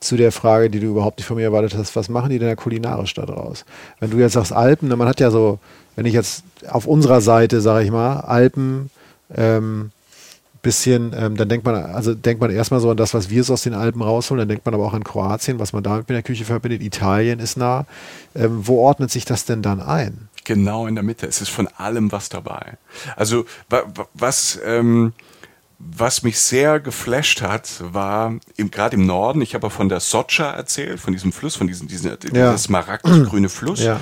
zu 0.00 0.16
der 0.16 0.30
Frage, 0.30 0.70
die 0.70 0.78
du 0.80 0.86
überhaupt 0.86 1.18
nicht 1.18 1.26
von 1.26 1.36
mir 1.36 1.44
erwartet 1.44 1.74
hast, 1.76 1.96
was 1.96 2.08
machen 2.08 2.30
die 2.30 2.38
denn 2.38 2.48
da 2.48 2.54
kulinarisch 2.54 3.14
da 3.14 3.26
draus? 3.26 3.64
Wenn 3.98 4.10
du 4.10 4.18
jetzt 4.18 4.34
sagst 4.34 4.52
Alpen, 4.52 4.88
man 4.88 5.08
hat 5.08 5.18
ja 5.18 5.30
so, 5.30 5.58
wenn 5.96 6.06
ich 6.06 6.14
jetzt 6.14 6.44
auf 6.68 6.86
unserer 6.86 7.20
Seite, 7.20 7.60
sage 7.60 7.84
ich 7.84 7.90
mal, 7.90 8.20
Alpen, 8.20 8.90
ähm, 9.34 9.90
bisschen, 10.68 11.14
ähm, 11.16 11.34
dann 11.34 11.48
denkt 11.48 11.64
man, 11.64 11.76
also 11.76 12.14
denkt 12.14 12.42
man 12.42 12.50
erstmal 12.50 12.80
so 12.80 12.90
an 12.90 12.98
das, 12.98 13.14
was 13.14 13.30
wir 13.30 13.42
so 13.42 13.54
aus 13.54 13.62
den 13.62 13.72
Alpen 13.72 14.02
rausholen, 14.02 14.40
dann 14.40 14.48
denkt 14.48 14.66
man 14.66 14.74
aber 14.74 14.84
auch 14.84 14.92
an 14.92 15.02
Kroatien, 15.02 15.58
was 15.58 15.72
man 15.72 15.82
damit 15.82 16.06
mit 16.10 16.14
der 16.14 16.22
Küche 16.22 16.44
verbindet. 16.44 16.82
Italien 16.82 17.38
ist 17.38 17.56
nah. 17.56 17.86
Ähm, 18.34 18.66
wo 18.66 18.80
ordnet 18.80 19.10
sich 19.10 19.24
das 19.24 19.46
denn 19.46 19.62
dann 19.62 19.80
ein? 19.80 20.28
Genau 20.44 20.86
in 20.86 20.94
der 20.94 21.04
Mitte. 21.04 21.26
Es 21.26 21.40
ist 21.40 21.48
von 21.48 21.68
allem 21.68 22.12
was 22.12 22.28
dabei. 22.28 22.74
Also 23.16 23.46
was 24.12 24.60
ähm, 24.62 25.14
was 25.78 26.22
mich 26.22 26.38
sehr 26.38 26.80
geflasht 26.80 27.40
hat, 27.40 27.70
war 27.80 28.34
gerade 28.56 28.96
im 28.96 29.06
Norden, 29.06 29.40
ich 29.40 29.54
habe 29.54 29.68
ja 29.68 29.70
von 29.70 29.88
der 29.88 30.00
Socha 30.00 30.50
erzählt, 30.50 30.98
von 30.98 31.12
diesem 31.12 31.32
Fluss, 31.32 31.54
von 31.54 31.68
diesem, 31.68 31.86
diesem 31.86 32.18
ja. 32.34 32.58
smaragdgrüne 32.58 33.48
Fluss. 33.48 33.80
Ja. 33.80 34.00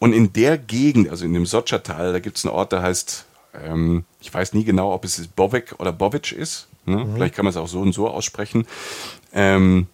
Und 0.00 0.12
in 0.12 0.32
der 0.32 0.58
Gegend, 0.58 1.08
also 1.08 1.24
in 1.24 1.32
dem 1.32 1.46
Sotschertal, 1.46 2.12
da 2.12 2.18
gibt 2.18 2.38
es 2.38 2.44
einen 2.44 2.52
Ort, 2.52 2.72
der 2.72 2.82
heißt, 2.82 3.24
ähm, 3.54 4.04
ich 4.20 4.32
weiß 4.32 4.54
nie 4.54 4.64
genau, 4.64 4.92
ob 4.92 5.04
es 5.04 5.26
Bovek 5.28 5.74
oder 5.78 5.92
Bovic 5.92 6.32
ist. 6.32 6.68
Ne? 6.86 7.04
Mhm. 7.04 7.14
Vielleicht 7.14 7.34
kann 7.34 7.44
man 7.44 7.50
es 7.50 7.56
auch 7.56 7.68
so 7.68 7.80
und 7.80 7.92
so 7.92 8.08
aussprechen. 8.08 8.66
Ähm, 9.32 9.86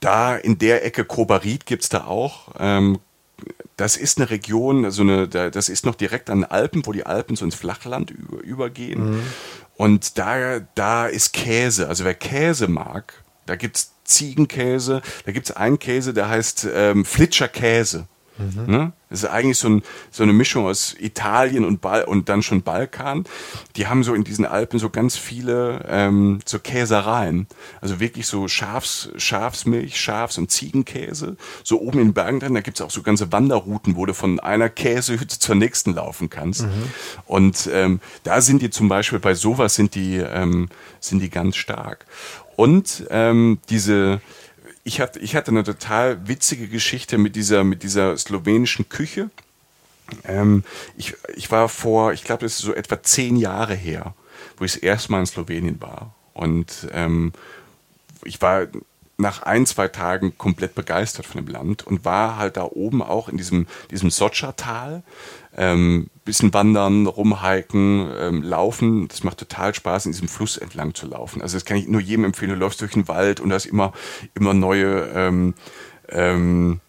da 0.00 0.36
in 0.36 0.58
der 0.58 0.84
Ecke 0.84 1.04
Kobarit 1.04 1.66
gibt 1.66 1.84
es 1.84 1.88
da 1.88 2.04
auch. 2.04 2.48
Ähm, 2.58 2.98
das 3.76 3.96
ist 3.96 4.18
eine 4.18 4.30
Region, 4.30 4.84
also 4.84 5.02
eine, 5.02 5.28
das 5.28 5.68
ist 5.68 5.86
noch 5.86 5.94
direkt 5.94 6.30
an 6.30 6.40
den 6.42 6.50
Alpen, 6.50 6.86
wo 6.86 6.92
die 6.92 7.06
Alpen 7.06 7.36
so 7.36 7.44
ins 7.44 7.54
Flachland 7.54 8.10
über, 8.10 8.42
übergehen. 8.42 9.10
Mhm. 9.10 9.22
Und 9.76 10.18
da, 10.18 10.60
da 10.74 11.06
ist 11.06 11.32
Käse. 11.32 11.88
Also 11.88 12.04
wer 12.04 12.14
Käse 12.14 12.68
mag, 12.68 13.14
da 13.46 13.56
gibt 13.56 13.76
es 13.76 13.92
Ziegenkäse, 14.04 15.00
da 15.24 15.32
gibt 15.32 15.48
es 15.48 15.56
einen 15.56 15.78
Käse, 15.78 16.12
der 16.12 16.28
heißt 16.28 16.68
ähm, 16.72 17.04
Flitscher 17.04 17.48
Käse. 17.48 18.06
Mhm. 18.38 18.72
Ne? 18.72 18.92
Das 19.10 19.24
ist 19.24 19.28
eigentlich 19.28 19.58
so, 19.58 19.68
ein, 19.68 19.82
so, 20.10 20.22
eine 20.22 20.32
Mischung 20.32 20.64
aus 20.64 20.94
Italien 20.98 21.64
und, 21.64 21.80
Bal 21.80 22.04
und 22.04 22.28
dann 22.28 22.42
schon 22.42 22.62
Balkan. 22.62 23.24
Die 23.76 23.86
haben 23.86 24.02
so 24.04 24.14
in 24.14 24.24
diesen 24.24 24.46
Alpen 24.46 24.78
so 24.78 24.88
ganz 24.88 25.16
viele 25.16 25.84
ähm, 25.88 26.40
so 26.46 26.58
Käsereien. 26.58 27.46
Also 27.80 28.00
wirklich 28.00 28.26
so 28.26 28.48
Schafs, 28.48 29.10
Schafsmilch, 29.16 30.00
Schafs- 30.00 30.38
und 30.38 30.50
Ziegenkäse. 30.50 31.36
So 31.62 31.80
oben 31.80 31.98
in 31.98 32.08
den 32.08 32.14
Bergen 32.14 32.40
drin, 32.40 32.54
da 32.54 32.60
gibt 32.60 32.78
es 32.78 32.84
auch 32.84 32.90
so 32.90 33.02
ganze 33.02 33.32
Wanderrouten, 33.32 33.96
wo 33.96 34.06
du 34.06 34.14
von 34.14 34.40
einer 34.40 34.70
Käsehütte 34.70 35.38
zur 35.38 35.54
nächsten 35.54 35.94
laufen 35.94 36.30
kannst. 36.30 36.62
Mhm. 36.62 36.90
Und 37.26 37.68
ähm, 37.72 38.00
da 38.24 38.40
sind 38.40 38.62
die 38.62 38.70
zum 38.70 38.88
Beispiel, 38.88 39.18
bei 39.18 39.34
sowas 39.34 39.74
sind 39.74 39.94
die, 39.94 40.16
ähm, 40.16 40.68
sind 41.00 41.20
die 41.20 41.30
ganz 41.30 41.56
stark. 41.56 42.06
Und 42.56 43.06
ähm, 43.10 43.58
diese 43.68 44.20
ich 44.84 45.00
hatte, 45.00 45.18
ich 45.20 45.36
hatte 45.36 45.50
eine 45.50 45.64
total 45.64 46.26
witzige 46.28 46.68
Geschichte 46.68 47.18
mit 47.18 47.36
dieser, 47.36 47.64
mit 47.64 47.82
dieser 47.82 48.16
slowenischen 48.16 48.88
Küche. 48.88 49.30
Ähm, 50.24 50.64
ich, 50.96 51.14
ich 51.34 51.50
war 51.50 51.68
vor, 51.68 52.12
ich 52.12 52.24
glaube, 52.24 52.42
das 52.44 52.54
ist 52.54 52.62
so 52.62 52.74
etwa 52.74 53.02
zehn 53.02 53.36
Jahre 53.36 53.74
her, 53.74 54.14
wo 54.56 54.64
ich 54.64 54.72
das 54.72 54.82
erste 54.82 55.12
Mal 55.12 55.20
in 55.20 55.26
Slowenien 55.26 55.80
war. 55.80 56.14
Und 56.34 56.88
ähm, 56.92 57.32
ich 58.24 58.40
war 58.42 58.66
nach 59.18 59.42
ein, 59.42 59.66
zwei 59.66 59.88
Tagen 59.88 60.36
komplett 60.36 60.74
begeistert 60.74 61.26
von 61.26 61.44
dem 61.44 61.52
Land 61.52 61.86
und 61.86 62.04
war 62.04 62.36
halt 62.36 62.56
da 62.56 62.64
oben 62.64 63.02
auch 63.02 63.28
in 63.28 63.36
diesem, 63.36 63.66
diesem 63.90 64.10
Socha-Tal 64.10 65.02
ähm, 65.56 66.08
bisschen 66.24 66.54
wandern, 66.54 67.06
rumhiken, 67.06 68.10
ähm, 68.18 68.42
laufen. 68.42 69.08
Das 69.08 69.24
macht 69.24 69.38
total 69.38 69.74
Spaß, 69.74 70.06
in 70.06 70.12
diesem 70.12 70.28
Fluss 70.28 70.56
entlang 70.56 70.94
zu 70.94 71.06
laufen. 71.06 71.42
Also 71.42 71.56
das 71.56 71.64
kann 71.64 71.76
ich 71.76 71.88
nur 71.88 72.00
jedem 72.00 72.24
empfehlen. 72.24 72.52
Du 72.52 72.56
läufst 72.56 72.80
durch 72.80 72.92
den 72.92 73.08
Wald 73.08 73.40
und 73.40 73.50
da 73.50 73.56
ist 73.56 73.66
immer, 73.66 73.92
immer 74.34 74.54
neue 74.54 75.10
ähm, 75.14 75.54
ähm, 76.08 76.80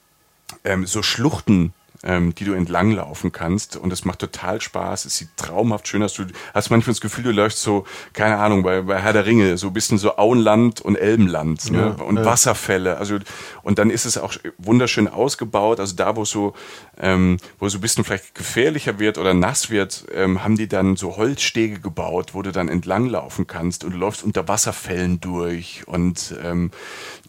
ähm, 0.64 0.86
so 0.86 1.02
Schluchten 1.02 1.74
ähm, 2.04 2.36
die 2.36 2.44
du 2.44 2.54
entlanglaufen 2.54 3.32
kannst. 3.32 3.78
Und 3.78 3.92
es 3.92 4.06
macht 4.06 4.20
total 4.20 4.62
Spaß. 4.62 5.06
Es 5.06 5.18
sieht 5.18 5.30
traumhaft 5.38 5.88
schön 5.88 6.04
aus. 6.04 6.14
Du 6.14 6.26
hast 6.54 6.70
manchmal 6.70 6.94
das 6.94 7.02
Gefühl, 7.02 7.24
du 7.24 7.32
läufst 7.32 7.62
so, 7.62 7.86
keine 8.12 8.38
Ahnung, 8.38 8.64
bei, 8.64 8.82
bei 8.82 9.02
Herr 9.02 9.14
der 9.14 9.26
Ringe, 9.26 9.58
so 9.58 9.68
ein 9.68 9.74
bisschen 9.74 9.98
so 9.98 10.18
Auenland 10.18 10.82
und 10.82 10.98
Elbenland 10.98 11.72
ne? 11.72 11.96
ja, 11.98 12.04
und 12.04 12.18
ja. 12.18 12.26
Wasserfälle. 12.26 12.98
Also, 12.98 13.20
und 13.64 13.80
dann 13.80 13.90
ist 13.90 14.06
es 14.06 14.18
auch 14.18 14.34
wunderschön 14.58 15.08
ausgebaut. 15.08 15.80
Also 15.80 15.96
da, 15.96 16.16
wo 16.16 16.24
es 16.24 16.30
so, 16.30 16.54
ähm, 17.00 17.38
wo 17.60 17.66
es 17.66 17.72
so 17.72 17.80
ein 17.80 17.82
bisschen 17.82 18.04
vielleicht 18.04 18.36
gefährlicher 18.36 19.00
wird 19.00 19.18
oder 19.18 19.34
nass 19.34 19.70
wird, 19.70 20.06
ähm, 20.14 20.44
haben 20.44 20.58
die 20.58 20.68
dann 20.68 20.96
so 20.98 21.18
Holzstege 21.18 21.80
gebaut, 21.80 22.34
wo 22.34 22.42
du 22.42 22.52
dann 22.52 22.68
entlanglaufen 22.68 23.48
kannst 23.48 23.84
und 23.84 23.94
du 23.94 23.98
läufst 23.98 24.24
unter 24.24 24.48
Wasserfällen 24.48 25.22
durch 25.22 25.88
und 25.88 26.36
ähm, 26.44 26.72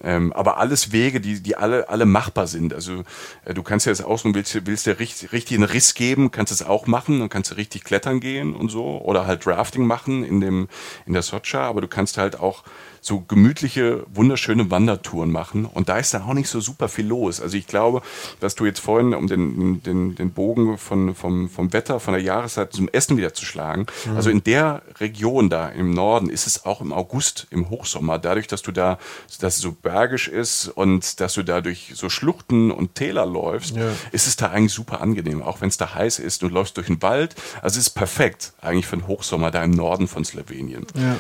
ähm, 0.03 0.33
aber 0.33 0.59
alles 0.59 0.93
Wege, 0.93 1.21
die, 1.21 1.41
die 1.41 1.57
alle, 1.57 1.89
alle 1.89 2.05
machbar 2.05 2.47
sind. 2.47 2.75
Also 2.75 3.05
äh, 3.45 3.55
du 3.55 3.63
kannst 3.63 3.87
ja 3.87 3.93
jetzt 3.93 4.05
ausruhen, 4.05 4.35
willst, 4.35 4.67
willst 4.67 4.87
dir 4.87 4.99
richtig, 4.99 5.33
richtig 5.33 5.57
einen 5.57 5.65
Riss 5.65 5.95
geben, 5.95 6.31
kannst 6.33 6.53
es 6.53 6.63
auch 6.63 6.87
machen 6.87 7.23
und 7.23 7.29
kannst 7.29 7.53
du 7.53 7.55
richtig 7.55 7.85
klettern 7.85 8.21
gehen 8.21 8.55
und 8.55 8.71
so 8.71 9.01
oder 9.01 9.27
halt 9.27 9.47
Drafting 9.47 9.87
machen 9.87 10.25
in 10.25 10.41
dem 10.41 10.69
in 11.07 11.13
der 11.13 11.23
Socha, 11.23 11.63
aber 11.63 11.81
du 11.81 11.89
kannst 11.89 12.19
halt 12.19 12.41
auch 12.41 12.65
so 13.05 13.21
gemütliche, 13.21 14.07
wunderschöne 14.15 14.71
Wandertouren 14.71 15.31
machen. 15.31 15.67
Und 15.67 15.91
da 15.91 15.99
ist 15.99 16.15
dann 16.15 16.24
auch 16.25 16.35
nicht 16.35 16.49
so 16.49 16.61
super 16.61 16.89
viel 16.89 17.07
los. 17.07 17.41
Also 17.41 17.57
ich 17.57 17.67
glaube, 17.67 18.03
dass 18.41 18.55
du 18.55 18.65
jetzt 18.65 18.81
vorhin, 18.81 19.15
um 19.15 19.27
den, 19.27 19.83
den, 19.83 20.15
den 20.15 20.33
Bogen 20.33 20.79
von, 20.79 21.15
vom, 21.15 21.49
vom 21.49 21.73
Wetter, 21.73 22.01
von 22.01 22.15
der 22.15 22.23
Jahreszeit 22.23 22.73
zum 22.73 22.89
Essen 22.89 23.17
wieder 23.17 23.35
zu 23.35 23.45
schlagen, 23.45 23.87
mhm. 24.07 24.17
also 24.17 24.31
in 24.31 24.43
der 24.43 24.83
Region 25.01 25.51
da 25.51 25.69
im 25.69 25.93
Norden 25.93 26.31
ist 26.31 26.47
es 26.47 26.65
auch 26.65 26.81
im 26.81 26.93
August, 26.93 27.47
im 27.51 27.71
Hochsommer, 27.71 28.19
dadurch, 28.19 28.47
dass 28.47 28.63
du 28.63 28.73
da, 28.73 28.99
dass 29.41 29.57
es 29.57 29.63
so 29.63 29.73
bergisch 29.73 30.29
ist 30.29 30.69
und 30.69 31.21
dass 31.21 31.35
du 31.35 31.43
da 31.43 31.61
durch 31.61 31.93
so 31.95 32.09
Schluchten 32.09 32.71
und 32.71 32.95
Täler 32.95 33.27
läufst, 33.27 33.77
ja. 33.77 33.93
ist 34.13 34.27
es 34.27 34.37
da 34.37 34.51
eigentlich 34.51 34.73
super 34.73 35.01
angenehm, 35.01 35.43
auch 35.43 35.61
wenn 35.61 35.69
es 35.69 35.77
da 35.77 35.95
heiß 35.95 36.19
ist. 36.19 36.43
Du 36.43 36.49
läufst 36.49 36.77
durch 36.77 36.87
den 36.87 37.03
Wald. 37.03 37.35
Also 37.63 37.79
es 37.79 37.89
ist 37.89 37.91
perfekt 37.91 38.53
eigentlich 38.61 38.87
für 38.87 38.97
den 38.97 39.07
Hochsommer 39.07 39.51
da 39.51 39.63
im 39.63 39.73
Norden 39.73 40.09
von 40.09 40.25
Slowenien. 40.25 40.87
Ja. 40.95 41.17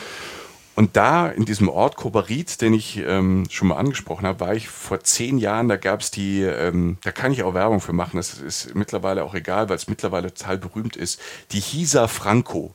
Und 0.75 0.97
da 0.97 1.29
in 1.29 1.45
diesem 1.45 1.69
Ort 1.69 1.97
Kobarit, 1.97 2.61
den 2.61 2.75
ich 2.75 2.99
ähm, 2.99 3.47
schon 3.49 3.69
mal 3.69 3.77
angesprochen 3.77 4.27
habe, 4.27 4.41
war 4.41 4.55
ich 4.55 4.69
vor 4.69 5.01
zehn 5.01 5.39
Jahren, 5.39 5.69
da 5.69 5.77
gab 5.77 6.01
es 6.01 6.11
die, 6.11 6.43
ähm, 6.43 6.99
da 7.03 7.13
kann 7.13 7.33
ich 7.33 7.45
auch 7.45 7.55
Werbung 7.55 7.81
für 7.81 7.93
machen, 7.93 8.17
das 8.17 8.41
ist 8.41 8.75
mittlerweile 8.75 9.25
auch 9.25 9.35
egal, 9.35 9.69
weil 9.69 9.77
es 9.77 9.89
mittlerweile 9.89 10.35
total 10.35 10.59
berühmt 10.59 10.97
ist, 10.97 11.21
die 11.53 11.61
Hisa 11.61 12.09
Franco, 12.09 12.75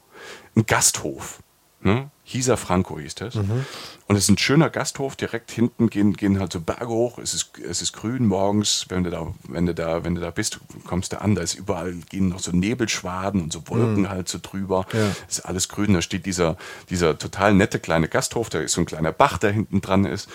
ein 0.56 0.66
Gasthof. 0.66 1.42
Ne? 1.82 2.10
Hisa 2.32 2.58
Franco 2.58 3.00
hieß 3.00 3.16
das. 3.16 3.34
Mhm. 3.34 3.66
Und 4.06 4.16
es 4.16 4.26
ist 4.26 4.30
ein 4.30 4.38
schöner 4.38 4.70
Gasthof, 4.70 5.16
direkt 5.16 5.50
hinten 5.50 5.90
gehen, 5.90 6.14
gehen 6.14 6.40
halt 6.40 6.54
so 6.54 6.62
Berge 6.62 6.90
hoch, 6.90 7.18
es 7.18 7.34
ist, 7.34 7.58
es 7.58 7.82
ist 7.82 7.94
grün 7.94 8.28
morgens, 8.28 8.86
wenn 8.90 9.04
du, 9.04 9.10
da, 9.10 9.34
wenn, 9.48 9.66
du 9.66 9.74
da, 9.74 10.04
wenn 10.04 10.14
du 10.14 10.22
da 10.22 10.30
bist, 10.30 10.60
kommst 10.86 11.12
du 11.12 11.22
an, 11.22 11.34
da 11.34 11.42
ist 11.42 11.56
überall, 11.56 11.96
gehen 12.10 12.30
noch 12.30 12.40
so 12.40 12.52
Nebelschwaden 12.52 13.42
und 13.42 13.52
so 13.52 13.68
Wolken 13.68 14.02
mhm. 14.02 14.10
halt 14.10 14.30
so 14.30 14.38
drüber, 14.40 14.86
ja. 14.94 15.10
ist 15.28 15.44
alles 15.44 15.70
grün, 15.70 15.94
da 15.94 16.04
steht 16.04 16.28
dieser, 16.28 16.56
dieser 16.92 17.18
total 17.18 17.56
nette 17.56 17.80
kleine 17.80 18.08
Gasthof, 18.08 18.50
da 18.50 18.60
ist 18.60 18.74
so 18.74 18.82
ein 18.82 18.86
kleiner 18.86 19.12
Bach, 19.12 19.40
der 19.40 19.52
hinten 19.52 19.82
dran 19.82 20.06
ist 20.06 20.30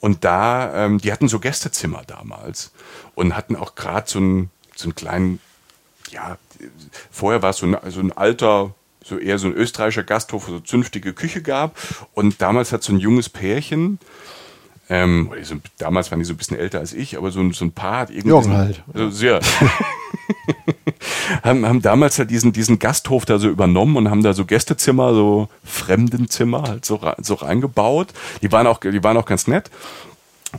und 0.00 0.24
da, 0.24 0.86
ähm, 0.86 0.98
die 0.98 1.12
hatten 1.12 1.28
so 1.28 1.40
Gästezimmer 1.40 2.04
damals 2.06 2.72
und 3.14 3.36
hatten 3.36 3.54
auch 3.54 3.74
gerade 3.74 4.08
so, 4.08 4.18
ein, 4.18 4.50
so 4.74 4.84
einen 4.84 4.94
kleinen, 4.94 5.40
ja, 6.10 6.38
vorher 7.10 7.42
war 7.42 7.50
es 7.50 7.58
so 7.58 7.66
ein, 7.66 7.76
so 7.90 8.00
ein 8.00 8.12
alter 8.12 8.74
so 9.04 9.18
eher 9.18 9.38
so 9.38 9.46
ein 9.46 9.54
österreichischer 9.54 10.02
Gasthof, 10.02 10.48
wo 10.48 10.52
so 10.52 10.60
zünftige 10.60 11.12
Küche 11.12 11.42
gab. 11.42 11.76
Und 12.14 12.40
damals 12.40 12.72
hat 12.72 12.82
so 12.82 12.92
ein 12.92 12.98
junges 12.98 13.28
Pärchen, 13.28 13.98
ähm, 14.90 15.30
so, 15.42 15.56
damals 15.78 16.10
waren 16.10 16.18
die 16.18 16.24
so 16.24 16.34
ein 16.34 16.36
bisschen 16.36 16.58
älter 16.58 16.78
als 16.78 16.92
ich, 16.92 17.16
aber 17.16 17.30
so, 17.30 17.40
ein, 17.40 17.52
so 17.52 17.64
ein 17.64 17.72
Paar 17.72 18.00
hat 18.00 18.10
irgendwie. 18.10 18.28
Jung 18.28 18.52
halt. 18.52 18.82
Also 18.92 19.10
sehr. 19.10 19.40
haben, 21.42 21.64
haben 21.64 21.80
damals 21.80 22.18
halt 22.18 22.30
diesen, 22.30 22.52
diesen 22.52 22.78
Gasthof 22.78 23.24
da 23.24 23.38
so 23.38 23.48
übernommen 23.48 23.96
und 23.96 24.10
haben 24.10 24.22
da 24.22 24.34
so 24.34 24.44
Gästezimmer, 24.44 25.14
so 25.14 25.48
Fremdenzimmer 25.64 26.62
halt 26.62 26.84
so, 26.84 27.00
so 27.18 27.34
reingebaut. 27.34 28.08
Die 28.42 28.52
waren 28.52 28.66
auch, 28.66 28.78
die 28.78 29.02
waren 29.02 29.16
auch 29.16 29.26
ganz 29.26 29.46
nett. 29.46 29.70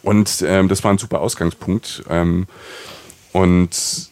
Und 0.02 0.44
ähm, 0.46 0.70
das 0.70 0.84
war 0.84 0.92
ein 0.92 0.98
super 0.98 1.22
Ausgangspunkt. 1.22 2.04
Ähm, 2.10 2.48
und 3.32 4.10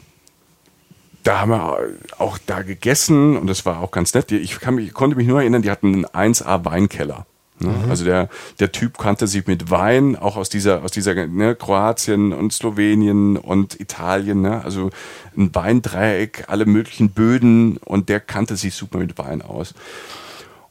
da 1.23 1.41
haben 1.41 1.51
wir 1.51 1.79
auch 2.17 2.37
da 2.45 2.61
gegessen 2.61 3.37
und 3.37 3.47
das 3.47 3.65
war 3.65 3.81
auch 3.81 3.91
ganz 3.91 4.13
nett. 4.13 4.31
Ich, 4.31 4.59
kann 4.59 4.75
mich, 4.75 4.93
konnte 4.93 5.15
mich 5.15 5.27
nur 5.27 5.41
erinnern, 5.41 5.61
die 5.61 5.71
hatten 5.71 6.05
einen 6.13 6.33
1A 6.33 6.65
Weinkeller. 6.65 7.25
Ne? 7.59 7.69
Mhm. 7.69 7.89
Also 7.89 8.03
der, 8.03 8.29
der 8.59 8.71
Typ 8.71 8.97
kannte 8.97 9.27
sich 9.27 9.47
mit 9.47 9.71
Wein, 9.71 10.15
auch 10.15 10.35
aus 10.35 10.49
dieser, 10.49 10.83
aus 10.83 10.91
dieser 10.91 11.13
ne, 11.27 11.55
Kroatien 11.55 12.33
und 12.33 12.53
Slowenien 12.53 13.37
und 13.37 13.79
Italien, 13.79 14.41
ne? 14.41 14.63
also 14.63 14.89
ein 15.37 15.53
Weindreieck, 15.55 16.45
alle 16.47 16.65
möglichen 16.65 17.11
Böden 17.11 17.77
und 17.77 18.09
der 18.09 18.19
kannte 18.19 18.55
sich 18.55 18.75
super 18.75 18.99
mit 18.99 19.17
Wein 19.17 19.41
aus. 19.41 19.73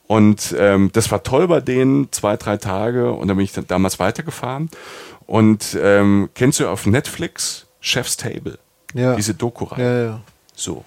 Und 0.07 0.55
ähm, 0.59 0.91
das 0.93 1.11
war 1.11 1.23
toll 1.23 1.49
bei 1.49 1.61
denen, 1.61 2.12
zwei, 2.12 2.37
drei 2.37 2.59
Tage 2.59 3.12
und 3.12 3.29
dann 3.29 3.37
bin 3.37 3.45
ich 3.45 3.53
dann 3.53 3.67
damals 3.67 3.99
weitergefahren. 3.99 4.69
Und 5.27 5.79
ähm, 5.81 6.29
kennst 6.35 6.61
du 6.61 6.69
auf 6.69 6.85
Netflix 6.85 7.67
Chef's 7.81 8.19
Table? 8.19 8.59
Ja. 8.93 9.15
Diese 9.17 9.33
Doku-Reihe. 9.33 9.83
Ja, 9.83 10.05
ja. 10.05 10.21
So. 10.62 10.85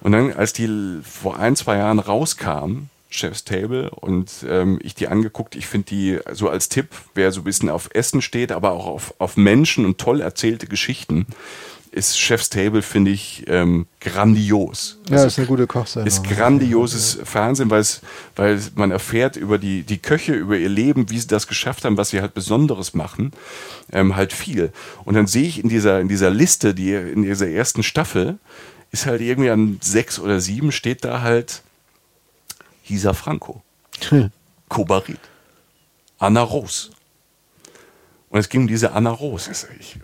Und 0.00 0.12
dann, 0.12 0.32
als 0.32 0.52
die 0.52 1.00
vor 1.02 1.38
ein, 1.38 1.56
zwei 1.56 1.78
Jahren 1.78 1.98
rauskam, 1.98 2.88
Chef's 3.10 3.44
Table, 3.44 3.90
und 3.90 4.30
ähm, 4.46 4.78
ich 4.82 4.94
die 4.94 5.08
angeguckt, 5.08 5.56
ich 5.56 5.66
finde 5.66 5.86
die 5.86 6.18
so 6.32 6.48
als 6.48 6.68
Tipp, 6.68 6.88
wer 7.14 7.32
so 7.32 7.40
ein 7.40 7.44
bisschen 7.44 7.70
auf 7.70 7.88
Essen 7.94 8.20
steht, 8.20 8.52
aber 8.52 8.72
auch 8.72 8.86
auf, 8.86 9.14
auf 9.18 9.36
Menschen 9.36 9.86
und 9.86 9.98
toll 9.98 10.20
erzählte 10.20 10.66
Geschichten, 10.66 11.26
ist 11.90 12.18
Chef's 12.18 12.50
Table, 12.50 12.82
finde 12.82 13.10
ich, 13.10 13.44
ähm, 13.48 13.86
grandios. 14.00 14.98
Ja, 15.08 15.16
also, 15.16 15.26
ist 15.26 15.38
eine 15.38 15.46
gute 15.46 15.66
Kochsendung. 15.66 16.06
Ist 16.06 16.22
grandioses 16.22 17.16
ja. 17.18 17.24
Fernsehen, 17.24 17.70
weil 17.70 17.80
es, 17.80 18.02
weil 18.36 18.60
man 18.74 18.90
erfährt 18.90 19.36
über 19.36 19.56
die, 19.56 19.82
die 19.82 19.98
Köche, 19.98 20.34
über 20.34 20.56
ihr 20.58 20.68
Leben, 20.68 21.10
wie 21.10 21.18
sie 21.18 21.26
das 21.26 21.46
geschafft 21.46 21.84
haben, 21.84 21.96
was 21.96 22.10
sie 22.10 22.20
halt 22.20 22.34
Besonderes 22.34 22.92
machen, 22.92 23.32
ähm, 23.90 24.16
halt 24.16 24.34
viel. 24.34 24.70
Und 25.04 25.14
dann 25.14 25.26
sehe 25.26 25.48
ich 25.48 25.62
in 25.62 25.70
dieser, 25.70 25.98
in 26.00 26.08
dieser 26.08 26.30
Liste, 26.30 26.74
die 26.74 26.92
in 26.92 27.22
dieser 27.22 27.48
ersten 27.48 27.82
Staffel, 27.82 28.38
ist 28.90 29.06
halt 29.06 29.20
irgendwie 29.20 29.50
an 29.50 29.78
sechs 29.82 30.18
oder 30.18 30.40
sieben 30.40 30.72
steht 30.72 31.04
da 31.04 31.22
halt 31.22 31.62
Hisa 32.82 33.12
Franco, 33.12 33.62
hm. 34.08 34.30
Kobarit, 34.68 35.20
Anna 36.18 36.42
Rose. 36.42 36.90
Und 38.30 38.40
es 38.40 38.50
ging 38.50 38.62
um 38.62 38.66
diese 38.66 38.92
Anna 38.92 39.10
Rose. 39.10 39.50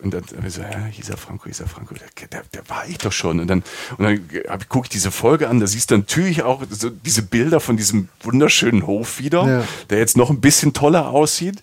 Und 0.02 0.14
dann 0.14 0.24
habe 0.36 0.48
ich 0.48 0.54
so, 0.54 0.62
ja, 0.62 0.88
Isa 0.98 1.16
Franco, 1.16 1.48
Isa 1.48 1.66
Franco, 1.66 1.94
der, 1.94 2.08
der, 2.28 2.42
der, 2.54 2.68
war 2.70 2.86
ich 2.88 2.96
doch 2.96 3.12
schon. 3.12 3.38
Und 3.38 3.48
dann, 3.48 3.62
und 3.98 4.04
dann 4.04 4.68
gucke 4.68 4.86
ich 4.86 4.88
diese 4.88 5.10
Folge 5.10 5.48
an, 5.48 5.60
da 5.60 5.66
siehst 5.66 5.90
du 5.90 5.98
natürlich 5.98 6.42
auch 6.42 6.62
so 6.70 6.88
diese 6.88 7.20
Bilder 7.20 7.60
von 7.60 7.76
diesem 7.76 8.08
wunderschönen 8.22 8.86
Hof 8.86 9.18
wieder, 9.18 9.46
ja. 9.46 9.64
der 9.90 9.98
jetzt 9.98 10.16
noch 10.16 10.30
ein 10.30 10.40
bisschen 10.40 10.72
toller 10.72 11.10
aussieht. 11.10 11.60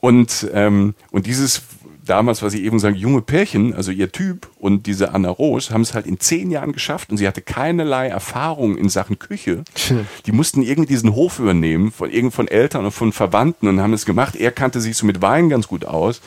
Und, 0.00 0.50
ähm, 0.52 0.94
und 1.12 1.26
dieses 1.26 1.62
damals, 2.04 2.42
was 2.42 2.54
ich 2.54 2.62
eben 2.62 2.78
sagen, 2.78 2.96
junge 2.96 3.22
Pärchen, 3.22 3.74
also 3.74 3.90
ihr 3.90 4.12
Typ 4.12 4.48
und 4.58 4.86
diese 4.86 5.14
Anna 5.14 5.30
Rose, 5.30 5.72
haben 5.72 5.82
es 5.82 5.94
halt 5.94 6.06
in 6.06 6.20
zehn 6.20 6.50
Jahren 6.50 6.72
geschafft 6.72 7.10
und 7.10 7.16
sie 7.16 7.26
hatte 7.26 7.42
keinerlei 7.42 8.08
Erfahrung 8.08 8.76
in 8.76 8.88
Sachen 8.88 9.18
Küche. 9.18 9.64
Die 10.26 10.32
mussten 10.32 10.62
irgendwie 10.62 10.92
diesen 10.92 11.14
Hof 11.14 11.38
übernehmen 11.38 11.92
von 11.92 12.10
irgend 12.10 12.34
von 12.34 12.48
Eltern 12.48 12.84
und 12.84 12.92
von 12.92 13.12
Verwandten 13.12 13.68
und 13.68 13.80
haben 13.80 13.92
es 13.92 14.06
gemacht. 14.06 14.36
Er 14.36 14.52
kannte 14.52 14.80
sich 14.80 14.96
so 14.96 15.06
mit 15.06 15.22
Wein 15.22 15.48
ganz 15.48 15.68
gut 15.68 15.84
aus. 15.84 16.20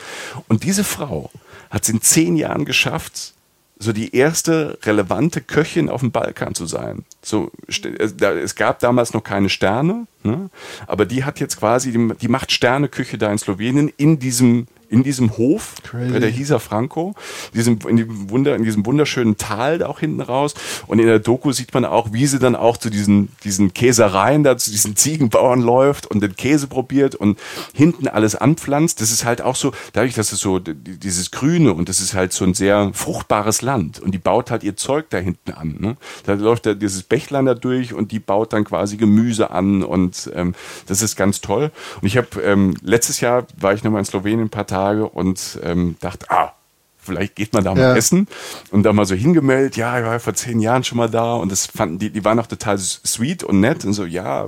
Und 0.47 0.63
diese 0.63 0.83
Frau 0.83 1.29
hat 1.69 1.83
es 1.83 1.89
in 1.89 2.01
zehn 2.01 2.35
Jahren 2.35 2.65
geschafft, 2.65 3.33
so 3.77 3.91
die 3.91 4.15
erste 4.15 4.77
relevante 4.83 5.41
Köchin 5.41 5.89
auf 5.89 5.99
dem 5.99 6.11
Balkan 6.11 6.55
zu 6.55 6.65
sein. 6.65 7.03
So, 7.21 7.51
es 7.67 8.55
gab 8.55 8.79
damals 8.79 9.13
noch 9.13 9.23
keine 9.23 9.49
Sterne, 9.49 10.07
ne? 10.23 10.49
aber 10.87 11.05
die 11.05 11.25
hat 11.25 11.39
jetzt 11.39 11.57
quasi, 11.57 11.91
die, 11.91 12.13
die 12.21 12.27
macht 12.29 12.51
Sterneküche 12.51 13.17
da 13.17 13.31
in 13.31 13.37
Slowenien 13.37 13.91
in 13.97 14.19
diesem 14.19 14.67
in 14.89 15.03
diesem 15.03 15.37
Hof, 15.37 15.75
Crazy. 15.83 16.19
der 16.19 16.29
hieß 16.29 16.51
er 16.51 16.59
Franco, 16.59 17.13
in 17.53 17.57
diesem, 17.57 17.79
in, 17.87 17.97
diesem 17.97 18.29
Wunder, 18.29 18.55
in 18.55 18.63
diesem 18.63 18.85
wunderschönen 18.85 19.37
Tal 19.37 19.79
da 19.79 19.87
auch 19.87 19.99
hinten 19.99 20.21
raus. 20.21 20.53
Und 20.87 20.99
in 20.99 21.07
der 21.07 21.19
Doku 21.19 21.51
sieht 21.51 21.73
man 21.73 21.85
auch, 21.85 22.13
wie 22.13 22.27
sie 22.27 22.39
dann 22.39 22.55
auch 22.55 22.77
zu 22.77 22.89
diesen, 22.89 23.29
diesen 23.43 23.73
Käsereien 23.73 24.43
da, 24.43 24.57
zu 24.57 24.71
diesen 24.71 24.95
Ziegenbauern 24.95 25.61
läuft 25.61 26.07
und 26.07 26.21
den 26.21 26.35
Käse 26.35 26.67
probiert 26.67 27.15
und 27.15 27.39
hinten 27.73 28.07
alles 28.07 28.35
anpflanzt. 28.35 29.01
Das 29.01 29.11
ist 29.11 29.25
halt 29.25 29.41
auch 29.41 29.55
so, 29.55 29.71
dadurch, 29.93 30.13
dass 30.13 30.31
es 30.31 30.39
so 30.39 30.59
dieses 30.59 31.31
Grüne 31.31 31.73
und 31.73 31.89
das 31.89 31.99
ist 31.99 32.13
halt 32.13 32.33
so 32.33 32.45
ein 32.45 32.53
sehr 32.53 32.91
fruchtbares 32.93 33.61
Land. 33.61 33.99
Und 33.99 34.11
die 34.11 34.19
baut 34.19 34.51
halt 34.51 34.63
ihr 34.63 34.75
Zeug 34.75 35.09
da 35.09 35.17
hinten 35.17 35.51
an. 35.51 35.75
Ne? 35.79 35.97
Da 36.25 36.33
läuft 36.33 36.65
da 36.65 36.73
dieses 36.73 37.03
Bächlein 37.03 37.45
da 37.45 37.53
durch 37.53 37.93
und 37.93 38.11
die 38.11 38.19
baut 38.19 38.53
dann 38.53 38.63
quasi 38.63 38.97
Gemüse 38.97 39.51
an 39.51 39.83
und 39.83 40.31
ähm, 40.35 40.53
das 40.87 41.01
ist 41.01 41.15
ganz 41.15 41.41
toll. 41.41 41.71
Und 42.01 42.07
ich 42.07 42.17
habe 42.17 42.41
ähm, 42.43 42.75
letztes 42.81 43.21
Jahr 43.21 43.45
war 43.57 43.73
ich 43.73 43.83
nochmal 43.83 43.99
in 43.99 44.05
Slowenien 44.05 44.41
ein 44.41 44.49
paar 44.49 44.67
Tage 44.67 44.74
Tage 44.75 45.07
und 45.07 45.57
ähm, 45.63 45.95
dachte, 46.01 46.29
ah, 46.29 46.53
vielleicht 46.97 47.35
geht 47.35 47.53
man 47.53 47.63
da 47.63 47.73
mal 47.73 47.81
ja. 47.81 47.95
essen 47.95 48.27
und 48.71 48.83
da 48.83 48.91
mal 48.91 49.05
so 49.05 49.15
hingemeldet, 49.15 49.77
ja, 49.77 49.97
ich 49.99 50.05
war 50.05 50.19
vor 50.19 50.33
zehn 50.33 50.59
Jahren 50.59 50.83
schon 50.83 50.97
mal 50.97 51.09
da 51.09 51.35
und 51.35 51.51
das 51.51 51.65
fanden 51.67 51.99
die, 51.99 52.09
die 52.09 52.25
waren 52.25 52.39
auch 52.39 52.47
total 52.47 52.77
sweet 52.77 53.43
und 53.43 53.59
nett 53.61 53.85
und 53.85 53.93
so, 53.93 54.05
ja, 54.05 54.47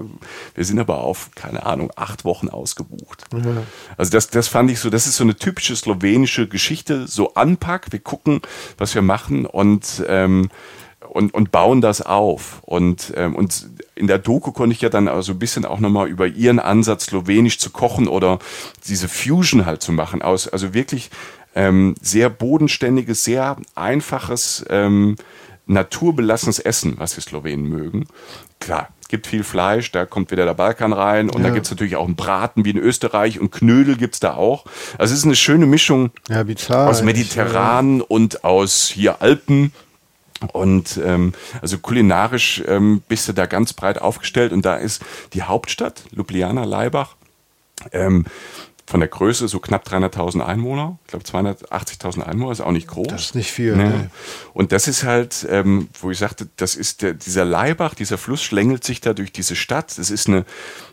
wir 0.55 0.65
sind 0.65 0.79
aber 0.79 0.97
auf, 0.97 1.29
keine 1.35 1.65
Ahnung, 1.65 1.91
acht 1.95 2.25
Wochen 2.25 2.49
ausgebucht. 2.49 3.23
Ja. 3.31 3.63
Also 3.95 4.11
das, 4.11 4.29
das 4.29 4.47
fand 4.47 4.69
ich 4.71 4.79
so, 4.79 4.89
das 4.89 5.07
ist 5.07 5.15
so 5.15 5.23
eine 5.23 5.35
typische 5.35 5.75
slowenische 5.75 6.47
Geschichte, 6.47 7.07
so 7.07 7.35
anpack, 7.35 7.91
wir 7.91 7.99
gucken, 7.99 8.41
was 8.77 8.95
wir 8.95 9.01
machen 9.01 9.45
und 9.45 10.03
ähm, 10.07 10.49
und, 11.17 11.33
und 11.33 11.51
bauen 11.51 11.81
das 11.81 12.03
auf. 12.03 12.61
Und, 12.61 13.11
ähm, 13.17 13.35
und 13.35 13.67
in 13.95 14.05
der 14.05 14.19
Doku 14.19 14.51
konnte 14.51 14.75
ich 14.75 14.81
ja 14.81 14.89
dann 14.89 15.07
also 15.07 15.31
ein 15.31 15.39
bisschen 15.39 15.65
auch 15.65 15.79
nochmal 15.79 16.07
über 16.07 16.27
ihren 16.27 16.59
Ansatz, 16.59 17.05
slowenisch 17.05 17.57
zu 17.57 17.71
kochen 17.71 18.07
oder 18.07 18.37
diese 18.87 19.09
Fusion 19.09 19.65
halt 19.65 19.81
zu 19.81 19.91
machen, 19.91 20.21
aus, 20.21 20.47
also 20.47 20.75
wirklich 20.75 21.09
ähm, 21.55 21.95
sehr 22.01 22.29
bodenständiges, 22.29 23.23
sehr 23.23 23.57
einfaches, 23.73 24.63
ähm, 24.69 25.15
naturbelassenes 25.65 26.59
Essen, 26.59 26.93
was 26.97 27.15
die 27.15 27.21
Slowenen 27.21 27.67
mögen. 27.67 28.05
Klar, 28.59 28.89
gibt 29.09 29.25
viel 29.25 29.43
Fleisch, 29.43 29.91
da 29.91 30.05
kommt 30.05 30.29
wieder 30.29 30.45
der 30.45 30.53
Balkan 30.53 30.93
rein 30.93 31.31
und 31.31 31.41
ja. 31.41 31.47
da 31.47 31.53
gibt's 31.53 31.71
natürlich 31.71 31.95
auch 31.95 32.05
einen 32.05 32.15
Braten 32.15 32.63
wie 32.63 32.69
in 32.69 32.77
Österreich 32.77 33.39
und 33.39 33.51
Knödel 33.51 33.97
gibt's 33.97 34.19
da 34.19 34.35
auch. 34.35 34.65
Also 34.99 35.13
es 35.13 35.21
ist 35.21 35.25
eine 35.25 35.35
schöne 35.35 35.65
Mischung 35.65 36.11
ja, 36.29 36.43
bizarr, 36.43 36.87
aus 36.87 37.01
Mediterran 37.01 37.99
ja. 37.99 38.05
und 38.07 38.43
aus 38.43 38.91
hier 38.93 39.21
Alpen 39.21 39.73
und 40.53 40.99
ähm, 41.03 41.33
also 41.61 41.77
kulinarisch 41.79 42.63
ähm, 42.67 43.01
bist 43.07 43.27
du 43.27 43.33
da 43.33 43.45
ganz 43.45 43.73
breit 43.73 43.99
aufgestellt 43.99 44.51
und 44.51 44.65
da 44.65 44.75
ist 44.75 45.03
die 45.33 45.43
Hauptstadt, 45.43 46.03
Ljubljana, 46.11 46.63
Laibach, 46.63 47.15
ähm, 47.91 48.25
von 48.87 49.01
der 49.01 49.09
Größe 49.09 49.49
so 49.49 49.59
knapp 49.59 49.85
300.000 49.85 50.39
Einwohner. 50.39 50.97
Ich 51.03 51.11
glaube 51.11 51.25
280.000 51.25 52.21
Einwohner 52.21 52.53
ist 52.53 52.61
auch 52.61 52.71
nicht 52.71 52.87
groß. 52.87 53.07
Das 53.07 53.21
ist 53.25 53.35
nicht 53.35 53.51
viel. 53.51 53.75
Nee. 53.75 53.89
Nee. 53.89 54.07
Und 54.53 54.71
das 54.71 54.87
ist 54.87 55.03
halt, 55.03 55.45
ähm, 55.49 55.89
wo 55.99 56.09
ich 56.09 56.17
sagte, 56.17 56.47
das 56.55 56.75
ist 56.75 57.01
der, 57.01 57.13
dieser 57.13 57.43
Laibach, 57.43 57.95
dieser 57.95 58.17
Fluss 58.17 58.41
schlängelt 58.41 58.85
sich 58.85 59.01
da 59.01 59.13
durch 59.13 59.33
diese 59.33 59.57
Stadt. 59.57 59.97
Das 59.97 60.09
ist 60.09 60.29
eine, 60.29 60.45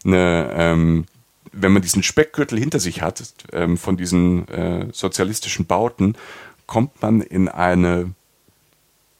eine 0.05 0.51
ähm, 0.57 1.07
wenn 1.53 1.71
man 1.73 1.83
diesen 1.83 2.03
Speckgürtel 2.03 2.59
hinter 2.59 2.81
sich 2.81 3.01
hat, 3.01 3.23
ähm, 3.53 3.79
von 3.79 3.97
diesen 3.97 4.49
äh, 4.49 4.89
sozialistischen 4.93 5.67
Bauten, 5.67 6.17
kommt 6.67 7.01
man 7.01 7.21
in 7.21 7.49
eine 7.49 8.11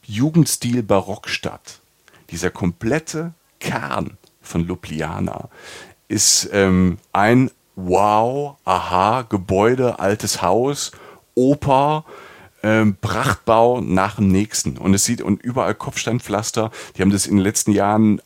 Jugendstil 0.07 0.83
Barockstadt. 0.83 1.79
Dieser 2.31 2.49
komplette 2.49 3.33
Kern 3.59 4.17
von 4.41 4.65
Ljubljana 4.67 5.49
ist 6.07 6.49
ähm, 6.53 6.97
ein 7.13 7.51
Wow, 7.75 8.55
aha, 8.63 9.23
Gebäude, 9.23 9.99
altes 9.99 10.41
Haus, 10.41 10.91
Oper, 11.33 12.05
ähm, 12.63 12.95
Prachtbau 13.01 13.81
nach 13.81 14.15
dem 14.15 14.29
nächsten. 14.29 14.77
Und 14.77 14.93
es 14.93 15.03
sieht 15.03 15.21
und 15.21 15.43
überall 15.43 15.75
Kopfsteinpflaster. 15.75 16.71
Die 16.95 17.01
haben 17.01 17.11
das 17.11 17.27
in 17.27 17.35
den 17.35 17.43
letzten 17.43 17.71
Jahren 17.73 18.21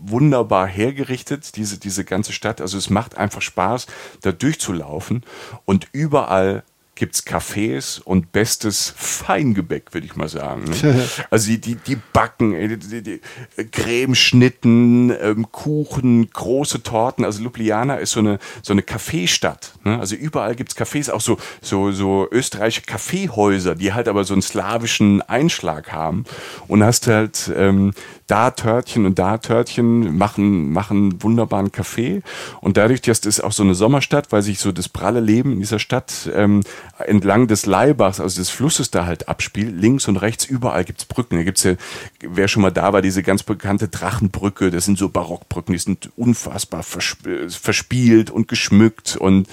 wunderbar 0.00 0.66
hergerichtet, 0.66 1.56
diese, 1.56 1.78
diese 1.78 2.04
ganze 2.04 2.32
Stadt. 2.32 2.60
Also 2.60 2.78
es 2.78 2.90
macht 2.90 3.16
einfach 3.16 3.42
Spaß, 3.42 3.86
da 4.22 4.32
durchzulaufen 4.32 5.22
und 5.64 5.88
überall 5.92 6.64
gibt 7.02 7.16
es 7.16 7.26
Cafés 7.26 8.00
und 8.00 8.30
bestes 8.30 8.94
Feingebäck, 8.96 9.92
würde 9.92 10.06
ich 10.06 10.14
mal 10.14 10.28
sagen. 10.28 10.62
Ne? 10.66 11.08
also 11.30 11.48
die, 11.48 11.60
die, 11.60 11.74
die 11.74 11.96
Backen, 11.96 12.52
die, 12.52 12.76
die, 12.76 13.02
die 13.02 13.20
Cremeschnitten, 13.72 15.12
ähm, 15.20 15.50
Kuchen, 15.50 16.30
große 16.30 16.84
Torten. 16.84 17.24
Also 17.24 17.42
Ljubljana 17.42 17.96
ist 17.96 18.12
so 18.12 18.20
eine, 18.20 18.38
so 18.62 18.72
eine 18.72 18.82
Kaffeestadt. 18.82 19.72
Ne? 19.82 19.98
Also 19.98 20.14
überall 20.14 20.54
gibt 20.54 20.70
es 20.70 20.76
Cafés, 20.76 21.10
auch 21.10 21.20
so, 21.20 21.38
so, 21.60 21.90
so 21.90 22.28
österreichische 22.30 22.82
Kaffeehäuser, 22.82 23.74
die 23.74 23.92
halt 23.92 24.06
aber 24.06 24.22
so 24.22 24.34
einen 24.34 24.42
slawischen 24.42 25.22
Einschlag 25.22 25.90
haben. 25.90 26.22
Und 26.68 26.84
hast 26.84 27.08
halt 27.08 27.50
ähm, 27.56 27.94
da 28.32 28.50
Törtchen 28.50 29.04
und 29.04 29.18
da 29.18 29.36
Törtchen 29.36 30.16
machen, 30.16 30.72
machen 30.72 31.22
wunderbaren 31.22 31.70
Kaffee. 31.70 32.22
Und 32.62 32.78
dadurch, 32.78 33.02
dass 33.02 33.20
das 33.20 33.42
auch 33.42 33.52
so 33.52 33.62
eine 33.62 33.74
Sommerstadt, 33.74 34.32
weil 34.32 34.40
sich 34.40 34.58
so 34.58 34.72
das 34.72 34.88
pralle 34.88 35.20
Leben 35.20 35.52
in 35.52 35.60
dieser 35.60 35.78
Stadt 35.78 36.30
ähm, 36.34 36.62
entlang 36.98 37.46
des 37.46 37.66
Leibachs, 37.66 38.20
also 38.20 38.40
des 38.40 38.48
Flusses 38.48 38.90
da 38.90 39.04
halt 39.04 39.28
abspielt, 39.28 39.78
links 39.78 40.08
und 40.08 40.16
rechts, 40.16 40.46
überall 40.46 40.84
gibt's 40.84 41.04
Brücken. 41.04 41.36
Da 41.36 41.42
gibt's 41.42 41.62
ja, 41.64 41.74
wer 42.20 42.48
schon 42.48 42.62
mal 42.62 42.70
da 42.70 42.94
war, 42.94 43.02
diese 43.02 43.22
ganz 43.22 43.42
bekannte 43.42 43.88
Drachenbrücke, 43.88 44.70
das 44.70 44.86
sind 44.86 44.96
so 44.96 45.10
Barockbrücken, 45.10 45.74
die 45.74 45.78
sind 45.78 46.10
unfassbar 46.16 46.82
verspielt 46.84 48.30
und 48.30 48.48
geschmückt 48.48 49.14
und, 49.14 49.46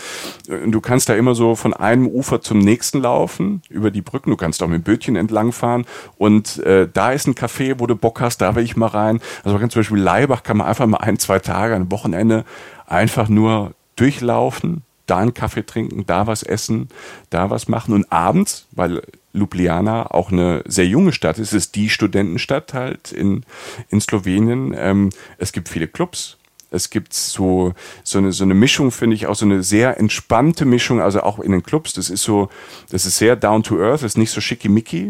und 0.48 0.72
du 0.72 0.80
kannst 0.80 1.10
da 1.10 1.16
immer 1.16 1.36
so 1.36 1.56
von 1.56 1.74
einem 1.74 2.08
Ufer 2.08 2.42
zum 2.42 2.60
nächsten 2.60 3.02
laufen, 3.02 3.62
über 3.68 3.92
die 3.92 4.02
Brücken, 4.02 4.30
du 4.30 4.38
kannst 4.38 4.64
auch 4.64 4.70
mit 4.70 4.86
Bötchen 4.86 5.18
entlangfahren 5.18 5.86
und 6.18 6.60
äh, 6.60 6.88
da 6.92 7.12
ist 7.12 7.28
ein 7.28 7.36
Café, 7.36 7.76
wo 7.78 7.86
du 7.86 7.98
Bock 7.98 8.22
hast, 8.22 8.38
da 8.38 8.56
will 8.56 8.69
ich 8.69 8.69
mal 8.76 8.88
rein. 8.88 9.22
Also 9.44 9.52
man 9.52 9.62
kann 9.62 9.70
zum 9.70 9.82
Beispiel 9.82 10.00
Leibach, 10.00 10.44
kann 10.44 10.58
man 10.58 10.68
einfach 10.68 10.88
mal 10.88 10.98
ein, 10.98 11.20
zwei 11.20 11.40
Tage, 11.40 11.76
ein 11.76 11.92
Wochenende 11.92 12.46
einfach 12.88 13.30
nur 13.30 13.74
durchlaufen, 13.96 14.84
da 15.06 15.18
einen 15.18 15.34
Kaffee 15.34 15.66
trinken, 15.66 16.06
da 16.06 16.28
was 16.28 16.44
essen, 16.44 16.90
da 17.30 17.50
was 17.50 17.68
machen 17.68 17.94
und 17.94 18.12
abends, 18.12 18.68
weil 18.72 19.02
Ljubljana 19.34 20.12
auch 20.12 20.32
eine 20.32 20.64
sehr 20.66 20.88
junge 20.88 21.14
Stadt 21.14 21.38
ist, 21.38 21.54
ist 21.54 21.76
die 21.76 21.90
Studentenstadt 21.90 22.74
halt 22.74 23.12
in, 23.12 23.44
in 23.90 24.02
Slowenien. 24.02 24.74
Ähm, 24.78 25.10
es 25.38 25.52
gibt 25.52 25.70
viele 25.70 25.88
Clubs, 25.88 26.38
es 26.72 26.90
gibt 26.90 27.14
so, 27.14 27.74
so 28.04 28.20
eine, 28.20 28.32
so 28.32 28.44
eine 28.44 28.54
Mischung, 28.54 28.92
finde 28.92 29.16
ich, 29.16 29.28
auch 29.28 29.36
so 29.36 29.46
eine 29.46 29.64
sehr 29.64 29.98
entspannte 29.98 30.66
Mischung, 30.66 31.02
also 31.02 31.22
auch 31.22 31.40
in 31.40 31.52
den 31.52 31.64
Clubs. 31.64 31.94
Das 31.94 32.10
ist 32.10 32.24
so, 32.24 32.50
das 32.92 33.06
ist 33.06 33.18
sehr 33.18 33.36
down 33.36 33.64
to 33.64 33.80
earth, 33.80 34.04
ist 34.04 34.18
nicht 34.18 34.32
so 34.32 34.42
schickimicki. 34.42 35.10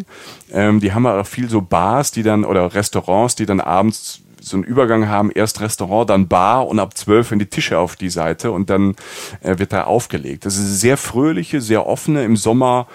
Ähm, 0.51 0.79
die 0.79 0.93
haben 0.93 1.05
auch 1.05 1.27
viel 1.27 1.49
so 1.49 1.61
Bars, 1.61 2.11
die 2.11 2.23
dann, 2.23 2.45
oder 2.45 2.73
Restaurants, 2.73 3.35
die 3.35 3.45
dann 3.45 3.59
abends 3.59 4.21
so 4.41 4.57
einen 4.57 4.63
Übergang 4.63 5.07
haben, 5.07 5.31
erst 5.31 5.61
Restaurant, 5.61 6.09
dann 6.09 6.27
Bar 6.27 6.67
und 6.67 6.79
ab 6.79 6.97
zwölf 6.97 7.31
in 7.31 7.39
die 7.39 7.45
Tische 7.45 7.77
auf 7.77 7.95
die 7.95 8.09
Seite 8.09 8.51
und 8.51 8.69
dann 8.69 8.95
äh, 9.41 9.59
wird 9.59 9.73
da 9.73 9.83
aufgelegt. 9.83 10.45
Das 10.45 10.57
ist 10.57 10.79
sehr 10.79 10.97
fröhliche, 10.97 11.61
sehr 11.61 11.85
offene, 11.85 12.23
im 12.23 12.37
Sommer 12.37 12.87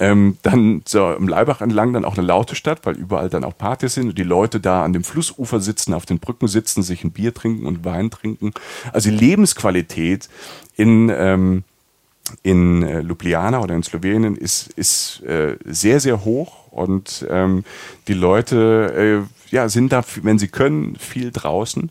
ähm, 0.00 0.38
dann 0.42 0.82
so 0.86 1.12
im 1.12 1.28
Leibach 1.28 1.60
entlang 1.60 1.92
dann 1.92 2.06
auch 2.06 2.16
eine 2.16 2.26
laute 2.26 2.54
Stadt, 2.54 2.80
weil 2.84 2.96
überall 2.96 3.28
dann 3.28 3.44
auch 3.44 3.56
Partys 3.56 3.94
sind 3.94 4.08
und 4.08 4.18
die 4.18 4.22
Leute 4.22 4.58
da 4.58 4.82
an 4.82 4.94
dem 4.94 5.04
Flussufer 5.04 5.60
sitzen, 5.60 5.92
auf 5.92 6.06
den 6.06 6.18
Brücken 6.18 6.48
sitzen, 6.48 6.82
sich 6.82 7.04
ein 7.04 7.12
Bier 7.12 7.34
trinken 7.34 7.66
und 7.66 7.84
Wein 7.84 8.10
trinken. 8.10 8.52
Also 8.92 9.10
die 9.10 9.16
Lebensqualität 9.16 10.28
in 10.76 11.10
ähm, 11.14 11.64
in 12.42 12.82
äh, 12.82 13.00
Ljubljana 13.00 13.60
oder 13.60 13.74
in 13.74 13.82
Slowenien 13.82 14.36
ist, 14.36 14.68
ist 14.76 15.22
äh, 15.22 15.56
sehr, 15.64 16.00
sehr 16.00 16.24
hoch 16.24 16.59
und 16.70 17.26
ähm, 17.28 17.64
die 18.08 18.14
Leute 18.14 19.26
äh, 19.26 19.54
ja, 19.54 19.68
sind 19.68 19.92
da, 19.92 20.04
wenn 20.22 20.38
sie 20.38 20.48
können, 20.48 20.96
viel 20.96 21.30
draußen. 21.30 21.90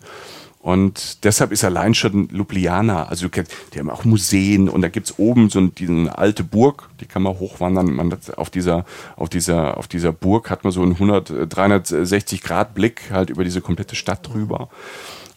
Und 0.62 1.24
deshalb 1.24 1.54
ist 1.54 1.64
allein 1.64 1.94
schon 1.94 2.28
Ljubljana, 2.30 3.06
also 3.06 3.30
die 3.30 3.80
haben 3.80 3.90
auch 3.90 4.04
Museen 4.04 4.68
und 4.68 4.82
da 4.82 4.90
gibt's 4.90 5.18
oben 5.18 5.50
so 5.50 5.60
eine 5.60 6.18
alte 6.18 6.44
Burg, 6.44 6.90
die 7.00 7.06
kann 7.06 7.24
man 7.24 7.40
hochwandern. 7.40 7.94
Man 7.94 8.12
hat 8.12 8.38
auf 8.38 8.50
dieser, 8.50 8.84
auf 9.16 9.30
dieser, 9.30 9.78
auf 9.78 9.88
dieser 9.88 10.12
Burg 10.12 10.50
hat 10.50 10.66
man 10.66 10.74
so 10.74 10.82
einen 10.82 10.94
100, 10.94 11.54
360 11.54 12.42
Grad 12.42 12.76
Blick 12.76 13.04
halt 13.10 13.30
über 13.30 13.46
diese 13.46 13.62
komplette 13.62 13.96
Stadt 13.96 14.28
drüber. 14.28 14.68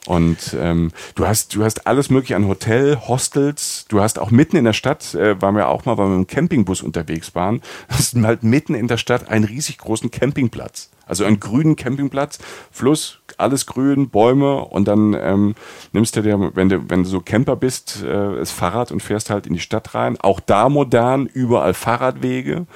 Und 0.06 0.56
ähm, 0.58 0.90
du 1.14 1.26
hast, 1.26 1.54
du 1.54 1.62
hast 1.62 1.86
alles 1.86 2.10
mögliche 2.10 2.34
an 2.34 2.48
Hotel, 2.48 2.98
Hostels. 3.06 3.86
Du 3.88 4.00
hast 4.00 4.18
auch 4.18 4.32
mitten 4.32 4.56
in 4.56 4.64
der 4.64 4.72
Stadt, 4.72 5.14
äh, 5.14 5.40
waren 5.40 5.54
wir 5.54 5.68
auch 5.68 5.84
mal, 5.84 5.96
weil 5.96 6.08
wir 6.08 6.18
mit 6.18 6.28
dem 6.28 6.34
Campingbus 6.34 6.82
unterwegs 6.82 7.34
waren, 7.36 7.62
hast 7.88 8.16
halt 8.16 8.42
mitten 8.42 8.74
in 8.74 8.88
der 8.88 8.96
Stadt 8.96 9.28
einen 9.28 9.44
riesig 9.44 9.78
großen 9.78 10.10
Campingplatz. 10.10 10.90
Also 11.06 11.24
einen 11.24 11.40
grünen 11.40 11.76
Campingplatz, 11.76 12.38
Fluss, 12.70 13.20
alles 13.36 13.66
grün, 13.66 14.08
Bäume 14.08 14.64
und 14.64 14.86
dann 14.88 15.14
ähm, 15.14 15.54
nimmst 15.92 16.16
du 16.16 16.22
dir, 16.22 16.52
wenn 16.54 16.68
du, 16.68 16.88
wenn 16.88 17.02
du 17.02 17.08
so 17.08 17.20
Camper 17.20 17.56
bist, 17.56 18.02
äh, 18.02 18.36
das 18.36 18.50
Fahrrad 18.50 18.92
und 18.92 19.00
fährst 19.00 19.30
halt 19.30 19.46
in 19.46 19.54
die 19.54 19.60
Stadt 19.60 19.94
rein. 19.94 20.18
Auch 20.20 20.40
da 20.40 20.68
modern, 20.68 21.26
überall 21.26 21.74
Fahrradwege. 21.74 22.66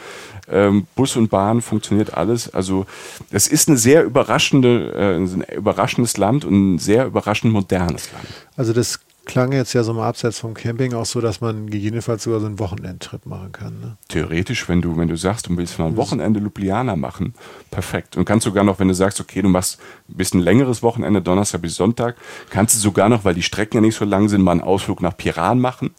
Ähm, 0.51 0.87
Bus 0.95 1.17
und 1.17 1.29
Bahn 1.29 1.61
funktioniert 1.61 2.15
alles. 2.15 2.53
Also 2.55 2.87
es 3.31 3.49
ist 3.49 3.69
eine 3.69 3.77
sehr 3.77 4.05
überraschende, 4.05 4.93
äh, 4.93 5.17
ein 5.17 5.43
überraschendes 5.57 6.17
Land 6.17 6.45
und 6.45 6.75
ein 6.75 6.79
sehr 6.79 7.07
überraschend 7.07 7.53
modernes 7.53 8.13
Land. 8.13 8.27
Also 8.57 8.73
das 8.73 9.01
klang 9.27 9.53
jetzt 9.53 9.73
ja 9.75 9.83
so 9.83 9.93
mal 9.93 10.09
abseits 10.09 10.39
vom 10.39 10.55
Camping 10.55 10.95
auch 10.95 11.05
so, 11.05 11.21
dass 11.21 11.41
man 11.41 11.69
gegebenenfalls 11.69 12.23
sogar 12.23 12.41
so 12.41 12.47
einen 12.47 12.59
Wochenendtrip 12.59 13.27
machen 13.27 13.53
kann. 13.53 13.81
Ne? 13.81 13.97
Theoretisch, 14.09 14.69
wenn 14.69 14.81
du, 14.81 14.97
wenn 14.97 15.09
du 15.09 15.17
sagst, 15.17 15.49
du 15.49 15.57
willst 15.57 15.79
mal 15.79 15.87
ein 15.87 15.97
Wochenende 15.97 16.41
Ljubljana 16.41 16.97
machen, 16.97 17.35
perfekt. 17.71 18.17
Und 18.17 18.25
kannst 18.25 18.45
sogar 18.45 18.65
noch, 18.65 18.79
wenn 18.79 18.89
du 18.89 18.95
sagst, 18.95 19.21
okay, 19.21 19.43
du 19.43 19.49
machst 19.49 19.81
ein 20.09 20.17
bisschen 20.17 20.41
längeres 20.41 20.83
Wochenende, 20.83 21.21
Donnerstag 21.21 21.63
bis 21.63 21.75
Sonntag, 21.75 22.17
kannst 22.51 22.77
du 22.77 22.79
sogar 22.79 23.09
noch, 23.09 23.25
weil 23.25 23.35
die 23.35 23.43
Strecken 23.43 23.79
ja 23.79 23.81
nicht 23.81 23.97
so 23.97 24.05
lang 24.05 24.29
sind, 24.29 24.43
mal 24.43 24.53
einen 24.53 24.61
Ausflug 24.61 25.03
nach 25.03 25.17
Piran 25.17 25.59
machen 25.59 25.91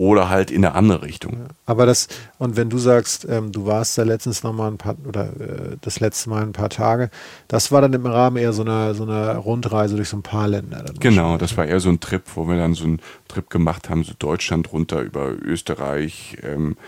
oder 0.00 0.30
halt 0.30 0.50
in 0.50 0.64
eine 0.64 0.74
andere 0.74 1.02
Richtung. 1.02 1.44
Aber 1.66 1.84
das, 1.84 2.08
und 2.38 2.56
wenn 2.56 2.70
du 2.70 2.78
sagst, 2.78 3.26
ähm, 3.28 3.52
du 3.52 3.66
warst 3.66 3.98
da 3.98 4.02
letztens 4.02 4.42
noch 4.42 4.54
mal 4.54 4.68
ein 4.68 4.78
paar, 4.78 4.96
oder 5.06 5.26
äh, 5.26 5.76
das 5.82 6.00
letzte 6.00 6.30
Mal 6.30 6.42
ein 6.42 6.52
paar 6.52 6.70
Tage, 6.70 7.10
das 7.48 7.70
war 7.70 7.82
dann 7.82 7.92
im 7.92 8.06
Rahmen 8.06 8.38
eher 8.38 8.54
so 8.54 8.62
einer, 8.62 8.94
so 8.94 9.02
einer 9.02 9.36
Rundreise 9.36 9.96
durch 9.96 10.08
so 10.08 10.16
ein 10.16 10.22
paar 10.22 10.48
Länder. 10.48 10.86
genau, 10.98 11.36
das 11.36 11.54
war 11.58 11.66
eher 11.66 11.80
so 11.80 11.90
ein 11.90 12.00
Trip, 12.00 12.22
wo 12.34 12.48
wir 12.48 12.56
dann 12.56 12.72
so 12.72 12.84
einen 12.84 13.02
Trip 13.28 13.50
gemacht 13.50 13.90
haben, 13.90 14.02
so 14.02 14.14
Deutschland 14.18 14.72
runter 14.72 15.02
über 15.02 15.32
Österreich, 15.32 16.38
ähm, 16.44 16.78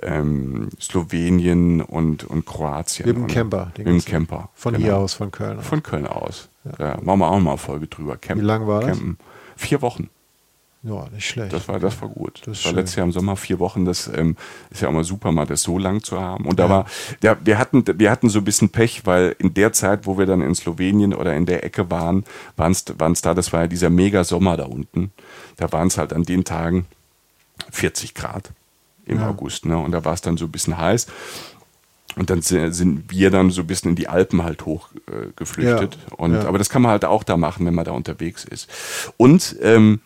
ähm, 0.00 0.70
Slowenien 0.80 1.82
und, 1.82 2.24
und 2.24 2.46
Kroatien. 2.46 3.06
Mit 3.06 3.16
dem 3.18 3.26
Camper. 3.26 3.70
Mit 3.76 3.86
dem 3.86 4.02
Camper. 4.02 4.48
Von 4.54 4.72
genau. 4.72 4.82
hier 4.82 4.96
aus, 4.96 5.12
von 5.12 5.30
Köln. 5.30 5.60
Von 5.60 5.82
Köln 5.82 6.06
aus. 6.06 6.48
Ja. 6.78 6.86
ja. 6.86 7.00
machen 7.02 7.18
wir 7.18 7.30
auch 7.30 7.38
mal 7.38 7.50
eine 7.50 7.58
Folge 7.58 7.86
drüber. 7.86 8.16
Campen, 8.16 8.42
Wie 8.42 8.46
lang 8.46 8.66
war 8.66 8.80
das? 8.80 8.92
Campen. 8.92 9.18
Vier 9.56 9.82
Wochen. 9.82 10.08
Ja, 10.86 11.08
nicht 11.12 11.26
schlecht. 11.26 11.52
Das 11.52 11.66
war, 11.66 11.80
das 11.80 12.00
war 12.00 12.08
gut. 12.08 12.42
Das, 12.44 12.58
das 12.58 12.64
war 12.66 12.72
letztes 12.74 12.96
Jahr 12.96 13.06
im 13.06 13.12
Sommer 13.12 13.36
vier 13.36 13.58
Wochen. 13.58 13.84
Das 13.84 14.06
ähm, 14.06 14.36
ist 14.70 14.82
ja 14.82 14.88
auch 14.88 14.92
mal 14.92 15.02
super, 15.02 15.32
mal 15.32 15.44
das 15.44 15.62
so 15.62 15.78
lang 15.78 16.02
zu 16.04 16.20
haben. 16.20 16.46
Und 16.46 16.60
da 16.60 16.70
war, 16.70 16.86
ja, 17.22 17.36
wir 17.42 17.58
hatten, 17.58 17.84
wir 17.98 18.10
hatten 18.10 18.28
so 18.28 18.38
ein 18.38 18.44
bisschen 18.44 18.68
Pech, 18.68 19.04
weil 19.04 19.34
in 19.40 19.52
der 19.52 19.72
Zeit, 19.72 20.06
wo 20.06 20.16
wir 20.16 20.26
dann 20.26 20.42
in 20.42 20.54
Slowenien 20.54 21.12
oder 21.12 21.34
in 21.34 21.44
der 21.44 21.64
Ecke 21.64 21.90
waren, 21.90 22.24
waren 22.56 22.72
es 22.72 22.84
da, 22.84 23.34
das 23.34 23.52
war 23.52 23.62
ja 23.62 23.66
dieser 23.66 23.90
mega 23.90 24.22
Sommer 24.22 24.56
da 24.56 24.66
unten. 24.66 25.10
Da 25.56 25.72
waren 25.72 25.88
es 25.88 25.98
halt 25.98 26.12
an 26.12 26.22
den 26.22 26.44
Tagen 26.44 26.86
40 27.72 28.14
Grad 28.14 28.50
im 29.06 29.18
ja. 29.18 29.28
August, 29.28 29.66
ne? 29.66 29.76
Und 29.78 29.90
da 29.90 30.04
war 30.04 30.14
es 30.14 30.20
dann 30.20 30.36
so 30.36 30.44
ein 30.44 30.52
bisschen 30.52 30.78
heiß. 30.78 31.08
Und 32.14 32.30
dann 32.30 32.42
sind 32.42 33.10
wir 33.10 33.30
dann 33.30 33.50
so 33.50 33.62
ein 33.62 33.66
bisschen 33.66 33.90
in 33.90 33.96
die 33.96 34.08
Alpen 34.08 34.44
halt 34.44 34.64
hochgeflüchtet. 34.64 35.94
Äh, 35.94 36.10
ja, 36.10 36.16
und 36.16 36.34
ja. 36.34 36.46
aber 36.46 36.58
das 36.58 36.70
kann 36.70 36.80
man 36.80 36.92
halt 36.92 37.04
auch 37.04 37.24
da 37.24 37.36
machen, 37.36 37.66
wenn 37.66 37.74
man 37.74 37.84
da 37.84 37.90
unterwegs 37.90 38.44
ist. 38.44 38.70
Und 39.16 39.56
ähm, 39.60 40.00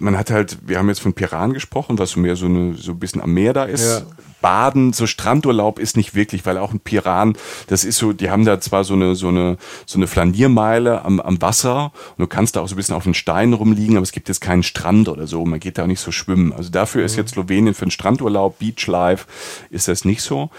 man 0.00 0.18
hat 0.18 0.30
halt, 0.30 0.58
wir 0.66 0.78
haben 0.78 0.88
jetzt 0.88 1.00
von 1.00 1.12
Piran 1.12 1.52
gesprochen, 1.52 1.98
was 1.98 2.10
so 2.10 2.20
mehr 2.20 2.36
so, 2.36 2.46
eine, 2.46 2.74
so 2.74 2.92
ein 2.92 2.98
bisschen 2.98 3.20
am 3.20 3.32
Meer 3.32 3.52
da 3.52 3.64
ist. 3.64 3.84
Ja. 3.84 4.02
Baden, 4.40 4.92
so 4.92 5.06
Strandurlaub 5.06 5.78
ist 5.78 5.96
nicht 5.96 6.14
wirklich, 6.14 6.46
weil 6.46 6.58
auch 6.58 6.72
ein 6.72 6.80
Piran, 6.80 7.36
das 7.66 7.84
ist 7.84 7.98
so, 7.98 8.12
die 8.12 8.30
haben 8.30 8.44
da 8.44 8.60
zwar 8.60 8.84
so 8.84 8.94
eine, 8.94 9.14
so 9.14 9.28
eine, 9.28 9.58
so 9.86 9.98
eine 9.98 10.06
Flaniermeile 10.06 11.04
am, 11.04 11.20
am 11.20 11.40
Wasser 11.42 11.92
und 12.16 12.22
du 12.22 12.26
kannst 12.26 12.56
da 12.56 12.60
auch 12.60 12.68
so 12.68 12.74
ein 12.74 12.76
bisschen 12.76 12.94
auf 12.94 13.04
den 13.04 13.14
Stein 13.14 13.52
rumliegen, 13.52 13.96
aber 13.96 14.04
es 14.04 14.12
gibt 14.12 14.28
jetzt 14.28 14.40
keinen 14.40 14.62
Strand 14.62 15.08
oder 15.08 15.26
so, 15.26 15.44
man 15.44 15.60
geht 15.60 15.78
da 15.78 15.82
auch 15.82 15.88
nicht 15.88 16.00
so 16.00 16.10
schwimmen. 16.10 16.52
Also 16.52 16.70
dafür 16.70 17.02
mhm. 17.02 17.06
ist 17.06 17.16
jetzt 17.16 17.32
Slowenien 17.32 17.74
für 17.74 17.82
einen 17.82 17.90
Strandurlaub, 17.90 18.58
Beachlife, 18.58 19.26
ist 19.68 19.88
das 19.88 20.04
nicht 20.04 20.22
so. 20.22 20.50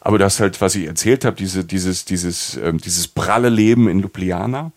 Aber 0.00 0.18
das 0.18 0.40
halt, 0.40 0.60
was 0.60 0.74
ich 0.74 0.86
erzählt 0.86 1.24
habe, 1.24 1.36
diese, 1.36 1.64
dieses, 1.64 2.04
dieses, 2.04 2.56
ähm, 2.56 2.78
dieses 2.78 3.08
pralle 3.08 3.50
Leben 3.50 3.88
in 3.88 4.00
Ljubljana, 4.00 4.72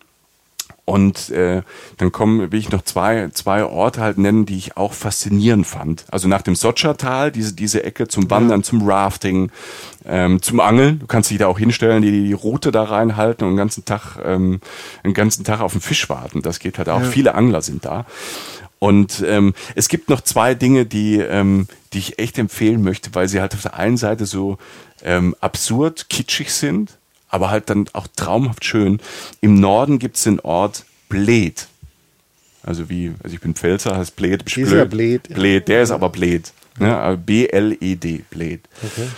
und 0.84 1.30
äh, 1.30 1.62
dann 1.98 2.10
kommen, 2.10 2.50
will 2.50 2.58
ich 2.58 2.70
noch 2.70 2.82
zwei, 2.82 3.28
zwei 3.32 3.64
Orte 3.64 4.00
halt 4.00 4.18
nennen, 4.18 4.46
die 4.46 4.58
ich 4.58 4.76
auch 4.76 4.92
faszinierend 4.92 5.64
fand. 5.64 6.04
Also 6.10 6.26
nach 6.26 6.42
dem 6.42 6.56
Sotschertal, 6.56 7.30
diese, 7.30 7.54
diese 7.54 7.84
Ecke 7.84 8.08
zum 8.08 8.28
Wandern, 8.30 8.60
ja. 8.60 8.64
zum 8.64 8.88
Rafting, 8.88 9.52
ähm, 10.04 10.42
zum 10.42 10.58
Angeln. 10.58 10.98
Du 10.98 11.06
kannst 11.06 11.30
dich 11.30 11.38
da 11.38 11.46
auch 11.46 11.58
hinstellen, 11.58 12.02
die 12.02 12.10
die 12.10 12.32
Route 12.32 12.72
da 12.72 12.82
reinhalten 12.82 13.46
und 13.46 13.52
den 13.52 13.58
ganzen 13.58 13.84
Tag, 13.84 14.18
ähm, 14.24 14.60
den 15.04 15.14
ganzen 15.14 15.44
Tag 15.44 15.60
auf 15.60 15.72
den 15.72 15.80
Fisch 15.80 16.08
warten. 16.08 16.42
Das 16.42 16.58
geht 16.58 16.78
halt 16.78 16.88
auch. 16.88 17.00
Ja. 17.00 17.06
Viele 17.06 17.36
Angler 17.36 17.62
sind 17.62 17.84
da. 17.84 18.04
Und 18.80 19.22
ähm, 19.24 19.54
es 19.76 19.88
gibt 19.88 20.10
noch 20.10 20.22
zwei 20.22 20.56
Dinge, 20.56 20.84
die, 20.84 21.18
ähm, 21.18 21.68
die 21.92 21.98
ich 21.98 22.18
echt 22.18 22.36
empfehlen 22.38 22.82
möchte, 22.82 23.14
weil 23.14 23.28
sie 23.28 23.40
halt 23.40 23.54
auf 23.54 23.62
der 23.62 23.74
einen 23.74 23.96
Seite 23.96 24.26
so 24.26 24.58
ähm, 25.04 25.36
absurd 25.40 26.08
kitschig 26.08 26.52
sind 26.52 26.98
aber 27.32 27.50
halt 27.50 27.70
dann 27.70 27.86
auch 27.94 28.06
traumhaft 28.14 28.64
schön. 28.64 29.00
Im 29.40 29.58
Norden 29.58 29.98
gibt 29.98 30.16
es 30.16 30.22
den 30.22 30.38
Ort 30.38 30.84
Bled. 31.08 31.66
Also 32.62 32.88
wie, 32.88 33.12
also 33.24 33.34
ich 33.34 33.40
bin 33.40 33.54
Pfälzer, 33.54 33.96
heißt 33.96 34.14
Bled. 34.14 34.44
Dieser 34.54 34.84
Bled. 34.84 35.28
Bled, 35.34 35.66
der 35.66 35.82
ist 35.82 35.90
aber 35.90 36.10
Bled. 36.10 36.52
Ne? 36.78 37.20
B-L-E-D, 37.24 38.24
Bled. 38.30 38.60
Okay. 38.82 39.08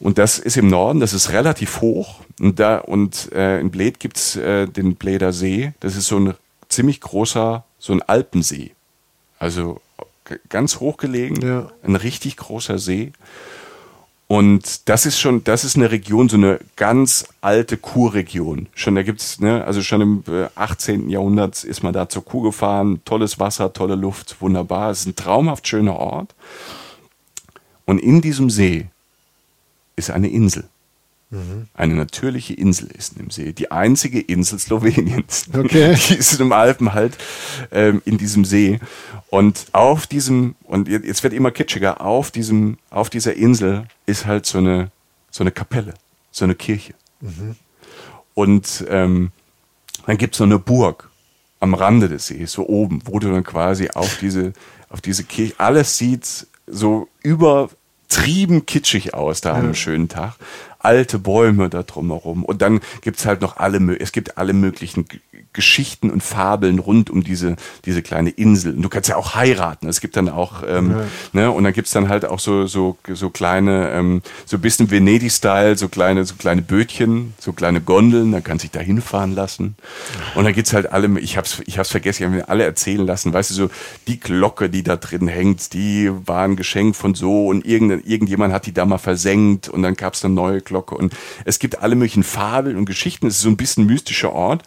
Und 0.00 0.18
das 0.18 0.38
ist 0.38 0.56
im 0.56 0.68
Norden, 0.68 1.00
das 1.00 1.12
ist 1.12 1.32
relativ 1.32 1.80
hoch. 1.80 2.20
Und, 2.40 2.60
da, 2.60 2.78
und 2.78 3.32
äh, 3.32 3.60
in 3.60 3.70
Bled 3.70 3.98
gibt 3.98 4.16
es 4.16 4.36
äh, 4.36 4.66
den 4.66 4.94
Bleder 4.94 5.32
See. 5.32 5.72
Das 5.80 5.96
ist 5.96 6.06
so 6.06 6.18
ein 6.18 6.34
ziemlich 6.68 7.00
großer, 7.00 7.64
so 7.80 7.92
ein 7.92 8.02
Alpensee. 8.02 8.70
Also 9.40 9.80
ganz 10.48 10.78
hoch 10.78 10.96
gelegen, 10.96 11.44
ja. 11.44 11.70
ein 11.82 11.96
richtig 11.96 12.36
großer 12.36 12.78
See. 12.78 13.12
Und 14.30 14.90
das 14.90 15.06
ist 15.06 15.18
schon, 15.18 15.42
das 15.42 15.64
ist 15.64 15.76
eine 15.76 15.90
Region, 15.90 16.28
so 16.28 16.36
eine 16.36 16.60
ganz 16.76 17.26
alte 17.40 17.78
Kurregion. 17.78 18.68
Schon 18.74 18.94
da 18.94 19.02
gibt's, 19.02 19.40
ne, 19.40 19.64
also 19.64 19.80
schon 19.80 20.02
im 20.02 20.24
18. 20.54 21.08
Äh, 21.08 21.12
Jahrhundert 21.12 21.64
ist 21.64 21.82
man 21.82 21.94
da 21.94 22.10
zur 22.10 22.26
Kuh 22.26 22.42
gefahren, 22.42 23.00
tolles 23.06 23.40
Wasser, 23.40 23.72
tolle 23.72 23.94
Luft, 23.94 24.36
wunderbar. 24.40 24.90
Es 24.90 25.00
ist 25.00 25.06
ein 25.06 25.16
traumhaft 25.16 25.66
schöner 25.66 25.96
Ort. 25.96 26.34
Und 27.86 27.98
in 27.98 28.20
diesem 28.20 28.50
See 28.50 28.88
ist 29.96 30.10
eine 30.10 30.28
Insel. 30.28 30.68
Mhm. 31.30 31.66
Eine 31.74 31.94
natürliche 31.94 32.54
Insel 32.54 32.88
ist 32.90 33.18
im 33.18 33.30
See. 33.30 33.52
Die 33.52 33.70
einzige 33.70 34.20
Insel 34.20 34.58
Sloweniens. 34.58 35.46
Okay. 35.52 35.94
Die 36.08 36.14
ist 36.14 36.40
im 36.40 36.52
Alpen 36.52 36.94
halt 36.94 37.18
ähm, 37.70 38.00
in 38.06 38.16
diesem 38.16 38.44
See. 38.44 38.80
Und 39.28 39.66
auf 39.72 40.06
diesem, 40.06 40.54
und 40.64 40.88
jetzt 40.88 41.22
wird 41.22 41.34
immer 41.34 41.50
kitschiger, 41.50 42.00
auf 42.00 42.30
diesem, 42.30 42.78
auf 42.88 43.10
dieser 43.10 43.34
Insel 43.34 43.86
ist 44.06 44.24
halt 44.24 44.46
so 44.46 44.58
eine, 44.58 44.90
so 45.30 45.44
eine 45.44 45.50
Kapelle, 45.50 45.94
so 46.30 46.44
eine 46.44 46.54
Kirche. 46.54 46.94
Mhm. 47.20 47.56
Und 48.32 48.86
ähm, 48.88 49.32
dann 50.06 50.16
gibt 50.16 50.34
es 50.34 50.38
so 50.38 50.44
eine 50.44 50.58
Burg 50.58 51.10
am 51.60 51.74
Rande 51.74 52.08
des 52.08 52.28
Sees, 52.28 52.52
so 52.52 52.66
oben, 52.66 53.02
wo 53.04 53.18
du 53.18 53.30
dann 53.30 53.44
quasi 53.44 53.90
auf 53.90 54.16
diese, 54.18 54.54
auf 54.88 55.02
diese 55.02 55.24
Kirche, 55.24 55.54
alles 55.58 55.98
sieht 55.98 56.46
so 56.66 57.08
übertrieben 57.22 58.64
kitschig 58.64 59.12
aus 59.12 59.40
da 59.42 59.52
an 59.52 59.64
einem 59.64 59.74
schönen 59.74 60.08
Tag 60.08 60.36
alte 60.78 61.18
Bäume 61.18 61.68
da 61.68 61.82
drumherum. 61.82 62.44
Und 62.44 62.62
dann 62.62 62.80
gibt's 63.00 63.26
halt 63.26 63.40
noch 63.40 63.56
alle, 63.56 63.78
es 63.98 64.12
gibt 64.12 64.38
alle 64.38 64.52
möglichen 64.52 65.06
Geschichten 65.52 66.10
und 66.10 66.22
Fabeln 66.22 66.78
rund 66.78 67.10
um 67.10 67.24
diese, 67.24 67.56
diese 67.84 68.02
kleine 68.02 68.30
Insel. 68.30 68.76
Und 68.76 68.82
du 68.82 68.88
kannst 68.88 69.08
ja 69.08 69.16
auch 69.16 69.34
heiraten. 69.34 69.88
Es 69.88 70.00
gibt 70.00 70.16
dann 70.16 70.28
auch, 70.28 70.62
ähm, 70.66 70.90
ja. 70.90 71.04
ne, 71.32 71.50
und 71.50 71.64
dann 71.64 71.72
gibt's 71.72 71.90
dann 71.90 72.08
halt 72.08 72.24
auch 72.24 72.38
so, 72.38 72.66
so, 72.66 72.96
so 73.12 73.30
kleine, 73.30 73.90
ähm, 73.90 74.22
so 74.44 74.56
ein 74.56 74.60
bisschen 74.60 74.90
Venedig-Style, 74.90 75.76
so 75.76 75.88
kleine, 75.88 76.24
so 76.24 76.34
kleine 76.36 76.62
Bötchen, 76.62 77.34
so 77.38 77.52
kleine 77.52 77.80
Gondeln, 77.80 78.32
dann 78.32 78.44
kannst 78.44 78.64
du 78.64 78.68
dich 78.68 78.78
da 78.78 78.80
hinfahren 78.80 79.34
lassen. 79.34 79.76
Und 80.34 80.44
dann 80.44 80.52
gibt's 80.52 80.72
halt 80.72 80.92
alle, 80.92 81.18
ich 81.18 81.36
hab's, 81.36 81.60
ich 81.66 81.78
hab's 81.78 81.90
vergessen, 81.90 82.22
ich 82.22 82.26
habe 82.26 82.36
mir 82.36 82.48
alle 82.48 82.64
erzählen 82.64 83.04
lassen, 83.04 83.32
weißt 83.32 83.50
du, 83.50 83.54
so, 83.54 83.70
die 84.06 84.20
Glocke, 84.20 84.70
die 84.70 84.82
da 84.82 84.96
drin 84.96 85.28
hängt, 85.28 85.72
die 85.72 86.10
war 86.26 86.44
ein 86.44 86.56
Geschenk 86.56 86.94
von 86.94 87.14
so 87.14 87.48
und 87.48 87.64
irgend, 87.64 88.06
irgendjemand 88.06 88.52
hat 88.52 88.66
die 88.66 88.72
da 88.72 88.84
mal 88.84 88.98
versenkt 88.98 89.68
und 89.68 89.82
dann 89.82 89.94
gab's 89.94 90.24
eine 90.24 90.34
neue 90.34 90.60
Glocke 90.68 90.94
und 90.94 91.14
es 91.44 91.58
gibt 91.58 91.82
alle 91.82 91.96
möglichen 91.96 92.22
Fabeln 92.22 92.76
und 92.76 92.84
Geschichten. 92.84 93.26
Es 93.26 93.36
ist 93.36 93.42
so 93.42 93.48
ein 93.48 93.56
bisschen 93.56 93.84
ein 93.84 93.86
mystischer 93.86 94.32
Ort 94.32 94.62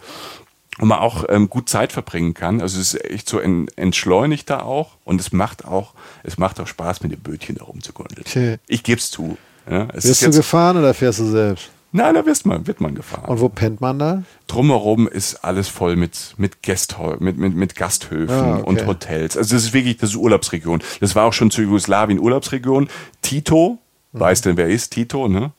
wo 0.78 0.86
man 0.86 0.99
auch 0.99 1.26
ähm, 1.30 1.49
gut 1.49 1.70
Zeit 1.70 1.91
verbringen 1.91 2.34
kann. 2.34 2.62
Also 2.62 2.80
es 2.80 2.93
ist 2.93 3.06
echt 3.06 3.30
so 3.30 3.39
en, 3.39 3.68
entschleunigt 3.76 4.49
da 4.49 4.62
auch 4.62 4.97
und 5.04 5.20
es 5.22 5.32
macht 5.32 5.66
auch, 5.66 5.93
es 6.24 6.38
macht 6.38 6.60
auch 6.60 6.68
Spaß, 6.68 7.04
mit 7.04 7.12
dem 7.12 7.20
Bötchen 7.20 7.56
da 7.56 7.66
rumzugondeln. 7.66 8.24
Okay. 8.26 8.58
Ich 8.68 8.84
gebe 8.84 8.99
es 8.99 9.12
zu. 9.12 9.38
Ja, 9.70 9.88
es 9.93 10.06
Wirst 10.06 10.24
du 10.24 10.32
gefahren 10.32 10.78
oder 10.78 10.93
fährst 10.93 11.20
du 11.20 11.26
selbst? 11.26 11.70
Nein, 11.93 12.16
da 12.16 12.26
wird 12.26 12.45
man, 12.45 12.66
wird 12.68 12.80
man 12.80 12.95
gefahren. 12.95 13.26
Und 13.26 13.41
wo 13.41 13.49
pennt 13.49 13.82
man 13.82 13.99
da? 13.99 14.24
Drumherum 14.47 15.10
ist 15.10 15.43
alles 15.43 15.68
voll 15.68 15.97
mit, 15.97 16.36
mit, 16.38 16.64
Gästhö 16.64 17.18
mit, 17.20 17.38
mit, 17.38 17.54
mit 17.54 17.76
Gasthöfen 17.76 18.34
ah, 18.34 18.58
okay. 18.60 18.64
und 18.66 18.88
Hotels. 18.88 19.36
Also 19.36 19.56
das 19.56 19.66
ist 19.66 19.74
wirklich, 19.74 19.97
das 19.97 20.12
ist 20.12 20.16
Urlaubsregion. 20.16 20.82
Das 21.02 21.16
war 21.16 21.26
auch 21.26 21.34
schon 21.34 21.52
zu 21.52 21.62
Jugoslawien 21.62 22.18
Urlaubsregion. 22.18 22.88
Tito, 23.22 23.78
mhm. 24.14 24.20
weißt 24.20 24.45
denn, 24.45 24.58
wer 24.58 24.70
ist 24.70 24.91
Tito, 24.91 25.28
ne? 25.28 25.52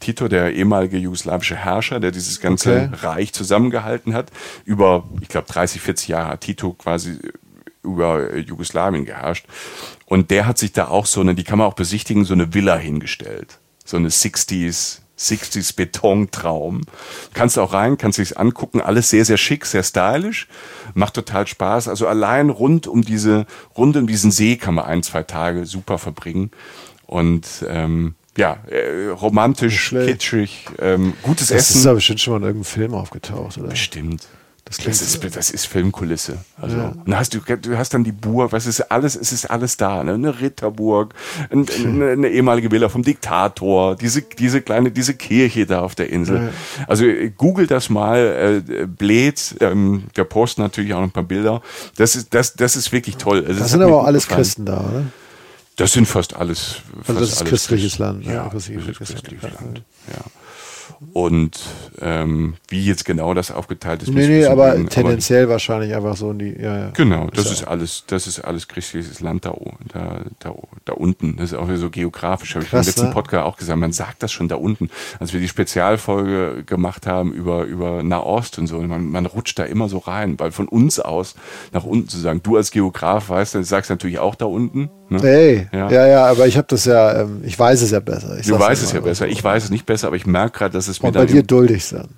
Tito, 0.00 0.28
der 0.28 0.54
ehemalige 0.54 0.96
jugoslawische 0.96 1.56
Herrscher, 1.56 2.00
der 2.00 2.10
dieses 2.10 2.40
ganze 2.40 2.90
okay. 2.92 3.06
Reich 3.06 3.32
zusammengehalten 3.32 4.14
hat. 4.14 4.30
Über, 4.64 5.04
ich 5.20 5.28
glaube, 5.28 5.46
30, 5.46 5.80
40 5.80 6.08
Jahre 6.08 6.30
hat 6.30 6.40
Tito 6.40 6.72
quasi 6.72 7.18
über 7.82 8.36
Jugoslawien 8.36 9.04
geherrscht. 9.04 9.46
Und 10.06 10.30
der 10.30 10.46
hat 10.46 10.58
sich 10.58 10.72
da 10.72 10.88
auch 10.88 11.06
so 11.06 11.20
eine, 11.20 11.34
die 11.34 11.44
kann 11.44 11.58
man 11.58 11.68
auch 11.68 11.74
besichtigen, 11.74 12.24
so 12.24 12.34
eine 12.34 12.52
Villa 12.52 12.76
hingestellt. 12.76 13.58
So 13.84 13.96
eine 13.96 14.08
60s, 14.08 15.00
60s 15.18 15.76
Betontraum. 15.76 16.82
Kannst 17.34 17.56
du 17.56 17.60
auch 17.60 17.72
rein, 17.72 17.98
kannst 17.98 18.18
dich 18.18 18.38
angucken, 18.38 18.80
alles 18.80 19.10
sehr, 19.10 19.24
sehr 19.24 19.36
schick, 19.36 19.66
sehr 19.66 19.82
stylisch, 19.82 20.48
macht 20.94 21.14
total 21.14 21.46
Spaß. 21.46 21.88
Also 21.88 22.06
allein 22.06 22.50
rund 22.50 22.86
um 22.86 23.02
diese, 23.02 23.46
rund 23.76 23.96
um 23.96 24.06
diesen 24.06 24.30
See 24.30 24.56
kann 24.56 24.74
man 24.74 24.86
ein, 24.86 25.02
zwei 25.02 25.22
Tage 25.22 25.66
super 25.66 25.98
verbringen. 25.98 26.50
Und 27.06 27.64
ähm, 27.68 28.14
ja, 28.36 28.58
äh, 28.68 29.08
romantisch, 29.08 29.90
kitschig, 29.90 30.66
ähm, 30.78 31.14
gutes 31.22 31.48
das 31.48 31.58
Essen. 31.58 31.72
Das 31.72 31.80
ist 31.80 31.86
aber 31.86 31.94
bestimmt 31.96 32.20
schon 32.20 32.32
mal 32.32 32.38
in 32.38 32.42
irgendeinem 32.44 32.64
Film 32.64 32.94
aufgetaucht, 32.94 33.58
oder? 33.58 33.68
Bestimmt. 33.68 34.26
Das, 34.70 34.76
das, 34.76 35.02
ist, 35.02 35.36
das 35.36 35.50
ist 35.50 35.66
Filmkulisse. 35.66 36.38
Also, 36.60 36.76
ja. 36.76 36.92
und 37.04 37.16
hast 37.16 37.34
du, 37.34 37.40
du 37.40 37.76
hast 37.76 37.92
dann 37.92 38.04
die 38.04 38.12
Burg, 38.12 38.52
was 38.52 38.66
ist 38.66 38.80
alles, 38.82 39.16
es 39.16 39.32
ist 39.32 39.50
alles 39.50 39.76
da, 39.76 40.04
ne? 40.04 40.14
Eine 40.14 40.40
Ritterburg, 40.40 41.12
ein, 41.50 41.66
eine, 41.84 42.10
eine, 42.10 42.28
ehemalige 42.28 42.70
Villa 42.70 42.88
vom 42.88 43.02
Diktator, 43.02 43.96
diese, 43.96 44.22
diese 44.22 44.62
kleine, 44.62 44.92
diese 44.92 45.14
Kirche 45.14 45.66
da 45.66 45.80
auf 45.80 45.96
der 45.96 46.10
Insel. 46.10 46.36
Ja. 46.36 46.48
Also 46.86 47.04
google 47.36 47.66
das 47.66 47.90
mal, 47.90 48.62
äh, 48.64 48.86
Bled, 48.86 49.56
ähm, 49.58 50.04
wir 50.14 50.22
posten 50.22 50.62
natürlich 50.62 50.94
auch 50.94 51.00
noch 51.00 51.08
ein 51.08 51.12
paar 51.12 51.24
Bilder. 51.24 51.62
Das 51.96 52.14
ist, 52.14 52.32
das, 52.32 52.54
das 52.54 52.76
ist 52.76 52.92
wirklich 52.92 53.16
toll. 53.16 53.44
Also, 53.44 53.58
das 53.58 53.72
sind 53.72 53.82
aber 53.82 54.02
auch 54.02 54.06
alles. 54.06 54.28
Christen 54.28 54.66
da, 54.66 54.78
oder? 54.88 55.02
Das 55.80 55.92
sind 55.92 56.06
fast 56.06 56.36
alles. 56.36 56.82
Fast 56.98 57.08
also 57.08 57.20
das 57.20 57.32
ist 57.32 57.44
christliches 57.46 57.98
Land. 57.98 58.26
Ja, 58.26 58.32
ja 58.32 58.48
christliches, 58.50 58.98
christliches 58.98 59.42
Land. 59.42 59.60
Land. 59.60 59.82
Ja. 60.08 60.24
Und 61.14 61.58
ähm, 62.02 62.56
wie 62.68 62.84
jetzt 62.84 63.06
genau 63.06 63.32
das 63.32 63.50
aufgeteilt 63.50 64.02
ist. 64.02 64.12
Nee, 64.12 64.26
nee, 64.26 64.44
aber 64.44 64.72
bringen, 64.72 64.90
tendenziell 64.90 65.44
aber, 65.44 65.52
wahrscheinlich 65.52 65.94
einfach 65.94 66.16
so 66.16 66.32
in 66.32 66.38
die. 66.38 66.52
Ja, 66.60 66.78
ja. 66.78 66.90
Genau, 66.90 67.28
das 67.28 67.46
ist, 67.46 67.52
ist 67.52 67.64
alles, 67.64 68.04
das 68.08 68.26
ist 68.26 68.40
alles 68.40 68.68
christliches 68.68 69.20
Land 69.20 69.46
da, 69.46 69.54
da, 69.94 70.20
da, 70.40 70.54
da 70.84 70.92
unten. 70.92 71.38
Das 71.38 71.52
ist 71.52 71.58
auch 71.58 71.66
so 71.74 71.88
geografisch, 71.88 72.54
habe 72.56 72.66
ich 72.66 72.72
im 72.74 72.78
letzten 72.78 73.06
ne? 73.06 73.12
Podcast 73.12 73.46
auch 73.46 73.56
gesagt. 73.56 73.78
Man 73.78 73.92
sagt 73.92 74.22
das 74.22 74.30
schon 74.30 74.48
da 74.48 74.56
unten. 74.56 74.90
Als 75.18 75.32
wir 75.32 75.40
die 75.40 75.48
Spezialfolge 75.48 76.64
gemacht 76.64 77.06
haben 77.06 77.32
über, 77.32 77.64
über 77.64 78.02
Nahost 78.02 78.58
und 78.58 78.66
so, 78.66 78.80
man, 78.80 79.10
man 79.10 79.24
rutscht 79.24 79.58
da 79.58 79.64
immer 79.64 79.88
so 79.88 79.96
rein, 79.96 80.38
weil 80.38 80.52
von 80.52 80.68
uns 80.68 81.00
aus 81.00 81.36
nach 81.72 81.84
unten 81.84 82.08
zu 82.08 82.18
sagen, 82.18 82.42
du 82.42 82.58
als 82.58 82.70
Geograf 82.70 83.30
weißt, 83.30 83.54
du 83.54 83.64
sagst 83.64 83.88
natürlich 83.88 84.18
auch 84.18 84.34
da 84.34 84.44
unten. 84.44 84.90
Ne? 85.10 85.20
Hey, 85.22 85.68
ja. 85.72 85.90
ja, 85.90 86.06
ja, 86.06 86.26
aber 86.26 86.46
ich 86.46 86.56
habe 86.56 86.68
das 86.68 86.84
ja, 86.84 87.22
ähm, 87.22 87.42
ich 87.44 87.58
weiß 87.58 87.82
es 87.82 87.90
ja 87.90 87.98
besser. 87.98 88.38
Ich 88.38 88.46
du 88.46 88.58
weißt 88.58 88.82
es 88.82 88.92
ja 88.92 89.00
besser. 89.00 89.26
Ich 89.26 89.42
weiß 89.42 89.64
es 89.64 89.70
nicht 89.70 89.84
besser, 89.84 90.06
aber 90.06 90.16
ich 90.16 90.24
merke 90.24 90.58
gerade, 90.58 90.72
dass 90.72 90.86
es 90.86 91.02
mir 91.02 91.08
Und 91.08 91.14
bei 91.14 91.26
dir 91.26 91.42
duldig 91.42 91.84
sein. 91.84 92.08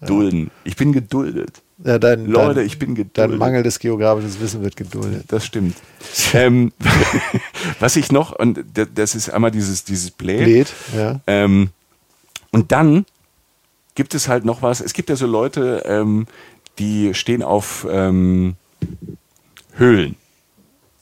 Ja. 0.00 0.06
Dulden. 0.08 0.50
Ich 0.64 0.74
bin 0.76 0.92
geduldet. 0.92 1.62
Ja, 1.84 1.98
dein, 1.98 2.26
Leute, 2.26 2.56
dein, 2.56 2.66
ich 2.66 2.78
bin 2.78 2.96
geduldet. 2.96 3.32
Dein 3.32 3.38
mangelndes 3.38 3.78
geografisches 3.78 4.40
Wissen 4.40 4.62
wird 4.62 4.76
geduldet. 4.76 5.24
Das 5.28 5.46
stimmt. 5.46 5.76
ähm, 6.34 6.72
was 7.80 7.94
ich 7.96 8.10
noch, 8.10 8.32
und 8.32 8.64
das 8.94 9.14
ist 9.14 9.30
einmal 9.30 9.52
dieses, 9.52 9.84
dieses 9.84 10.10
Blät. 10.10 10.44
Blät, 10.44 10.72
ja. 10.96 11.20
Ähm, 11.28 11.70
und 12.50 12.72
dann 12.72 13.06
gibt 13.94 14.14
es 14.14 14.26
halt 14.26 14.44
noch 14.44 14.60
was. 14.60 14.80
Es 14.80 14.92
gibt 14.92 15.08
ja 15.08 15.16
so 15.16 15.26
Leute, 15.26 15.84
ähm, 15.86 16.26
die 16.78 17.14
stehen 17.14 17.42
auf 17.42 17.86
ähm, 17.88 18.56
Höhlen. 19.76 20.16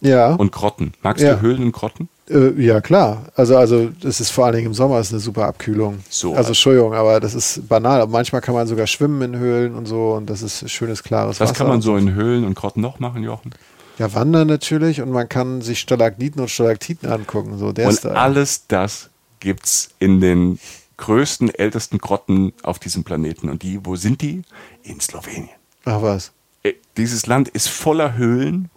Ja. 0.01 0.35
Und 0.35 0.53
Grotten. 0.53 0.93
Magst 1.03 1.25
ja. 1.25 1.35
du 1.35 1.41
Höhlen 1.41 1.63
und 1.65 1.73
Grotten? 1.73 2.09
Äh, 2.31 2.51
ja, 2.61 2.81
klar. 2.81 3.25
Also, 3.35 3.57
also, 3.57 3.91
das 4.01 4.21
ist 4.21 4.31
vor 4.31 4.47
allen 4.47 4.55
Dingen 4.55 4.67
im 4.69 4.75
Sommer 4.75 5.01
ist 5.01 5.13
eine 5.13 5.21
super 5.21 5.47
Abkühlung. 5.47 6.01
So. 6.09 6.35
Also, 6.35 6.49
Entschuldigung, 6.49 6.95
aber 6.95 7.21
das 7.21 7.35
ist 7.35 7.69
banal. 7.69 8.01
Aber 8.01 8.13
manchmal 8.13 8.41
kann 8.41 8.55
man 8.55 8.67
sogar 8.67 8.87
schwimmen 8.87 9.35
in 9.35 9.39
Höhlen 9.41 9.75
und 9.75 9.87
so 9.87 10.13
und 10.13 10.29
das 10.31 10.43
ist 10.43 10.71
schönes, 10.71 11.03
klares 11.03 11.41
Was 11.41 11.41
Wasser. 11.41 11.51
Was 11.51 11.59
kann 11.59 11.69
man 11.69 11.81
so 11.81 11.97
in 11.97 12.15
Höhlen 12.15 12.45
und 12.45 12.55
Grotten 12.55 12.81
noch 12.81 13.01
machen, 13.01 13.23
Jochen? 13.23 13.53
Ja, 13.99 14.15
wandern 14.15 14.47
natürlich 14.47 15.01
und 15.01 15.11
man 15.11 15.29
kann 15.29 15.61
sich 15.61 15.81
Stalagniten 15.81 16.41
und 16.41 16.49
Stalaktiten 16.49 17.09
angucken. 17.09 17.59
So, 17.59 17.73
der 17.73 17.89
und 17.89 18.07
alles 18.07 18.67
das 18.69 19.11
gibt's 19.41 19.91
in 19.99 20.21
den 20.21 20.61
größten, 20.99 21.53
ältesten 21.55 21.99
Grotten 21.99 22.53
auf 22.63 22.79
diesem 22.79 23.05
Planeten. 23.05 23.49
Und 23.49 23.63
die, 23.63 23.85
wo 23.85 23.97
sind 23.97 24.21
die? 24.21 24.43
In 24.83 25.01
Slowenien. 25.01 25.49
Ach 25.85 26.03
was. 26.03 26.33
Äh, 26.63 26.75
dieses 26.97 27.27
Land 27.27 27.49
ist 27.49 27.69
voller 27.69 28.17
Höhlen, 28.17 28.71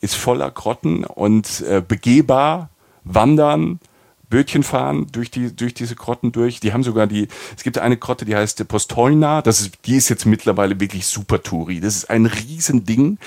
ist 0.00 0.14
voller 0.14 0.50
Grotten 0.50 1.04
und 1.04 1.62
äh, 1.62 1.82
begehbar, 1.86 2.70
wandern, 3.04 3.80
Bötchen 4.28 4.62
fahren 4.62 5.06
durch 5.12 5.30
die 5.30 5.54
durch 5.54 5.74
diese 5.74 5.94
Grotten 5.94 6.32
durch. 6.32 6.60
Die 6.60 6.72
haben 6.72 6.82
sogar 6.82 7.06
die. 7.06 7.28
Es 7.56 7.62
gibt 7.62 7.78
eine 7.78 7.96
Grotte, 7.96 8.24
die 8.24 8.34
heißt 8.34 8.66
Postolna. 8.66 9.40
Das 9.42 9.60
ist, 9.60 9.74
die 9.84 9.96
ist 9.96 10.08
jetzt 10.08 10.26
mittlerweile 10.26 10.80
wirklich 10.80 11.06
super 11.06 11.42
Touri. 11.42 11.80
Das 11.80 11.94
ist 11.94 12.10
ein 12.10 12.26
Riesending. 12.26 13.18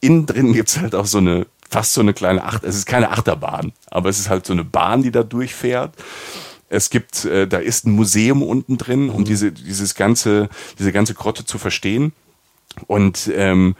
Innen 0.00 0.26
drin 0.26 0.52
gibt 0.52 0.68
es 0.68 0.78
halt 0.78 0.94
auch 0.94 1.06
so 1.06 1.18
eine 1.18 1.46
fast 1.68 1.94
so 1.94 2.00
eine 2.00 2.14
kleine 2.14 2.44
Acht. 2.44 2.62
Es 2.62 2.76
ist 2.76 2.86
keine 2.86 3.10
Achterbahn, 3.10 3.72
aber 3.90 4.08
es 4.08 4.20
ist 4.20 4.28
halt 4.28 4.46
so 4.46 4.52
eine 4.52 4.64
Bahn, 4.64 5.02
die 5.02 5.10
da 5.10 5.22
durchfährt. 5.22 5.94
Es 6.68 6.90
gibt, 6.90 7.24
äh, 7.24 7.46
da 7.48 7.58
ist 7.58 7.86
ein 7.86 7.92
Museum 7.92 8.42
unten 8.42 8.78
drin, 8.78 9.10
um 9.10 9.20
mhm. 9.20 9.24
diese 9.24 9.52
dieses 9.52 9.94
ganze 9.94 10.48
diese 10.78 10.92
ganze 10.92 11.14
Grotte 11.14 11.44
zu 11.44 11.58
verstehen. 11.58 12.12
Und 12.86 13.30
ähm, 13.34 13.76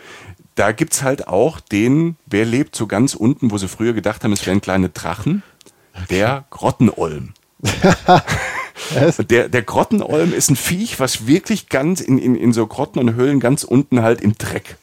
da 0.54 0.72
gibt's 0.72 1.02
halt 1.02 1.26
auch 1.28 1.60
den, 1.60 2.16
wer 2.26 2.44
lebt 2.44 2.76
so 2.76 2.86
ganz 2.86 3.14
unten, 3.14 3.50
wo 3.50 3.58
sie 3.58 3.68
früher 3.68 3.92
gedacht 3.92 4.24
haben, 4.24 4.32
es 4.32 4.46
wären 4.46 4.60
kleine 4.60 4.88
Drachen, 4.88 5.42
der 6.10 6.44
Grottenolm. 6.50 7.34
der, 9.30 9.48
der 9.48 9.62
Grottenolm 9.62 10.32
ist 10.32 10.50
ein 10.50 10.56
Viech, 10.56 11.00
was 11.00 11.26
wirklich 11.26 11.68
ganz 11.68 12.00
in, 12.00 12.18
in, 12.18 12.34
in 12.34 12.52
so 12.52 12.66
Grotten 12.66 12.98
und 12.98 13.14
Höhlen 13.14 13.40
ganz 13.40 13.64
unten 13.64 14.02
halt 14.02 14.20
im 14.20 14.36
Dreck 14.36 14.76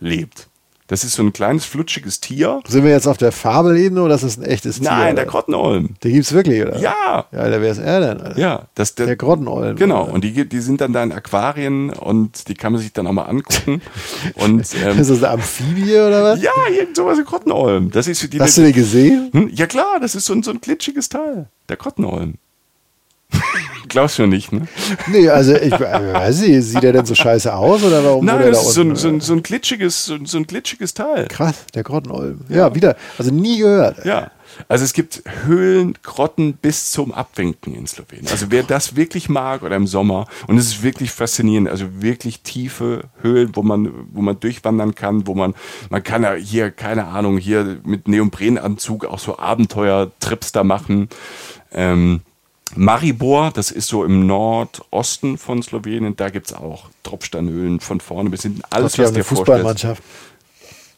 lebt. 0.00 0.48
Das 0.92 1.04
ist 1.04 1.14
so 1.14 1.22
ein 1.22 1.32
kleines, 1.32 1.64
flutschiges 1.64 2.20
Tier. 2.20 2.60
Sind 2.68 2.84
wir 2.84 2.90
jetzt 2.90 3.06
auf 3.06 3.16
der 3.16 3.32
Fabelebene 3.32 4.02
oder 4.02 4.14
ist 4.14 4.24
das 4.24 4.36
ein 4.36 4.44
echtes 4.44 4.78
Tier? 4.78 4.90
Nein, 4.90 5.16
der 5.16 5.24
Grottenolm. 5.24 5.94
Den 6.04 6.12
gibt 6.12 6.26
es 6.26 6.34
wirklich, 6.34 6.60
oder? 6.60 6.78
Ja. 6.80 7.24
Ja, 7.32 7.60
wer 7.62 7.62
ist 7.62 7.78
er 7.78 8.00
denn? 8.00 8.20
Alter? 8.20 8.38
Ja, 8.38 8.64
das, 8.74 8.94
der, 8.94 9.06
der 9.06 9.16
Grottenolm. 9.16 9.76
Genau, 9.76 10.04
oder? 10.04 10.12
und 10.12 10.22
die, 10.22 10.46
die 10.46 10.60
sind 10.60 10.82
dann 10.82 10.92
da 10.92 11.02
in 11.02 11.10
Aquarien 11.10 11.88
und 11.88 12.46
die 12.46 12.52
kann 12.52 12.74
man 12.74 12.82
sich 12.82 12.92
dann 12.92 13.06
auch 13.06 13.12
mal 13.12 13.22
angucken. 13.22 13.80
und, 14.34 14.66
ähm, 14.84 14.98
ist 14.98 15.08
das 15.08 15.22
eine 15.22 15.30
Amphibie 15.30 15.94
oder 15.94 16.24
was? 16.24 16.42
Ja, 16.42 16.52
irgend 16.70 16.94
sowas, 16.94 17.18
ein 17.18 17.24
Grottenolm. 17.24 17.90
Das 17.90 18.06
ist 18.06 18.30
die, 18.30 18.38
Hast 18.38 18.58
du 18.58 18.60
den 18.60 18.74
gesehen? 18.74 19.30
Hm? 19.32 19.50
Ja 19.50 19.66
klar, 19.66 19.98
das 19.98 20.14
ist 20.14 20.26
so 20.26 20.34
ein, 20.34 20.42
so 20.42 20.50
ein 20.50 20.60
glitschiges 20.60 21.08
Teil. 21.08 21.48
Der 21.70 21.78
Grottenolm. 21.78 22.34
Glaubst 23.88 24.18
du 24.18 24.26
nicht, 24.26 24.52
ne? 24.52 24.66
Nee, 25.08 25.28
also 25.28 25.54
ich 25.54 25.72
weiß 25.72 26.40
nicht, 26.40 26.62
sieht 26.62 26.82
er 26.82 26.92
denn 26.92 27.04
so 27.04 27.14
scheiße 27.14 27.54
aus 27.54 27.82
oder 27.82 28.02
warum? 28.02 28.24
Nein, 28.24 28.50
das 28.50 28.68
ist 28.68 28.74
so 28.74 28.80
ein, 28.80 28.96
so, 28.96 29.08
ein, 29.08 29.20
so, 29.20 29.34
ein 29.34 29.42
glitschiges, 29.42 30.06
so, 30.06 30.16
so 30.24 30.38
ein 30.38 30.46
glitschiges 30.46 30.94
Teil. 30.94 31.28
Krass, 31.28 31.66
der 31.74 31.82
Grottenolm. 31.82 32.40
Ja, 32.48 32.56
ja, 32.56 32.74
wieder, 32.74 32.96
also 33.18 33.30
nie 33.30 33.58
gehört. 33.58 34.04
Ja. 34.04 34.30
Also 34.68 34.84
es 34.84 34.92
gibt 34.92 35.22
Höhlen, 35.44 35.94
Grotten 36.02 36.54
bis 36.54 36.90
zum 36.90 37.12
Abwinken 37.12 37.74
in 37.74 37.86
Slowenien. 37.86 38.28
Also 38.30 38.46
wer 38.50 38.62
das 38.62 38.96
wirklich 38.96 39.28
mag 39.28 39.62
oder 39.62 39.76
im 39.76 39.86
Sommer 39.86 40.26
und 40.46 40.58
es 40.58 40.66
ist 40.66 40.82
wirklich 40.82 41.10
faszinierend, 41.10 41.68
also 41.68 41.86
wirklich 42.02 42.42
tiefe 42.42 43.04
Höhlen, 43.20 43.50
wo 43.54 43.62
man 43.62 43.92
wo 44.12 44.20
man 44.20 44.38
durchwandern 44.38 44.94
kann, 44.94 45.26
wo 45.26 45.34
man 45.34 45.54
man 45.90 46.02
kann 46.02 46.22
ja 46.22 46.34
hier 46.34 46.70
keine 46.70 47.06
Ahnung 47.06 47.38
hier 47.38 47.78
mit 47.84 48.08
Neoprenanzug 48.08 49.06
auch 49.06 49.18
so 49.18 49.38
Abenteuertrips 49.38 50.52
da 50.52 50.64
machen. 50.64 51.08
Ähm, 51.72 52.20
Maribor, 52.74 53.50
das 53.52 53.70
ist 53.70 53.88
so 53.88 54.04
im 54.04 54.26
Nordosten 54.26 55.38
von 55.38 55.62
Slowenien, 55.62 56.16
da 56.16 56.30
gibt 56.30 56.48
es 56.48 56.54
auch 56.54 56.86
Tropfsteinhöhlen 57.02 57.80
von 57.80 58.00
vorne 58.00 58.30
bis 58.30 58.42
hinten. 58.42 58.62
Alles, 58.70 58.98
was 58.98 59.12
dir 59.12 59.24
Fußballmannschaft. 59.24 60.02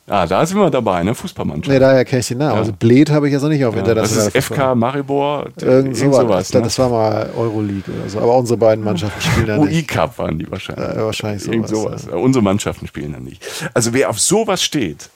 Ah, 0.06 0.26
da 0.26 0.44
sind 0.44 0.58
wir 0.58 0.68
dabei, 0.68 1.02
ne? 1.02 1.14
Fußballmannschaft. 1.14 1.72
Nee, 1.72 1.78
daher 1.78 2.04
kenne 2.04 2.20
ich 2.20 2.28
den 2.28 2.38
Namen. 2.38 2.52
Ja. 2.52 2.58
Also 2.58 2.74
Bled 2.74 3.08
habe 3.10 3.26
ich 3.26 3.32
jetzt 3.32 3.42
noch 3.42 3.48
nicht 3.48 3.64
auf 3.64 3.74
ja, 3.74 3.80
international. 3.80 4.26
Das 4.26 4.34
ist 4.34 4.44
FK 4.44 4.74
Maribor. 4.74 5.46
Irgend, 5.58 5.96
irgend 5.96 6.14
sowas. 6.14 6.52
Ne? 6.52 6.60
Das 6.60 6.78
war 6.78 6.90
mal 6.90 7.30
Euroleague 7.34 7.84
oder 7.88 8.10
so. 8.10 8.18
Aber 8.20 8.36
unsere 8.36 8.58
beiden 8.58 8.84
Mannschaften 8.84 9.18
spielen 9.22 9.46
da 9.46 9.56
nicht. 9.56 9.72
UI-Cup 9.72 10.18
waren 10.18 10.38
die 10.38 10.50
wahrscheinlich. 10.50 10.94
Ja, 10.94 11.06
wahrscheinlich 11.06 11.42
sowas. 11.42 11.54
Irgend 11.54 11.68
sowas. 11.70 12.06
Ja. 12.10 12.16
Unsere 12.16 12.42
Mannschaften 12.42 12.86
spielen 12.86 13.14
da 13.14 13.20
nicht. 13.20 13.42
Also 13.72 13.94
wer 13.94 14.10
auf 14.10 14.20
sowas 14.20 14.62
steht, 14.62 15.08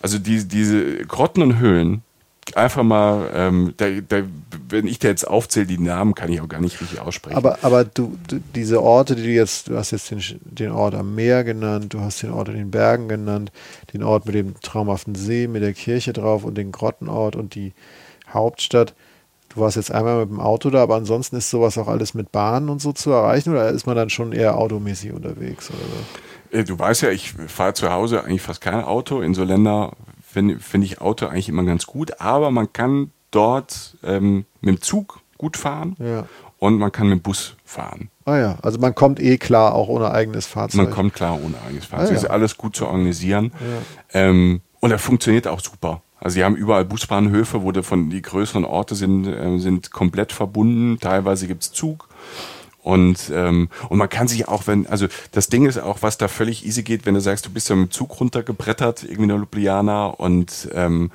also 0.00 0.18
die, 0.18 0.42
diese 0.48 1.04
Grotten 1.04 1.42
und 1.42 1.58
Höhlen, 1.58 2.02
einfach 2.54 2.82
mal, 2.82 3.30
ähm, 3.34 3.74
da, 3.76 3.86
da, 4.06 4.22
wenn 4.68 4.86
ich 4.86 4.98
da 4.98 5.08
jetzt 5.08 5.26
aufzähle, 5.26 5.66
die 5.66 5.78
Namen 5.78 6.14
kann 6.14 6.30
ich 6.30 6.40
auch 6.40 6.48
gar 6.48 6.60
nicht 6.60 6.80
richtig 6.80 7.00
aussprechen. 7.00 7.36
Aber, 7.36 7.58
aber 7.62 7.84
du, 7.84 8.16
du 8.28 8.40
diese 8.54 8.82
Orte, 8.82 9.16
die 9.16 9.22
du 9.22 9.30
jetzt, 9.30 9.68
du 9.68 9.76
hast 9.76 9.90
jetzt 9.90 10.10
den, 10.10 10.22
den 10.42 10.70
Ort 10.70 10.94
am 10.94 11.14
Meer 11.14 11.44
genannt, 11.44 11.94
du 11.94 12.00
hast 12.00 12.22
den 12.22 12.30
Ort 12.30 12.48
in 12.48 12.54
den 12.54 12.70
Bergen 12.70 13.08
genannt, 13.08 13.50
den 13.92 14.02
Ort 14.02 14.26
mit 14.26 14.34
dem 14.34 14.60
traumhaften 14.60 15.14
See, 15.14 15.48
mit 15.48 15.62
der 15.62 15.72
Kirche 15.72 16.12
drauf 16.12 16.44
und 16.44 16.56
den 16.56 16.72
Grottenort 16.72 17.36
und 17.36 17.54
die 17.54 17.72
Hauptstadt. 18.28 18.94
du 19.50 19.60
warst 19.60 19.76
jetzt 19.76 19.92
einmal 19.92 20.20
mit 20.20 20.30
dem 20.30 20.40
Auto 20.40 20.70
da, 20.70 20.82
aber 20.82 20.96
ansonsten 20.96 21.36
ist 21.36 21.50
sowas 21.50 21.78
auch 21.78 21.88
alles 21.88 22.14
mit 22.14 22.30
Bahn 22.32 22.68
und 22.68 22.82
so 22.82 22.92
zu 22.92 23.10
erreichen 23.10 23.50
oder 23.50 23.68
ist 23.70 23.86
man 23.86 23.96
dann 23.96 24.10
schon 24.10 24.32
eher 24.32 24.58
automäßig 24.58 25.12
unterwegs 25.12 25.70
oder 25.70 25.78
so? 25.78 26.58
Äh, 26.58 26.64
du 26.64 26.78
weißt 26.78 27.02
ja, 27.02 27.10
ich 27.10 27.32
fahre 27.32 27.74
zu 27.74 27.90
Hause 27.90 28.24
eigentlich 28.24 28.42
fast 28.42 28.60
kein 28.60 28.82
Auto. 28.82 29.20
In 29.20 29.34
so 29.34 29.44
Ländern 29.44 29.92
finde 30.34 30.58
find 30.58 30.84
ich 30.84 31.00
Auto 31.00 31.26
eigentlich 31.26 31.48
immer 31.48 31.64
ganz 31.64 31.86
gut, 31.86 32.20
aber 32.20 32.50
man 32.50 32.72
kann 32.72 33.12
dort 33.30 33.96
ähm, 34.02 34.44
mit 34.60 34.76
dem 34.76 34.82
Zug 34.82 35.20
gut 35.38 35.56
fahren 35.56 35.96
ja. 35.98 36.26
und 36.58 36.78
man 36.78 36.92
kann 36.92 37.08
mit 37.08 37.20
dem 37.20 37.22
Bus 37.22 37.56
fahren. 37.64 38.10
Ah 38.24 38.36
ja, 38.38 38.58
also 38.62 38.78
man 38.78 38.94
kommt 38.94 39.20
eh 39.20 39.38
klar 39.38 39.74
auch 39.74 39.88
ohne 39.88 40.10
eigenes 40.10 40.46
Fahrzeug. 40.46 40.84
Man 40.84 40.90
kommt 40.90 41.14
klar 41.14 41.38
ohne 41.42 41.54
eigenes 41.66 41.86
Fahrzeug. 41.86 42.08
Ah, 42.08 42.12
ja. 42.12 42.18
Ist 42.18 42.30
alles 42.30 42.56
gut 42.56 42.76
zu 42.76 42.86
organisieren. 42.86 43.52
Ja. 44.12 44.20
Ähm, 44.20 44.60
und 44.80 44.90
er 44.90 44.98
funktioniert 44.98 45.46
auch 45.46 45.60
super. 45.60 46.02
Also 46.18 46.34
sie 46.34 46.44
haben 46.44 46.56
überall 46.56 46.84
Busbahnhöfe, 46.84 47.62
wo 47.62 47.72
von 47.82 48.10
die 48.10 48.22
größeren 48.22 48.64
Orte 48.64 48.94
sind, 48.94 49.26
äh, 49.26 49.58
sind 49.58 49.90
komplett 49.90 50.32
verbunden. 50.32 50.98
Teilweise 50.98 51.46
gibt 51.46 51.62
es 51.62 51.72
Zug. 51.72 52.08
Und, 52.84 53.32
ähm, 53.34 53.70
und 53.88 53.96
man 53.96 54.10
kann 54.10 54.28
sich 54.28 54.46
auch, 54.46 54.66
wenn, 54.66 54.86
also 54.86 55.06
das 55.32 55.48
Ding 55.48 55.64
ist 55.64 55.78
auch, 55.78 56.02
was 56.02 56.18
da 56.18 56.28
völlig 56.28 56.66
easy 56.66 56.82
geht, 56.82 57.06
wenn 57.06 57.14
du 57.14 57.20
sagst, 57.20 57.46
du 57.46 57.50
bist 57.50 57.70
ja 57.70 57.76
mit 57.76 57.88
dem 57.88 57.90
Zug 57.90 58.20
runtergebrettert, 58.20 59.04
irgendwie 59.04 59.24
nach 59.24 59.38
Ljubljana 59.38 60.08
und, 60.08 60.68
ähm, 60.74 61.10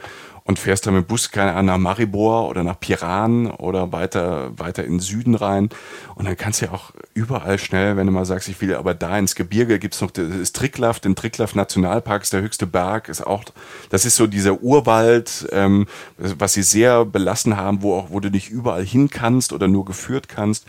und 0.45 0.57
fährst 0.57 0.87
dann 0.87 0.95
mit 0.95 1.07
Bus 1.07 1.29
keine 1.29 1.51
Ahnung, 1.51 1.65
nach 1.67 1.77
Maribor 1.77 2.49
oder 2.49 2.63
nach 2.63 2.79
Piran 2.79 3.51
oder 3.51 3.91
weiter, 3.91 4.49
weiter 4.57 4.83
in 4.83 4.93
den 4.93 4.99
Süden 4.99 5.35
rein. 5.35 5.69
Und 6.15 6.27
dann 6.27 6.35
kannst 6.35 6.61
du 6.61 6.65
ja 6.65 6.71
auch 6.71 6.89
überall 7.13 7.59
schnell, 7.59 7.97
wenn 7.97 8.07
du 8.07 8.13
mal 8.13 8.25
sagst, 8.25 8.49
ich 8.49 8.59
will 8.61 8.73
aber 8.73 8.95
da 8.95 9.19
ins 9.19 9.35
Gebirge, 9.35 9.77
gibt's 9.77 10.01
noch 10.01 10.09
das 10.09 10.51
Tricklav, 10.53 10.99
den 10.99 11.15
Tricklav 11.15 11.53
Nationalpark 11.53 12.23
ist 12.23 12.33
der 12.33 12.41
höchste 12.41 12.65
Berg, 12.65 13.09
ist 13.09 13.27
auch, 13.27 13.43
das 13.91 14.05
ist 14.05 14.15
so 14.15 14.25
dieser 14.25 14.63
Urwald, 14.63 15.47
ähm, 15.51 15.85
was 16.17 16.53
sie 16.53 16.63
sehr 16.63 17.05
belassen 17.05 17.57
haben, 17.57 17.83
wo 17.83 17.93
auch, 17.93 18.09
wo 18.09 18.19
du 18.19 18.31
nicht 18.31 18.49
überall 18.49 18.83
hin 18.83 19.11
kannst 19.11 19.53
oder 19.53 19.67
nur 19.67 19.85
geführt 19.85 20.29
kannst 20.29 20.65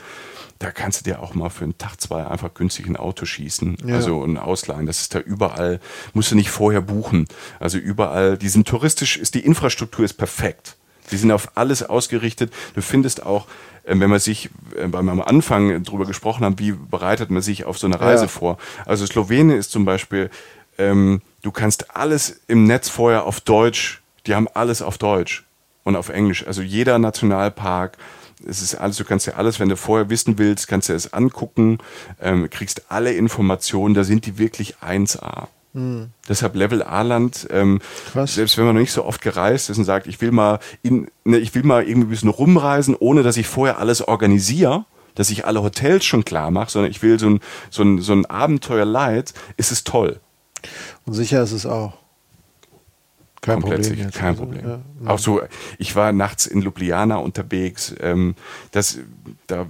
da 0.61 0.71
kannst 0.71 1.01
du 1.01 1.05
dir 1.11 1.23
auch 1.23 1.35
mal 1.35 1.49
für 1.49 1.65
einen 1.65 1.79
Tag, 1.79 1.99
zwei 2.01 2.27
einfach 2.27 2.53
günstig 2.53 2.87
ein 2.87 2.97
Auto 2.97 3.25
schießen. 3.25 3.79
Ja. 3.87 3.95
Also 3.97 4.23
ein 4.23 4.37
Ausleihen. 4.37 4.85
Das 4.85 5.01
ist 5.01 5.15
da 5.15 5.19
überall, 5.19 5.81
musst 6.13 6.31
du 6.31 6.37
nicht 6.37 6.51
vorher 6.51 6.83
buchen. 6.83 7.27
Also 7.59 7.79
überall, 7.79 8.37
die 8.37 8.51
sind 8.51 8.69
touristisch, 8.69 9.17
ist 9.17 9.35
die 9.35 9.41
Infrastruktur 9.41 10.05
ist 10.05 10.15
perfekt. 10.15 10.77
Die 11.11 11.17
sind 11.17 11.33
auf 11.33 11.57
alles 11.57 11.83
ausgerichtet. 11.83 12.53
Du 12.75 12.83
findest 12.83 13.25
auch, 13.25 13.47
äh, 13.85 13.99
wenn 13.99 14.11
man 14.11 14.21
sich, 14.21 14.51
äh, 14.77 14.85
weil 14.85 15.03
wir 15.03 15.13
am 15.13 15.23
Anfang 15.23 15.83
drüber 15.83 16.05
gesprochen 16.05 16.45
haben, 16.45 16.59
wie 16.59 16.73
bereitet 16.73 17.31
man 17.31 17.41
sich 17.41 17.65
auf 17.65 17.79
so 17.79 17.87
eine 17.87 17.99
Reise 17.99 18.25
ja. 18.25 18.29
vor. 18.29 18.59
Also 18.85 19.07
Slowenien 19.07 19.57
ist 19.57 19.71
zum 19.71 19.87
Beispiel, 19.87 20.29
ähm, 20.77 21.23
du 21.41 21.53
kannst 21.53 21.97
alles 21.97 22.43
im 22.49 22.65
Netz 22.65 22.91
vorher 22.91 23.25
auf 23.25 23.41
Deutsch, 23.41 24.03
die 24.27 24.35
haben 24.35 24.47
alles 24.53 24.83
auf 24.83 24.99
Deutsch 24.99 25.47
und 25.85 25.97
auf 25.97 26.11
Englisch. 26.11 26.47
Also 26.47 26.61
jeder 26.61 26.99
Nationalpark, 26.99 27.97
es 28.47 28.63
ist 28.63 28.75
alles, 28.75 28.97
du 28.97 29.05
kannst 29.05 29.27
ja 29.27 29.35
alles, 29.35 29.61
wenn 29.61 29.69
du 29.69 29.77
vorher 29.77 30.11
wissen 30.11 30.39
willst, 30.39 30.69
kannst 30.69 30.89
du 30.89 30.95
es 30.95 31.13
angucken, 31.13 31.79
ähm, 32.21 32.49
kriegst 32.51 32.91
alle 32.91 33.13
Informationen, 33.13 33.95
da 33.95 34.05
sind 34.05 34.27
die 34.27 34.39
wirklich 34.39 34.77
1A. 34.79 35.49
Mhm. 35.73 36.09
Deshalb 36.29 36.57
Level 36.57 36.83
A-Land, 36.83 37.47
ähm, 37.51 37.81
selbst 38.25 38.57
wenn 38.57 38.65
man 38.65 38.75
noch 38.75 38.81
nicht 38.81 38.93
so 38.93 39.05
oft 39.05 39.23
gereist 39.23 39.71
ist 39.71 39.79
und 39.79 39.85
sagt, 39.85 40.07
ich 40.07 40.21
will 40.21 40.33
mal 40.33 40.59
in, 40.83 41.09
ne, 41.25 41.39
ich 41.39 41.55
will 41.55 41.63
mal 41.63 41.85
irgendwie 41.85 42.09
ein 42.09 42.11
bisschen 42.11 42.29
rumreisen, 42.29 42.97
ohne 42.99 43.23
dass 43.23 43.37
ich 43.37 43.47
vorher 43.47 43.79
alles 43.79 44.07
organisiere, 44.07 44.85
dass 45.15 45.31
ich 45.31 45.45
alle 45.45 45.63
Hotels 45.63 46.05
schon 46.05 46.25
klar 46.25 46.51
mache, 46.51 46.71
sondern 46.71 46.91
ich 46.91 47.03
will 47.03 47.19
so 47.19 47.29
ein, 47.31 47.41
so 47.71 47.83
ein, 47.83 48.01
so 48.01 48.13
ein 48.13 48.27
Abenteuer 48.27 48.85
light, 48.85 49.33
ist 49.57 49.71
es 49.71 49.85
toll. 49.85 50.21
Und 51.07 51.15
sicher 51.15 51.43
ist 51.43 51.53
es 51.53 51.67
auch. 51.67 51.95
Kein 53.41 53.61
komplett 53.61 53.83
Problem. 53.83 53.99
Sicher, 53.99 54.11
kein 54.11 54.29
also, 54.31 54.43
Problem. 54.43 54.67
Ja, 54.67 55.11
Auch 55.11 55.19
so, 55.19 55.41
ich 55.79 55.97
war 55.97 56.13
nachts 56.13 56.47
in 56.47 56.61
Ljubljana 56.61 57.17
unterwegs. 57.17 57.95
Ähm, 58.01 58.35
das, 58.71 58.99
da, 59.47 59.67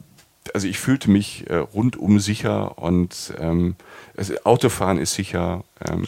also 0.53 0.67
ich 0.67 0.79
fühlte 0.79 1.11
mich 1.11 1.49
äh, 1.49 1.57
rundum 1.57 2.19
sicher 2.19 2.79
und 2.79 3.33
ähm, 3.39 3.77
also 4.17 4.35
Autofahren 4.45 4.99
ist 4.99 5.15
sicher. 5.15 5.65
Ähm, 5.89 6.05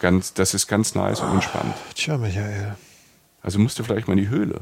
ganz, 0.00 0.34
das 0.34 0.54
ist 0.54 0.66
ganz 0.66 0.94
nice 0.94 1.20
und 1.20 1.32
entspannt. 1.32 1.74
Tja, 1.94 2.18
Michael. 2.18 2.76
Also 3.42 3.58
musst 3.58 3.78
du 3.78 3.84
vielleicht 3.84 4.06
mal 4.06 4.14
in 4.14 4.24
die 4.24 4.28
Höhle. 4.28 4.60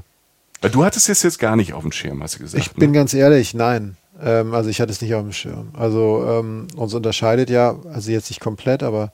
Weil 0.61 0.71
du 0.71 0.85
hattest 0.85 1.09
es 1.09 1.23
jetzt 1.23 1.39
gar 1.39 1.57
nicht 1.57 1.75
auf 1.75 1.83
dem 1.83 1.93
Schirm, 1.93 2.23
hast 2.23 2.37
du 2.37 2.39
gesagt. 2.41 2.63
Ich 2.63 2.73
bin 2.73 2.91
ne? 2.91 2.97
ganz 2.97 3.13
ehrlich, 3.13 3.55
nein. 3.55 3.97
Ähm, 4.23 4.55
also 4.55 4.71
ich 4.71 4.81
hatte 4.81 4.93
es 4.93 5.01
nicht 5.01 5.15
auf 5.15 5.23
dem 5.23 5.33
Schirm. 5.33 5.71
Also 5.75 6.25
ähm, 6.27 6.69
uns 6.77 6.95
unterscheidet 6.95 7.51
ja, 7.51 7.77
also 7.93 8.11
jetzt 8.11 8.31
nicht 8.31 8.41
komplett, 8.41 8.83
aber 8.83 9.13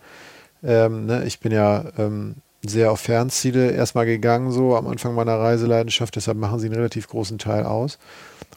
ähm, 0.62 1.06
ne, 1.06 1.24
ich 1.24 1.40
bin 1.40 1.50
ja 1.50 1.84
ähm, 1.98 2.36
sehr 2.64 2.92
auf 2.92 3.00
Fernziele 3.00 3.72
erstmal 3.72 4.06
gegangen, 4.06 4.52
so 4.52 4.76
am 4.76 4.86
Anfang 4.86 5.14
meiner 5.14 5.38
Reiseleidenschaft. 5.38 6.14
Deshalb 6.16 6.38
machen 6.38 6.58
sie 6.60 6.66
einen 6.66 6.76
relativ 6.76 7.08
großen 7.08 7.38
Teil 7.38 7.64
aus. 7.64 7.98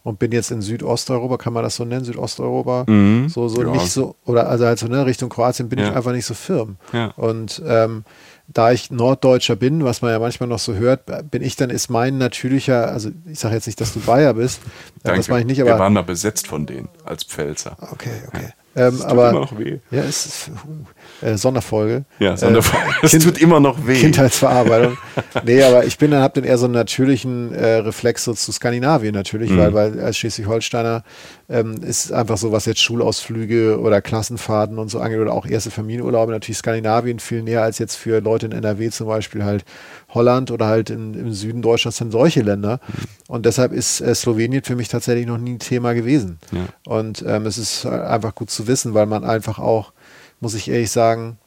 Und 0.04 0.20
bin 0.20 0.32
jetzt 0.32 0.52
in 0.52 0.62
Südosteuropa, 0.62 1.38
kann 1.38 1.54
man 1.54 1.64
das 1.64 1.78
so 1.78 1.84
nennen, 1.84 2.06
Südosteuropa, 2.06 2.86
mhm. 2.88 3.28
so, 3.28 3.48
so 3.48 3.64
ja. 3.64 3.72
nicht 3.72 3.92
so, 3.92 4.16
oder 4.26 4.48
also 4.48 4.68
halt 4.68 4.78
so, 4.78 4.88
ne, 4.88 5.04
Richtung 5.04 5.30
Kroatien 5.30 5.68
bin 5.68 5.80
ja. 5.80 5.90
ich 5.90 5.96
einfach 5.96 6.12
nicht 6.12 6.28
so 6.28 6.36
firm. 6.36 6.76
Ja. 6.94 7.08
Und 7.16 7.60
ähm, 7.66 8.04
da 8.48 8.72
ich 8.72 8.92
Norddeutscher 8.92 9.56
bin, 9.56 9.84
was 9.84 10.04
man 10.04 10.12
ja 10.12 10.20
manchmal 10.20 10.48
noch 10.48 10.60
so 10.60 10.76
hört, 10.76 11.32
bin 11.32 11.42
ich 11.42 11.56
dann, 11.56 11.72
ist 11.72 11.90
mein 11.90 12.20
natürlicher, 12.20 12.90
also 12.92 13.10
ich 13.26 13.40
sage 13.40 13.56
jetzt 13.56 13.66
nicht, 13.66 13.82
dass 13.82 13.94
du 13.94 14.00
Bayer 14.00 14.36
bist, 14.36 14.62
Danke. 15.02 15.22
das 15.22 15.28
meine 15.28 15.42
ich 15.42 15.48
nicht, 15.48 15.62
aber. 15.62 15.72
Wir 15.72 15.80
waren 15.80 15.96
da 15.96 16.04
besetzt 16.04 16.46
von 16.46 16.68
denen 16.68 16.90
als 17.04 17.24
Pfälzer. 17.24 17.76
Okay, 17.80 18.22
okay. 18.28 18.50
Ähm, 18.76 18.98
tut 18.98 19.06
aber, 19.06 19.30
immer 19.30 19.40
noch 19.40 19.58
weh. 19.58 19.80
Ja, 19.90 20.04
es 20.04 20.26
ist 20.26 20.50
uh, 20.50 21.26
äh, 21.26 21.38
Sonderfolge. 21.38 22.04
Ja, 22.20 22.36
Sonderfolge. 22.36 22.88
Äh, 22.88 23.06
es 23.06 23.12
kind, 23.12 23.24
tut 23.24 23.38
immer 23.38 23.60
noch 23.60 23.88
weh. 23.88 24.00
Kindheitsverarbeitung. 24.00 24.98
nee, 25.46 25.64
aber 25.64 25.86
ich 25.86 25.98
bin 25.98 26.12
dann, 26.12 26.22
habe 26.22 26.42
dann 26.42 26.44
eher 26.44 26.58
so 26.58 26.66
einen 26.66 26.74
natürlichen 26.74 27.54
äh, 27.54 27.76
Reflex 27.76 28.26
so 28.26 28.34
zu 28.34 28.52
Skandinavien 28.52 29.14
natürlich, 29.14 29.50
mhm. 29.50 29.58
weil, 29.58 29.74
weil 29.74 30.00
als 30.02 30.18
Schleswig-Holsteiner 30.18 31.04
ähm, 31.48 31.84
ist 31.84 32.12
einfach 32.12 32.38
so, 32.38 32.52
was 32.52 32.66
jetzt 32.66 32.82
Schulausflüge 32.82 33.80
oder 33.80 34.02
Klassenfahrten 34.02 34.80
und 34.80 34.90
so 34.90 35.00
angeht 35.00 35.20
oder 35.20 35.34
auch 35.34 35.46
erste 35.46 35.70
Familienurlaube, 35.70 36.32
natürlich 36.32 36.58
Skandinavien 36.58 37.20
viel 37.20 37.44
näher 37.44 37.62
als 37.62 37.78
jetzt 37.78 37.96
für 37.96 38.20
Leute 38.20 38.48
in 38.48 38.52
NRW 38.52 38.90
zum 38.90 39.08
Beispiel 39.08 39.44
halt 39.44 39.64
Holland 40.10 40.50
oder 40.50 40.66
halt 40.66 40.90
in, 40.90 41.14
im 41.14 41.34
Süden 41.34 41.62
Deutschlands 41.62 41.98
dann 41.98 42.12
solche 42.12 42.42
Länder. 42.42 42.80
Mhm. 42.88 43.04
Und 43.28 43.46
deshalb 43.46 43.74
ist 43.74 44.02
äh, 44.02 44.16
Slowenien 44.16 44.64
für 44.64 44.76
mich 44.76 44.88
tatsächlich 44.88 45.28
noch 45.28 45.38
nie 45.38 45.54
ein 45.54 45.60
Thema 45.60 45.94
gewesen. 45.94 46.40
Ja. 46.52 46.66
Und 46.86 47.24
ähm, 47.28 47.46
es 47.46 47.58
ist 47.58 47.86
einfach 47.86 48.34
gut 48.34 48.50
zu 48.50 48.68
wissen, 48.68 48.94
weil 48.94 49.06
man 49.06 49.24
einfach 49.24 49.60
auch, 49.60 49.94
muss 50.40 50.56
ich 50.56 50.70
ehrlich 50.70 50.90
sagen, 50.90 51.38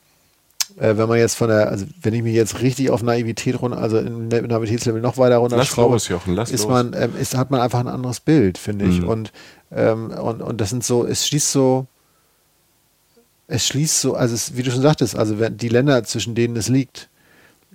äh, 0.77 0.97
wenn 0.97 1.09
man 1.09 1.19
jetzt 1.19 1.35
von 1.35 1.49
der, 1.49 1.69
also 1.69 1.87
wenn 2.03 2.15
ich 2.15 2.23
mich 2.23 2.35
jetzt 2.35 2.61
richtig 2.61 2.91
auf 2.91 3.03
Naivität 3.03 3.61
runter, 3.61 3.79
also 3.79 3.99
im 3.99 4.29
Naivitätslevel 4.29 5.01
noch 5.01 5.19
weiter 5.19 5.39
runter 5.39 5.57
lass 5.57 5.69
schraube, 5.69 5.95
los, 5.95 6.09
Jochen, 6.09 6.35
lass 6.35 6.51
ist 6.51 6.69
man, 6.69 6.95
ähm, 6.97 7.13
ist, 7.19 7.37
hat 7.37 7.51
man 7.51 7.61
einfach 7.61 7.81
ein 7.81 7.89
anderes 7.89 8.21
Bild, 8.21 8.59
finde 8.59 8.85
ich. 8.85 9.01
Mhm. 9.01 9.09
Und, 9.09 9.33
ähm, 9.71 10.11
und, 10.11 10.43
und 10.43 10.61
das 10.61 10.71
sind 10.71 10.85
so, 10.85 11.05
es 11.05 11.27
schließt 11.27 11.53
so, 11.53 11.87
es 13.47 13.67
schließt 13.67 14.01
so, 14.01 14.15
also 14.15 14.35
es, 14.35 14.57
wie 14.57 14.63
du 14.63 14.71
schon 14.71 14.83
sagtest, 14.83 15.17
also 15.17 15.35
die 15.49 15.69
Länder, 15.69 16.05
zwischen 16.05 16.35
denen 16.35 16.57
es 16.57 16.69
liegt, 16.69 17.09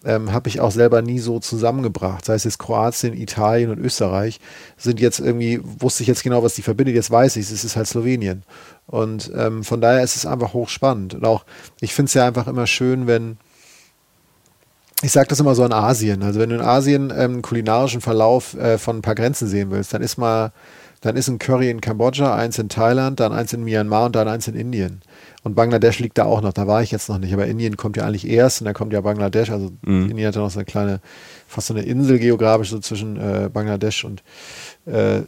ähm, 0.05 0.31
habe 0.31 0.49
ich 0.49 0.59
auch 0.59 0.71
selber 0.71 1.01
nie 1.01 1.19
so 1.19 1.39
zusammengebracht. 1.39 2.25
Sei 2.25 2.35
es 2.35 2.43
jetzt 2.43 2.59
Kroatien, 2.59 3.13
Italien 3.13 3.71
und 3.71 3.79
Österreich, 3.79 4.39
sind 4.77 4.99
jetzt 4.99 5.19
irgendwie, 5.19 5.59
wusste 5.63 6.03
ich 6.03 6.07
jetzt 6.07 6.23
genau, 6.23 6.43
was 6.43 6.55
die 6.55 6.61
verbindet, 6.61 6.95
jetzt 6.95 7.09
weiß 7.09 7.37
ich 7.37 7.45
es, 7.45 7.51
es 7.51 7.63
ist 7.63 7.75
halt 7.75 7.87
Slowenien. 7.87 8.43
Und 8.85 9.31
ähm, 9.35 9.63
von 9.63 9.81
daher 9.81 10.03
ist 10.03 10.15
es 10.15 10.25
einfach 10.25 10.53
hochspannend. 10.53 11.15
Und 11.15 11.25
auch, 11.25 11.45
ich 11.79 11.93
finde 11.93 12.07
es 12.07 12.13
ja 12.13 12.27
einfach 12.27 12.47
immer 12.47 12.67
schön, 12.67 13.07
wenn, 13.07 13.37
ich 15.01 15.11
sage 15.11 15.27
das 15.27 15.39
immer 15.39 15.55
so 15.55 15.65
in 15.65 15.73
Asien, 15.73 16.21
also 16.21 16.39
wenn 16.39 16.49
du 16.49 16.55
in 16.55 16.61
Asien 16.61 17.11
ähm, 17.15 17.41
kulinarischen 17.41 18.01
Verlauf 18.01 18.55
äh, 18.55 18.77
von 18.77 18.97
ein 18.97 19.01
paar 19.01 19.15
Grenzen 19.15 19.47
sehen 19.47 19.71
willst, 19.71 19.93
dann 19.93 20.01
ist 20.01 20.17
mal, 20.17 20.51
dann 21.03 21.17
ist 21.17 21.27
ein 21.27 21.37
Curry 21.37 21.69
in 21.69 21.81
Kambodscha, 21.81 22.33
eins 22.33 22.57
in 22.57 22.69
Thailand, 22.69 23.19
dann 23.19 23.33
eins 23.33 23.51
in 23.51 23.65
Myanmar 23.65 24.05
und 24.05 24.15
dann 24.15 24.29
eins 24.29 24.47
in 24.47 24.55
Indien. 24.55 25.01
Und 25.43 25.53
Bangladesch 25.53 25.99
liegt 25.99 26.17
da 26.17 26.23
auch 26.23 26.41
noch, 26.41 26.53
da 26.53 26.65
war 26.65 26.81
ich 26.81 26.91
jetzt 26.91 27.09
noch 27.09 27.17
nicht, 27.17 27.33
aber 27.33 27.45
Indien 27.45 27.75
kommt 27.75 27.97
ja 27.97 28.05
eigentlich 28.05 28.25
erst 28.25 28.61
und 28.61 28.65
dann 28.65 28.73
kommt 28.73 28.93
ja 28.93 29.01
Bangladesch, 29.01 29.49
also 29.49 29.73
mhm. 29.81 30.09
Indien 30.09 30.29
hat 30.29 30.35
ja 30.35 30.41
noch 30.41 30.49
so 30.49 30.59
eine 30.59 30.65
kleine, 30.65 31.01
fast 31.45 31.67
so 31.67 31.73
eine 31.73 31.83
Insel 31.83 32.19
geografisch 32.19 32.69
so 32.69 32.79
zwischen 32.79 33.17
äh, 33.17 33.49
Bangladesch 33.51 34.05
und, 34.05 34.23
äh, 34.85 35.23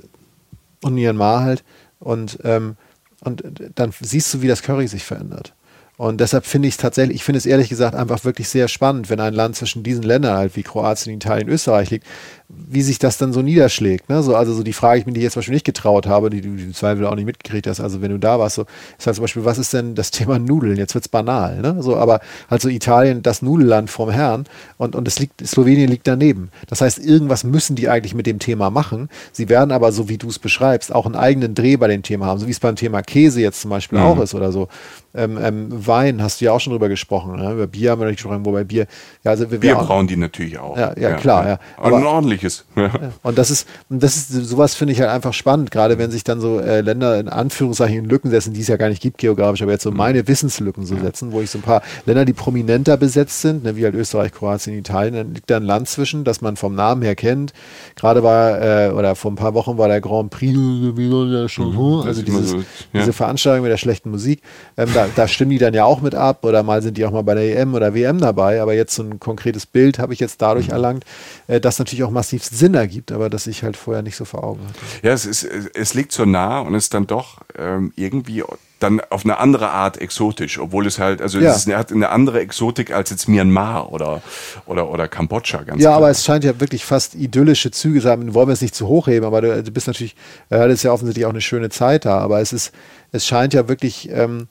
und 0.82 0.96
Myanmar 0.96 1.42
halt. 1.42 1.66
Und, 2.00 2.40
ähm, 2.46 2.78
und 3.26 3.44
dann 3.76 3.92
siehst 4.00 4.34
du, 4.34 4.42
wie 4.42 4.48
das 4.48 4.62
Curry 4.62 4.88
sich 4.88 5.04
verändert. 5.04 5.54
Und 5.98 6.20
deshalb 6.20 6.46
finde 6.46 6.68
ich 6.68 6.76
es 6.76 6.78
tatsächlich, 6.78 7.18
ich 7.18 7.24
finde 7.24 7.38
es 7.38 7.46
ehrlich 7.46 7.70
gesagt 7.70 7.96
einfach 7.96 8.24
wirklich 8.26 8.50
sehr 8.50 8.68
spannend, 8.68 9.10
wenn 9.10 9.20
ein 9.20 9.34
Land 9.34 9.56
zwischen 9.56 9.84
diesen 9.84 10.04
Ländern 10.04 10.38
halt 10.38 10.56
wie 10.56 10.64
Kroatien, 10.64 11.16
Italien, 11.16 11.48
Österreich 11.48 11.90
liegt, 11.90 12.06
wie 12.48 12.82
sich 12.84 13.00
das 13.00 13.18
dann 13.18 13.34
so 13.34 13.42
niederschlägt. 13.42 14.10
Ne? 14.10 14.22
So, 14.22 14.36
also 14.36 14.54
so 14.54 14.62
die 14.62 14.74
Frage, 14.74 15.00
ich 15.00 15.06
mir 15.06 15.14
die 15.14 15.22
jetzt 15.22 15.34
zum 15.34 15.40
Beispiel 15.40 15.56
nicht 15.56 15.66
getraut 15.66 16.06
habe, 16.06 16.30
die 16.30 16.42
du 16.42 16.50
im 16.50 16.74
Zweifel 16.74 17.06
auch 17.08 17.16
nicht 17.16 17.26
mitgekriegt 17.26 17.66
hast, 17.66 17.80
also 17.80 18.02
wenn 18.02 18.12
du 18.12 18.20
da 18.20 18.38
warst, 18.38 18.56
so, 18.56 18.66
ist 18.98 19.08
halt 19.08 19.16
zum 19.16 19.24
Beispiel, 19.24 19.46
was 19.46 19.58
ist 19.58 19.74
denn 19.74 19.96
das 19.96 20.12
Thema 20.12 20.38
Nudeln? 20.38 20.78
Jetzt 20.78 20.94
wird 20.94 21.06
es 21.06 21.10
banal, 21.10 21.62
ne? 21.62 21.82
So, 21.82 21.96
aber 21.96 22.22
halt 22.50 22.62
so 22.62 22.70
Italien, 22.70 23.24
das 23.24 23.42
Nudelland 23.42 23.90
vom 23.90 24.12
Herrn 24.12 24.46
und, 24.78 24.96
und 24.96 25.08
es 25.08 25.18
liegt, 25.18 25.46
Slowenien 25.46 25.90
liegt 25.90 26.08
daneben. 26.08 26.52
Das 26.68 26.82
heißt, 26.82 27.00
irgendwas 27.00 27.44
müssen 27.44 27.76
die 27.76 27.90
eigentlich 27.90 28.14
mit 28.14 28.28
dem 28.28 28.40
Thema 28.40 28.70
machen. 28.70 29.10
Sie 29.32 29.50
werden 29.50 29.72
aber, 29.72 29.92
so 29.92 30.08
wie 30.08 30.18
du 30.18 30.28
es 30.30 30.38
beschreibst, 30.38 30.94
auch 30.94 31.06
einen 31.08 31.16
eigenen 31.16 31.56
Dreh 31.56 31.78
bei 31.78 31.88
dem 31.88 32.04
Thema 32.04 32.28
haben, 32.28 32.40
so 32.40 32.48
wie 32.48 32.52
es 32.52 32.60
beim 32.60 32.76
Thema 32.76 33.02
Käse 33.02 33.42
jetzt 33.42 33.62
zum 33.62 33.72
Beispiel 33.72 33.98
mhm. 33.98 34.06
auch 34.06 34.20
ist 34.20 34.36
oder 34.36 34.52
so. 34.52 34.68
ähm, 35.16 35.40
ähm, 35.42 35.70
Wein 35.70 36.22
hast 36.22 36.42
du 36.42 36.46
ja 36.46 36.52
auch 36.52 36.60
schon 36.60 36.72
drüber 36.72 36.90
gesprochen. 36.90 37.38
Ne? 37.38 37.54
Über 37.54 37.68
Bier 37.68 37.92
haben 37.92 38.02
wir 38.02 38.08
nicht 38.08 38.18
gesprochen, 38.18 38.46
wobei 38.46 38.64
Bier. 38.64 38.86
Ja, 39.24 39.32
also 39.32 39.50
wir, 39.50 39.60
Bier 39.60 39.76
brauchen 39.76 40.08
die 40.08 40.18
natürlich 40.18 40.60
auch. 40.60 40.78
Ja, 40.78 40.94
ja, 40.96 41.10
ja 41.10 41.16
klar. 41.16 41.48
Ja. 41.48 41.60
Aber, 41.78 41.98
ein 41.98 42.04
ordentliches. 42.36 42.66
Ja. 42.76 42.92
Und 43.24 43.38
das 43.38 43.52
ist, 43.52 43.68
das 43.90 44.18
ist 44.18 44.30
sowas 44.30 44.76
finde 44.76 44.94
ich 44.94 45.00
halt 45.00 45.10
einfach 45.10 45.34
spannend, 45.34 45.72
gerade 45.72 45.98
wenn 45.98 46.12
sich 46.12 46.24
dann 46.24 46.40
so 46.40 46.60
äh, 46.60 46.82
Länder 46.82 47.20
in 47.20 47.30
Anführungszeichen 47.30 47.98
in 47.98 48.06
Lücken 48.06 48.30
setzen, 48.30 48.54
die 48.54 48.62
es 48.62 48.68
ja 48.68 48.78
gar 48.78 48.90
nicht 48.90 49.02
gibt 49.02 49.18
geografisch, 49.18 49.62
aber 49.62 49.72
jetzt 49.72 49.84
so 49.84 49.92
mhm. 49.92 49.98
meine 49.98 50.28
Wissenslücken 50.28 50.86
so 50.86 50.98
setzen, 50.98 51.32
wo 51.32 51.42
ich 51.42 51.50
so 51.50 51.60
ein 51.60 51.62
paar 51.62 51.82
Länder, 52.06 52.26
die 52.26 52.34
prominenter 52.34 52.98
besetzt 52.98 53.42
sind, 53.42 53.64
ne, 53.64 53.76
wie 53.76 53.84
halt 53.84 53.96
Österreich, 53.96 54.32
Kroatien, 54.34 54.78
Italien, 54.78 55.16
dann 55.16 55.34
liegt 55.34 55.50
da 55.50 55.58
ein 55.58 55.64
Land 55.64 55.90
zwischen, 55.90 56.24
das 56.24 56.42
man 56.42 56.56
vom 56.58 56.76
Namen 56.76 57.02
her 57.02 57.16
kennt. 57.16 57.54
Gerade 57.96 58.24
war, 58.24 58.62
äh, 58.62 58.92
oder 58.92 59.16
vor 59.16 59.32
ein 59.32 59.36
paar 59.36 59.54
Wochen 59.54 59.78
war 59.78 59.88
der 59.88 60.02
Grand 60.02 60.30
Prix, 60.32 60.56
mhm. 60.56 62.04
also 62.06 62.22
dieses, 62.22 62.50
so, 62.50 62.64
diese 62.94 63.14
Veranstaltung 63.14 63.64
mit 63.64 63.72
der 63.72 63.78
schlechten 63.78 64.12
Musik. 64.12 64.42
Ähm, 64.78 64.90
da, 64.94 65.08
da 65.16 65.28
stimmen 65.28 65.52
die 65.52 65.58
dann 65.58 65.74
ja 65.74 65.86
auch 65.86 66.02
mit 66.02 66.16
ab 66.16 66.44
oder 66.44 66.64
mal 66.64 66.82
sind 66.82 66.98
die 66.98 67.06
auch 67.06 67.12
mal 67.12 67.24
bei 67.24 67.36
der 67.36 67.58
EM 67.58 67.74
oder 67.74 67.94
WM 67.94 68.20
dabei, 68.20 68.62
aber 68.62 68.74
jetzt 68.74 68.96
so 68.96 69.04
ein 69.04 69.20
konkretes 69.20 69.66
Bild 69.66 70.00
habe 70.00 70.14
ich 70.14 70.20
jetzt 70.20 70.42
dadurch 70.42 70.68
mhm. 70.68 70.74
erlangt, 70.74 71.06
äh, 71.48 71.60
das 71.60 71.80
natürlich 71.80 72.04
auch 72.04 72.12
massiv 72.26 72.44
Sinn 72.44 72.74
ergibt, 72.74 73.12
aber 73.12 73.30
das 73.30 73.46
ich 73.48 73.64
halt 73.64 73.78
vorher 73.78 74.02
nicht 74.02 74.16
so 74.16 74.26
vor 74.26 74.44
Augen 74.44 74.62
hatte. 74.68 74.80
Ja, 75.04 75.14
es, 75.14 75.26
ist, 75.26 75.44
es 75.44 75.94
liegt 75.94 76.12
so 76.12 76.26
nah 76.26 76.60
und 76.60 76.74
ist 76.74 76.94
dann 76.94 77.06
doch 77.06 77.42
ähm, 77.58 77.94
irgendwie 77.96 78.44
dann 78.80 79.00
auf 79.10 79.24
eine 79.24 79.38
andere 79.38 79.70
Art 79.70 79.98
exotisch, 80.02 80.60
obwohl 80.60 80.86
es 80.88 81.00
halt, 81.00 81.22
also 81.22 81.40
ja. 81.40 81.52
es 81.52 81.68
hat 81.68 81.92
eine 81.92 82.10
andere 82.10 82.40
Exotik 82.40 82.92
als 82.92 83.10
jetzt 83.10 83.30
Myanmar 83.30 83.92
oder, 83.92 84.22
oder, 84.66 84.90
oder 84.90 85.08
Kambodscha. 85.08 85.64
Ganz 85.64 85.82
ja, 85.82 85.90
klar. 85.90 85.98
aber 85.98 86.10
es 86.10 86.26
scheint 86.26 86.44
ja 86.44 86.60
wirklich 86.60 86.84
fast 86.84 87.16
idyllische 87.16 87.72
Züge 87.72 88.02
zu 88.02 88.10
haben. 88.10 88.34
Wollen 88.34 88.50
wir 88.50 88.54
es 88.54 88.62
nicht 88.62 88.76
zu 88.76 88.88
hochheben, 88.88 89.26
aber 89.26 89.42
du, 89.42 89.64
du 89.64 89.72
bist 89.72 89.88
natürlich, 89.88 90.16
äh, 90.50 90.58
das 90.58 90.74
ist 90.74 90.84
ja 90.84 90.92
offensichtlich 90.92 91.26
auch 91.26 91.32
eine 91.32 91.42
schöne 91.42 91.70
Zeit 91.70 92.06
da, 92.06 92.18
aber 92.18 92.42
es 92.42 92.52
ist, 92.52 92.74
es 93.12 93.26
scheint 93.26 93.54
ja 93.54 93.68
wirklich, 93.68 94.10
ähm, 94.12 94.48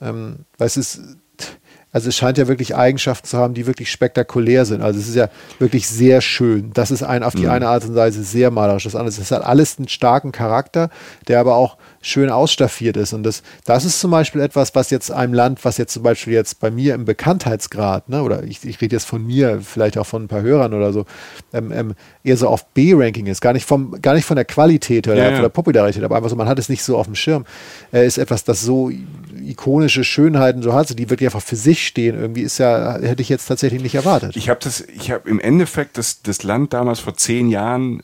ähm, 0.00 0.40
weil 0.58 0.66
es 0.66 0.76
ist, 0.76 1.00
also 1.92 2.08
es 2.08 2.16
scheint 2.16 2.38
ja 2.38 2.46
wirklich 2.46 2.76
Eigenschaften 2.76 3.26
zu 3.26 3.36
haben, 3.36 3.54
die 3.54 3.66
wirklich 3.66 3.90
spektakulär 3.90 4.64
sind. 4.64 4.80
Also 4.80 5.00
es 5.00 5.08
ist 5.08 5.16
ja 5.16 5.28
wirklich 5.58 5.88
sehr 5.88 6.20
schön. 6.20 6.70
Das 6.72 6.92
ist 6.92 7.02
ein 7.02 7.24
auf 7.24 7.34
die 7.34 7.44
mhm. 7.44 7.50
eine 7.50 7.68
Art 7.68 7.84
und 7.84 7.96
Weise 7.96 8.22
sehr 8.22 8.50
malerisch. 8.52 8.84
Das 8.84 8.94
andere, 8.94 9.08
es 9.08 9.30
hat 9.30 9.44
alles 9.44 9.78
einen 9.78 9.88
starken 9.88 10.30
Charakter, 10.30 10.90
der 11.26 11.40
aber 11.40 11.56
auch 11.56 11.76
schön 12.00 12.30
ausstaffiert 12.30 12.96
ist. 12.96 13.12
Und 13.12 13.24
das, 13.24 13.42
das 13.64 13.84
ist 13.84 14.00
zum 14.00 14.10
Beispiel 14.10 14.40
etwas, 14.40 14.74
was 14.74 14.90
jetzt 14.90 15.10
einem 15.10 15.34
Land, 15.34 15.64
was 15.64 15.76
jetzt 15.78 15.92
zum 15.92 16.02
Beispiel 16.02 16.32
jetzt 16.32 16.60
bei 16.60 16.70
mir 16.70 16.94
im 16.94 17.04
Bekanntheitsgrad, 17.04 18.08
ne, 18.08 18.22
oder 18.22 18.44
ich, 18.44 18.64
ich 18.64 18.80
rede 18.80 18.96
jetzt 18.96 19.04
von 19.04 19.26
mir, 19.26 19.60
vielleicht 19.60 19.98
auch 19.98 20.06
von 20.06 20.22
ein 20.22 20.28
paar 20.28 20.42
Hörern 20.42 20.72
oder 20.72 20.92
so, 20.92 21.04
ähm, 21.52 21.72
ähm, 21.72 21.94
eher 22.24 22.36
so 22.36 22.48
auf 22.48 22.66
B-Ranking 22.68 23.26
ist. 23.26 23.40
Gar 23.40 23.52
nicht, 23.52 23.66
vom, 23.66 24.00
gar 24.00 24.14
nicht 24.14 24.24
von 24.24 24.36
der 24.36 24.46
Qualität 24.46 25.08
oder 25.08 25.16
ja, 25.16 25.24
ja. 25.24 25.32
von 25.32 25.42
der 25.42 25.50
Popularität, 25.50 26.02
aber 26.02 26.16
einfach 26.16 26.30
so, 26.30 26.36
man 26.36 26.48
hat 26.48 26.58
es 26.58 26.68
nicht 26.68 26.82
so 26.82 26.96
auf 26.96 27.06
dem 27.06 27.16
Schirm. 27.16 27.44
Äh, 27.92 28.06
ist 28.06 28.16
etwas, 28.16 28.44
das 28.44 28.62
so 28.62 28.90
ikonische 29.44 30.04
Schönheiten 30.04 30.62
so 30.62 30.72
hat, 30.72 30.98
die 30.98 31.10
wirklich 31.10 31.26
einfach 31.26 31.42
für 31.42 31.56
sich 31.56 31.79
stehen, 31.86 32.18
irgendwie 32.18 32.42
ist 32.42 32.58
ja, 32.58 32.98
hätte 33.00 33.22
ich 33.22 33.28
jetzt 33.28 33.46
tatsächlich 33.46 33.82
nicht 33.82 33.94
erwartet. 33.94 34.36
Ich 34.36 34.48
habe 34.48 34.60
das, 34.62 34.80
ich 34.80 35.10
habe 35.10 35.28
im 35.28 35.40
Endeffekt 35.40 35.98
das, 35.98 36.22
das 36.22 36.42
Land 36.42 36.72
damals 36.72 37.00
vor 37.00 37.14
zehn 37.14 37.48
Jahren 37.48 38.02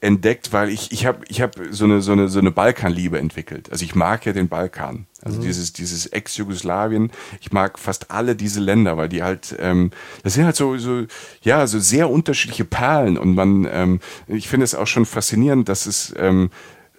entdeckt, 0.00 0.52
weil 0.52 0.68
ich 0.68 0.92
ich 0.92 1.06
habe 1.06 1.24
ich 1.28 1.40
habe 1.40 1.72
so 1.72 1.84
eine 1.84 2.00
so 2.00 2.12
eine 2.12 2.28
so 2.28 2.38
eine 2.38 2.52
Balkanliebe 2.52 3.18
entwickelt. 3.18 3.70
Also 3.72 3.84
ich 3.84 3.96
mag 3.96 4.24
ja 4.26 4.32
den 4.32 4.48
Balkan, 4.48 5.06
also 5.22 5.38
mhm. 5.38 5.42
dieses 5.42 5.72
dieses 5.72 6.06
Ex-Jugoslawien. 6.06 7.10
Ich 7.40 7.50
mag 7.50 7.78
fast 7.78 8.10
alle 8.10 8.36
diese 8.36 8.60
Länder, 8.60 8.96
weil 8.96 9.08
die 9.08 9.24
halt 9.24 9.56
ähm, 9.58 9.90
das 10.22 10.34
sind 10.34 10.44
halt 10.44 10.54
so 10.54 10.76
so 10.78 11.04
ja 11.42 11.66
so 11.66 11.80
sehr 11.80 12.10
unterschiedliche 12.10 12.64
Perlen 12.64 13.18
und 13.18 13.34
man 13.34 13.66
ähm, 13.70 14.00
ich 14.28 14.48
finde 14.48 14.64
es 14.64 14.76
auch 14.76 14.86
schon 14.86 15.04
faszinierend, 15.04 15.68
dass 15.68 15.86
es 15.86 16.14
ähm, 16.16 16.50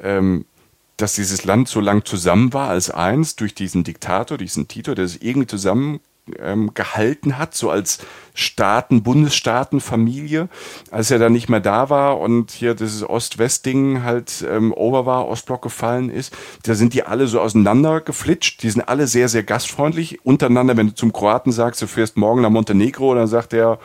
ähm, 0.02 0.46
dass 1.02 1.16
dieses 1.16 1.46
Land 1.46 1.68
so 1.70 1.80
lang 1.80 2.06
zusammen 2.06 2.54
war 2.54 2.70
als 2.70 2.90
eins 2.90 3.36
durch 3.36 3.56
diesen 3.56 3.84
Diktator, 3.84 4.38
diesen 4.38 4.68
Tito, 4.68 4.96
der 4.96 5.06
es 5.06 5.18
irgendwie 5.22 5.48
zusammen 5.48 6.02
ähm, 6.38 6.74
gehalten 6.74 7.38
hat, 7.38 7.56
so 7.56 7.70
als 7.70 8.00
Staaten, 8.34 9.02
Bundesstaatenfamilie, 9.02 10.50
als 10.92 11.10
er 11.10 11.20
dann 11.20 11.34
nicht 11.34 11.50
mehr 11.50 11.60
da 11.60 11.90
war 11.90 12.20
und 12.20 12.52
hier 12.52 12.76
dieses 12.76 13.08
Ost-West-Ding 13.08 14.04
halt 14.04 14.46
ähm, 14.50 14.74
over 14.74 15.06
war, 15.06 15.28
Ostblock 15.28 15.62
gefallen 15.62 16.10
ist, 16.10 16.36
da 16.64 16.76
sind 16.76 16.94
die 16.94 17.04
alle 17.04 17.28
so 17.28 17.42
auseinander 17.42 18.02
geflitscht. 18.02 18.62
Die 18.64 18.70
sind 18.70 18.88
alle 18.88 19.08
sehr, 19.08 19.30
sehr 19.30 19.44
gastfreundlich. 19.44 20.24
Untereinander, 20.26 20.78
wenn 20.78 20.88
du 20.88 20.96
zum 20.96 21.14
Kroaten 21.14 21.52
sagst, 21.52 21.82
du 21.82 21.88
fährst 21.88 22.18
morgen 22.18 22.42
nach 22.42 22.50
Montenegro, 22.50 23.16
dann 23.16 23.28
sagt 23.28 23.54
er, 23.54 23.80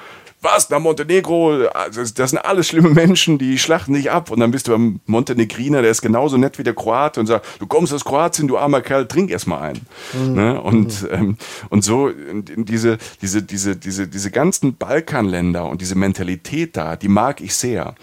was, 0.44 0.70
nach 0.70 0.78
Montenegro, 0.78 1.64
das, 1.92 2.14
das, 2.14 2.30
sind 2.30 2.38
alles 2.38 2.68
schlimme 2.68 2.90
Menschen, 2.90 3.38
die 3.38 3.58
schlachten 3.58 3.94
dich 3.94 4.10
ab. 4.10 4.30
Und 4.30 4.40
dann 4.40 4.50
bist 4.50 4.68
du 4.68 4.72
beim 4.72 5.00
Montenegriner, 5.06 5.82
der 5.82 5.90
ist 5.90 6.02
genauso 6.02 6.36
nett 6.36 6.58
wie 6.58 6.62
der 6.62 6.74
Kroate 6.74 7.18
und 7.18 7.26
sagt, 7.26 7.46
du 7.58 7.66
kommst 7.66 7.92
aus 7.92 8.04
Kroatien, 8.04 8.46
du 8.46 8.58
armer 8.58 8.82
Kerl, 8.82 9.08
trink 9.08 9.30
erstmal 9.30 9.70
ein. 9.70 9.80
Mhm. 10.12 10.34
Ne? 10.34 10.60
Und, 10.60 11.02
mhm. 11.02 11.08
ähm, 11.10 11.36
und 11.70 11.82
so 11.82 12.10
diese, 12.10 12.98
diese, 13.22 13.42
diese, 13.42 13.76
diese, 13.76 14.06
diese 14.06 14.30
ganzen 14.30 14.76
Balkanländer 14.76 15.64
und 15.66 15.80
diese 15.80 15.96
Mentalität 15.96 16.76
da, 16.76 16.96
die 16.96 17.08
mag 17.08 17.40
ich 17.40 17.54
sehr 17.54 17.94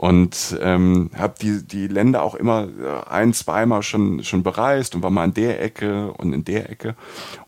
und 0.00 0.58
ähm, 0.62 1.10
habe 1.14 1.34
die, 1.42 1.62
die 1.62 1.86
Länder 1.86 2.22
auch 2.22 2.34
immer 2.34 2.62
äh, 2.62 3.10
ein, 3.10 3.34
zweimal 3.34 3.82
schon, 3.82 4.24
schon 4.24 4.42
bereist 4.42 4.94
und 4.94 5.02
war 5.02 5.10
mal 5.10 5.26
in 5.26 5.34
der 5.34 5.62
Ecke 5.62 6.10
und 6.12 6.32
in 6.32 6.42
der 6.42 6.70
Ecke. 6.70 6.94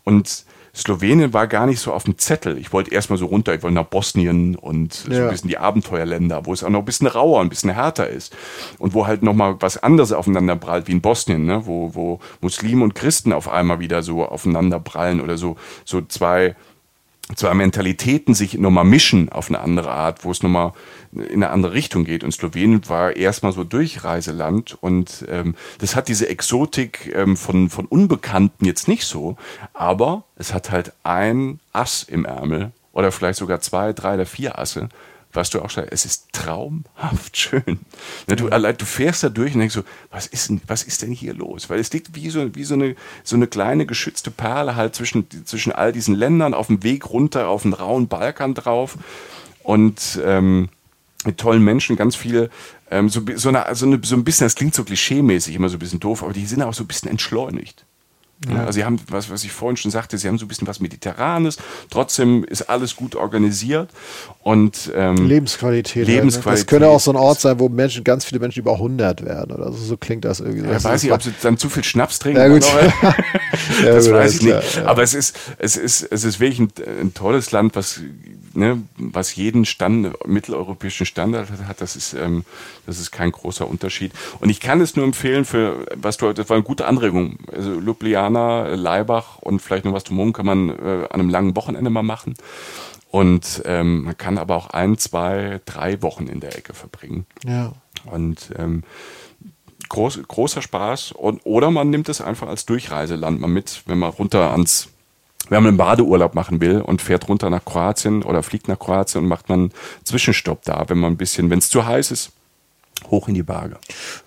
Und 0.03 0.45
Slowenien 0.75 1.33
war 1.33 1.45
gar 1.45 1.67
nicht 1.67 1.79
so 1.79 1.93
auf 1.93 2.05
dem 2.05 2.17
Zettel. 2.17 2.57
Ich 2.57 2.73
wollte 2.73 2.91
erstmal 2.91 3.19
so 3.19 3.27
runter, 3.27 3.53
ich 3.53 3.61
wollte 3.61 3.75
nach 3.75 3.85
Bosnien 3.85 4.55
und 4.55 5.05
ja. 5.07 5.15
so 5.15 5.21
ein 5.23 5.29
bisschen 5.29 5.49
die 5.49 5.59
Abenteuerländer, 5.59 6.47
wo 6.47 6.53
es 6.53 6.63
auch 6.63 6.69
noch 6.69 6.79
ein 6.79 6.85
bisschen 6.85 7.05
rauer, 7.05 7.41
ein 7.41 7.49
bisschen 7.49 7.69
härter 7.69 8.07
ist. 8.07 8.35
Und 8.79 8.95
wo 8.95 9.05
halt 9.05 9.21
nochmal 9.21 9.55
was 9.59 9.77
anderes 9.77 10.11
aufeinander 10.11 10.55
prallt, 10.55 10.87
wie 10.87 10.93
in 10.93 11.01
Bosnien, 11.01 11.45
ne? 11.45 11.67
wo, 11.67 11.93
wo 11.93 12.19
Muslime 12.41 12.83
und 12.83 12.95
Christen 12.95 13.33
auf 13.33 13.47
einmal 13.47 13.79
wieder 13.79 14.01
so 14.01 14.25
aufeinander 14.25 14.79
prallen 14.79 15.21
oder 15.21 15.37
so, 15.37 15.57
so 15.85 16.01
zwei, 16.01 16.55
zwei 17.35 17.53
Mentalitäten 17.53 18.33
sich 18.33 18.57
nochmal 18.57 18.83
mischen 18.83 19.29
auf 19.29 19.49
eine 19.49 19.59
andere 19.59 19.91
Art, 19.91 20.23
wo 20.25 20.31
es 20.31 20.43
nochmal 20.43 20.73
in 21.13 21.43
eine 21.43 21.49
andere 21.49 21.73
Richtung 21.73 22.03
geht. 22.03 22.23
Und 22.23 22.31
Slowenien 22.31 22.87
war 22.89 23.15
erstmal 23.15 23.53
so 23.53 23.63
Durchreiseland 23.63 24.77
und 24.81 25.25
ähm, 25.29 25.55
das 25.79 25.95
hat 25.95 26.07
diese 26.07 26.27
Exotik 26.27 27.13
ähm, 27.15 27.37
von, 27.37 27.69
von 27.69 27.85
Unbekannten 27.85 28.65
jetzt 28.65 28.87
nicht 28.87 29.05
so, 29.05 29.37
aber 29.73 30.23
es 30.35 30.53
hat 30.53 30.71
halt 30.71 30.93
ein 31.03 31.59
Ass 31.71 32.03
im 32.03 32.25
Ärmel 32.25 32.71
oder 32.91 33.11
vielleicht 33.11 33.39
sogar 33.39 33.61
zwei, 33.61 33.93
drei 33.93 34.15
oder 34.15 34.25
vier 34.25 34.59
Asse, 34.59 34.89
was 35.33 35.49
du 35.49 35.61
auch 35.61 35.69
sagst, 35.69 35.91
es 35.91 36.05
ist 36.05 36.27
traumhaft 36.31 37.35
schön. 37.37 37.79
Du, 38.27 38.49
allein, 38.49 38.77
du 38.77 38.85
fährst 38.85 39.23
da 39.23 39.29
durch 39.29 39.53
und 39.53 39.59
denkst 39.59 39.75
so, 39.75 39.83
was 40.11 40.27
ist 40.27 40.49
denn, 40.49 40.61
was 40.67 40.83
ist 40.83 41.01
denn 41.01 41.11
hier 41.11 41.33
los? 41.33 41.69
Weil 41.69 41.79
es 41.79 41.91
liegt 41.91 42.15
wie 42.15 42.29
so, 42.29 42.55
wie 42.55 42.63
so 42.63 42.75
eine, 42.75 42.95
so 43.23 43.35
eine 43.35 43.47
kleine 43.47 43.85
geschützte 43.85 44.31
Perle 44.31 44.75
halt 44.75 44.95
zwischen, 44.95 45.27
zwischen 45.45 45.71
all 45.71 45.91
diesen 45.91 46.15
Ländern 46.15 46.53
auf 46.53 46.67
dem 46.67 46.83
Weg 46.83 47.09
runter 47.09 47.47
auf 47.47 47.63
den 47.63 47.73
rauen 47.73 48.07
Balkan 48.07 48.53
drauf. 48.53 48.97
Und 49.63 50.19
ähm, 50.23 50.69
mit 51.25 51.37
tollen 51.37 51.63
Menschen, 51.63 51.95
ganz 51.95 52.15
viele, 52.15 52.49
ähm, 52.91 53.09
so, 53.09 53.21
so, 53.35 53.49
eine, 53.49 53.65
so, 53.73 53.85
eine, 53.85 53.99
so 54.03 54.15
ein 54.15 54.23
bisschen, 54.23 54.45
das 54.45 54.55
klingt 54.55 54.75
so 54.75 54.83
klischeemäßig, 54.83 55.55
immer 55.55 55.69
so 55.69 55.77
ein 55.77 55.79
bisschen 55.79 55.99
doof, 55.99 56.23
aber 56.23 56.33
die 56.33 56.45
sind 56.45 56.61
auch 56.61 56.73
so 56.73 56.83
ein 56.83 56.87
bisschen 56.87 57.09
entschleunigt. 57.09 57.85
Ja. 58.49 58.61
Also 58.61 58.73
sie 58.73 58.85
haben, 58.85 58.99
was, 59.09 59.29
was 59.29 59.43
ich 59.43 59.51
vorhin 59.51 59.77
schon 59.77 59.91
sagte, 59.91 60.17
sie 60.17 60.27
haben 60.27 60.37
so 60.37 60.45
ein 60.45 60.47
bisschen 60.47 60.67
was 60.67 60.79
Mediterranes, 60.79 61.57
trotzdem 61.89 62.43
ist 62.43 62.63
alles 62.63 62.95
gut 62.95 63.15
organisiert 63.15 63.89
und 64.41 64.91
ähm, 64.95 65.15
Lebensqualität. 65.27 66.07
Lebensqualität. 66.07 66.45
Halt, 66.45 66.45
ne? 66.45 66.51
Das 66.51 66.67
könnte 66.67 66.87
auch 66.89 66.99
so 66.99 67.11
ein 67.11 67.17
Ort 67.17 67.39
sein, 67.39 67.59
wo 67.59 67.69
Menschen, 67.69 68.03
ganz 68.03 68.25
viele 68.25 68.39
Menschen 68.39 68.59
über 68.59 68.73
100 68.73 69.23
werden 69.25 69.55
oder 69.55 69.71
so, 69.71 69.77
so 69.77 69.97
klingt 69.97 70.25
das 70.25 70.39
irgendwie. 70.39 70.69
Ja, 70.69 70.83
weiß 70.83 71.03
ich, 71.03 71.11
ob 71.11 71.21
sie 71.21 71.33
dann 71.41 71.57
zu 71.57 71.69
viel 71.69 71.83
Schnaps 71.83 72.19
trinken. 72.19 72.39
Ja, 72.39 72.47
gut. 72.47 72.63
das 73.83 74.07
ja, 74.07 74.13
weiß 74.13 74.35
ich 74.35 74.41
nicht. 74.41 74.75
Ja. 74.75 74.85
Aber 74.85 75.03
es 75.03 75.13
ist, 75.13 75.37
es 75.59 75.77
ist, 75.77 76.03
es 76.03 76.23
ist 76.23 76.39
wirklich 76.39 76.59
ein, 76.59 76.71
ein 77.01 77.13
tolles 77.13 77.51
Land, 77.51 77.75
was 77.75 78.01
ne, 78.53 78.81
was 78.97 79.35
jeden 79.35 79.65
Stand, 79.65 80.13
mitteleuropäischen 80.25 81.05
Standard 81.05 81.49
hat, 81.67 81.81
das 81.81 81.95
ist, 81.95 82.13
ähm, 82.13 82.45
das 82.85 82.99
ist 82.99 83.11
kein 83.11 83.31
großer 83.31 83.67
Unterschied. 83.67 84.11
Und 84.39 84.49
ich 84.49 84.59
kann 84.59 84.81
es 84.81 84.95
nur 84.95 85.05
empfehlen 85.05 85.45
für, 85.45 85.85
was 85.95 86.17
du, 86.17 86.31
das 86.33 86.49
war 86.49 86.55
eine 86.55 86.63
gute 86.63 86.85
Anregung. 86.85 87.37
Also 87.51 87.79
Ljubljana, 87.79 88.32
Leibach 88.33 89.37
und 89.39 89.61
vielleicht 89.61 89.85
noch 89.85 89.93
was 89.93 90.03
drumherum 90.03 90.33
kann 90.33 90.45
man 90.45 90.69
äh, 90.69 91.07
an 91.09 91.19
einem 91.19 91.29
langen 91.29 91.55
Wochenende 91.55 91.89
mal 91.89 92.03
machen. 92.03 92.35
Und 93.11 93.61
ähm, 93.65 94.05
man 94.05 94.17
kann 94.17 94.37
aber 94.37 94.55
auch 94.55 94.71
ein, 94.71 94.97
zwei, 94.97 95.61
drei 95.65 96.01
Wochen 96.01 96.27
in 96.27 96.39
der 96.39 96.57
Ecke 96.57 96.73
verbringen. 96.73 97.27
Ja. 97.45 97.73
Und 98.05 98.49
ähm, 98.57 98.83
groß, 99.89 100.21
großer 100.27 100.61
Spaß. 100.61 101.11
Und, 101.11 101.41
oder 101.43 101.69
man 101.69 101.89
nimmt 101.89 102.09
es 102.09 102.21
einfach 102.21 102.47
als 102.47 102.65
Durchreiseland 102.65 103.39
mal 103.39 103.47
mit, 103.47 103.83
wenn 103.85 103.99
man 103.99 104.09
runter 104.09 104.51
ans 104.51 104.89
wenn 105.49 105.61
man 105.61 105.69
einen 105.71 105.77
Badeurlaub 105.77 106.35
machen 106.35 106.61
will 106.61 106.79
und 106.81 107.01
fährt 107.01 107.27
runter 107.27 107.49
nach 107.49 107.65
Kroatien 107.65 108.23
oder 108.23 108.43
fliegt 108.43 108.69
nach 108.69 108.79
Kroatien 108.79 109.23
und 109.23 109.27
macht 109.27 109.49
man 109.49 109.59
einen 109.59 109.73
Zwischenstopp 110.03 110.63
da, 110.63 110.85
wenn 110.87 110.97
man 110.97 111.13
ein 111.13 111.17
bisschen, 111.17 111.49
wenn 111.49 111.59
es 111.59 111.69
zu 111.69 111.85
heiß 111.85 112.11
ist, 112.11 112.31
hoch 113.09 113.27
in 113.27 113.33
die 113.33 113.43
Berge. 113.43 113.77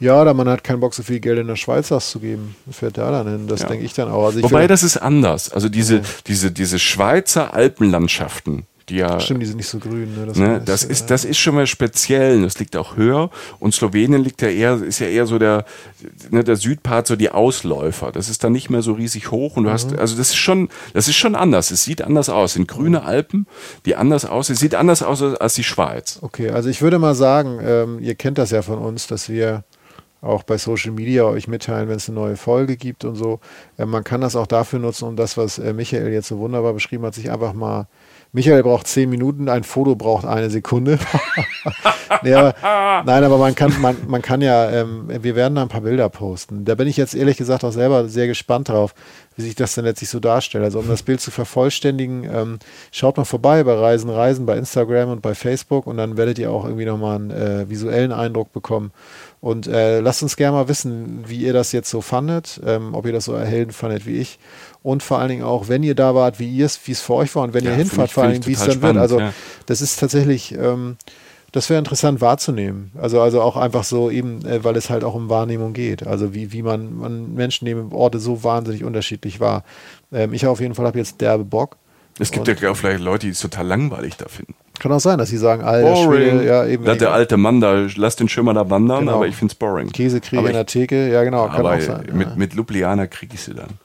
Ja, 0.01 0.21
oder 0.21 0.35
man 0.35 0.49
hat 0.49 0.65
keinen 0.65 0.81
Bock, 0.81 0.95
so 0.95 1.03
viel 1.03 1.21
Geld 1.21 1.39
in 1.39 1.47
der 1.47 1.57
Schweiz 1.57 1.91
auszugeben. 1.93 2.57
Fährt 2.71 2.99
da 2.99 3.11
dann 3.11 3.29
hin. 3.29 3.47
Das 3.49 3.63
ja. 3.63 3.69
denke 3.69 3.85
ich 3.85 3.95
dann 3.95 4.11
auch. 4.11 4.27
Also 4.27 4.43
Wobei, 4.43 4.67
das 4.67 4.83
ist 4.83 4.97
anders. 4.97 5.53
Also 5.53 5.69
diese, 5.69 5.97
ja. 5.97 6.03
diese, 6.27 6.51
diese 6.51 6.79
Schweizer 6.79 7.55
Alpenlandschaften, 7.55 8.67
die 8.89 8.97
ja. 8.97 9.19
Stimmt, 9.19 9.43
die 9.43 9.47
sind 9.47 9.57
nicht 9.57 9.69
so 9.69 9.79
grün. 9.79 10.15
Ne? 10.15 10.27
Das, 10.27 10.37
ne, 10.37 10.63
das 10.65 10.85
ist, 10.85 11.11
das 11.11 11.25
ist 11.25 11.39
schon 11.39 11.55
mal 11.55 11.67
speziell. 11.67 12.43
Das 12.43 12.59
liegt 12.59 12.77
auch 12.77 12.97
höher. 12.97 13.31
Und 13.59 13.75
Slowenien 13.75 14.23
liegt 14.23 14.43
ja 14.43 14.49
eher, 14.49 14.83
ist 14.83 15.01
ja 15.01 15.09
eher 15.09 15.27
so 15.27 15.39
der, 15.39 15.65
ne, 16.31 16.45
der 16.45 16.57
Südpart, 16.57 17.07
so 17.07 17.17
die 17.17 17.31
Ausläufer. 17.31 18.13
Das 18.13 18.29
ist 18.29 18.45
dann 18.45 18.53
nicht 18.53 18.71
mehr 18.71 18.83
so 18.83 18.93
riesig 18.93 19.31
hoch. 19.31 19.57
Und 19.57 19.65
du 19.65 19.71
mhm. 19.71 19.75
hast, 19.75 19.99
also 19.99 20.17
das 20.17 20.31
ist 20.31 20.37
schon, 20.37 20.69
das 20.95 21.09
ist 21.09 21.17
schon 21.17 21.35
anders. 21.35 21.71
Es 21.71 21.85
sieht 21.85 22.03
anders 22.03 22.29
aus. 22.29 22.51
Es 22.51 22.55
sind 22.55 22.69
grüne 22.69 23.03
Alpen, 23.03 23.47
die 23.85 23.97
anders 23.97 24.25
aus. 24.25 24.51
Es 24.51 24.61
sieht 24.61 24.75
anders 24.75 25.03
aus 25.03 25.23
als 25.23 25.55
die 25.55 25.65
Schweiz. 25.65 26.19
Okay, 26.23 26.51
also 26.51 26.69
ich 26.69 26.81
würde 26.81 26.99
mal 26.99 27.15
sagen, 27.15 27.59
ähm, 27.63 27.99
ihr 28.01 28.15
kennt 28.15 28.39
das 28.39 28.51
ja 28.51 28.63
von 28.63 28.79
uns, 28.79 29.07
dass 29.09 29.29
wir 29.29 29.65
auch 30.21 30.43
bei 30.43 30.59
Social 30.59 30.93
Media 30.93 31.25
euch 31.25 31.49
mitteilen, 31.49 31.89
wenn 31.89 31.97
es 31.97 32.09
eine 32.09 32.19
neue 32.19 32.37
Folge 32.37 32.77
gibt 32.77 33.05
und 33.05 33.17
so. 33.17 33.41
Äh, 33.77 33.87
man 33.87 34.05
kann 34.05 34.21
das 34.21 34.37
auch 34.37 34.47
dafür 34.47 34.79
nutzen, 34.79 35.07
um 35.07 35.17
das, 35.17 35.37
was 35.37 35.59
äh, 35.59 35.73
Michael 35.73 36.13
jetzt 36.13 36.29
so 36.29 36.39
wunderbar 36.39 36.73
beschrieben 36.73 37.05
hat, 37.05 37.15
sich 37.15 37.31
einfach 37.31 37.53
mal 37.53 37.89
Michael 38.37 38.63
braucht 38.63 38.87
zehn 38.87 39.09
Minuten, 39.09 39.49
ein 39.49 39.65
Foto 39.65 39.97
braucht 39.97 40.27
eine 40.27 40.51
Sekunde. 40.51 40.99
nee, 42.23 42.35
aber, 42.35 42.55
nein, 43.07 43.25
aber 43.25 43.39
man 43.39 43.55
kann, 43.55 43.73
man, 43.81 43.97
man 44.07 44.21
kann 44.21 44.43
ja, 44.43 44.71
ähm, 44.71 45.09
wir 45.09 45.35
werden 45.35 45.55
da 45.55 45.63
ein 45.63 45.69
paar 45.69 45.81
Bilder 45.81 46.11
posten. 46.11 46.67
Da 46.67 46.75
bin 46.75 46.87
ich 46.87 46.99
jetzt 46.99 47.15
ehrlich 47.15 47.39
gesagt 47.39 47.65
auch 47.65 47.73
selber 47.73 48.11
sehr 48.11 48.27
gespannt 48.27 48.69
drauf, 48.69 48.95
wie 49.37 49.43
sich 49.43 49.55
das 49.55 49.75
dann 49.75 49.87
letztlich 49.87 50.11
so 50.11 50.21
darstellt. 50.21 50.65
Also 50.65 50.81
um 50.81 50.87
das 50.89 51.03
Bild 51.03 51.23
zu 51.23 51.31
vervollständigen, 51.31 52.25
ähm, 52.31 52.59
schaut 52.93 53.17
mal 53.17 53.25
vorbei 53.25 53.65
bei 53.65 53.73
Reisen, 53.73 54.11
Reisen, 54.11 54.45
bei 54.45 54.59
Instagram 54.59 55.09
und 55.09 55.23
bei 55.23 55.35
Facebook 55.35 55.87
und 55.87 55.97
dann 55.97 56.19
werdet 56.19 56.39
ihr 56.39 56.51
auch 56.51 56.67
irgendwie 56.67 56.85
nochmal 56.85 57.17
einen 57.17 57.31
äh, 57.31 57.71
visuellen 57.71 58.13
Eindruck 58.13 58.53
bekommen. 58.53 58.93
Und 59.41 59.67
äh, 59.67 60.01
lasst 60.01 60.23
uns 60.23 60.37
gerne 60.37 60.57
mal 60.59 60.69
wissen, 60.69 61.25
wie 61.27 61.39
ihr 61.39 61.55
das 61.55 61.73
jetzt 61.73 61.89
so 61.89 62.03
fandet, 62.03 62.61
ähm, 62.67 62.95
ob 62.95 63.07
ihr 63.07 63.13
das 63.13 63.25
so 63.25 63.33
erhellend 63.33 63.73
fandet 63.73 64.05
wie 64.05 64.19
ich 64.19 64.39
und 64.87 65.03
vor 65.03 65.19
allen 65.19 65.31
Dingen 65.31 65.43
auch, 65.43 65.67
wenn 65.67 65.83
ihr 65.83 65.97
da 65.97 66.15
wart, 66.15 66.39
wie 66.39 66.49
ihr 66.49 66.65
es, 66.65 66.79
wie 66.87 66.93
es 66.93 67.01
für 67.01 67.15
euch 67.15 67.35
war 67.35 67.43
und 67.43 67.55
wenn 67.55 67.65
ja, 67.65 67.73
ihr 67.73 67.77
hinfahrt, 67.77 68.07
ich, 68.07 68.15
vor 68.15 68.23
allen 68.23 68.35
Dingen, 68.35 68.47
wie 68.47 68.53
es 68.53 68.61
dann 68.61 68.77
spannend, 68.77 68.95
wird. 68.95 69.03
Also 69.03 69.19
ja. 69.19 69.33
das 69.67 69.81
ist 69.81 69.99
tatsächlich, 69.99 70.55
ähm, 70.57 70.97
das 71.51 71.69
wäre 71.69 71.81
interessant 71.81 72.21
wahrzunehmen. 72.21 72.93
Also, 72.95 73.21
also 73.21 73.43
auch 73.43 73.57
einfach 73.57 73.83
so 73.83 74.13
eben, 74.13 74.47
äh, 74.47 74.63
weil 74.63 74.77
es 74.77 74.89
halt 74.89 75.03
auch 75.03 75.15
um 75.15 75.29
Wahrnehmung 75.29 75.73
geht. 75.73 76.07
Also 76.07 76.35
wie, 76.35 76.53
wie 76.53 76.63
man, 76.63 76.97
man 76.97 77.35
Menschen 77.35 77.65
nehmen 77.65 77.93
Orte 77.93 78.21
so 78.21 78.45
wahnsinnig 78.45 78.85
unterschiedlich 78.85 79.41
wahr. 79.41 79.65
Ähm, 80.13 80.33
ich 80.33 80.47
auf 80.47 80.61
jeden 80.61 80.77
Fall 80.77 80.87
habe 80.87 80.99
jetzt 80.99 81.21
derbe 81.21 81.45
Bock. 81.45 81.79
Es 82.21 82.31
gibt 82.31 82.47
ja 82.47 82.71
auch 82.71 82.77
vielleicht 82.77 83.01
Leute, 83.01 83.27
die 83.27 83.33
es 83.33 83.41
total 83.41 83.67
langweilig 83.67 84.17
da 84.17 84.29
finden. 84.29 84.55
Kann 84.79 84.93
auch 84.93 85.01
sein, 85.01 85.19
dass 85.19 85.31
sie 85.31 85.37
sagen, 85.37 85.65
alter 85.65 85.97
Schwede, 85.97 86.47
ja 86.47 86.65
eben. 86.65 86.85
Da 86.85 86.95
der 86.95 87.13
alte 87.13 87.37
Mann 87.37 87.61
da, 87.61 87.89
lass 87.97 88.15
den 88.15 88.29
Schimmer 88.29 88.55
da 88.55 88.71
wandern, 88.71 89.01
genau. 89.01 89.17
aber 89.17 89.27
ich 89.27 89.35
finde 89.35 89.53
es 89.53 89.59
boring. 89.59 89.91
Käsekriege 89.91 90.47
in 90.47 90.53
der 90.53 90.67
Theke, 90.67 91.11
ja 91.11 91.25
genau, 91.25 91.49
kann 91.49 91.67
auch 91.67 91.81
sein. 91.81 92.07
Mit, 92.13 92.29
ja. 92.29 92.35
mit 92.37 92.55
Ljubljana 92.55 93.09
kriege 93.09 93.35
ich 93.35 93.41
sie 93.41 93.55
dann. 93.55 93.81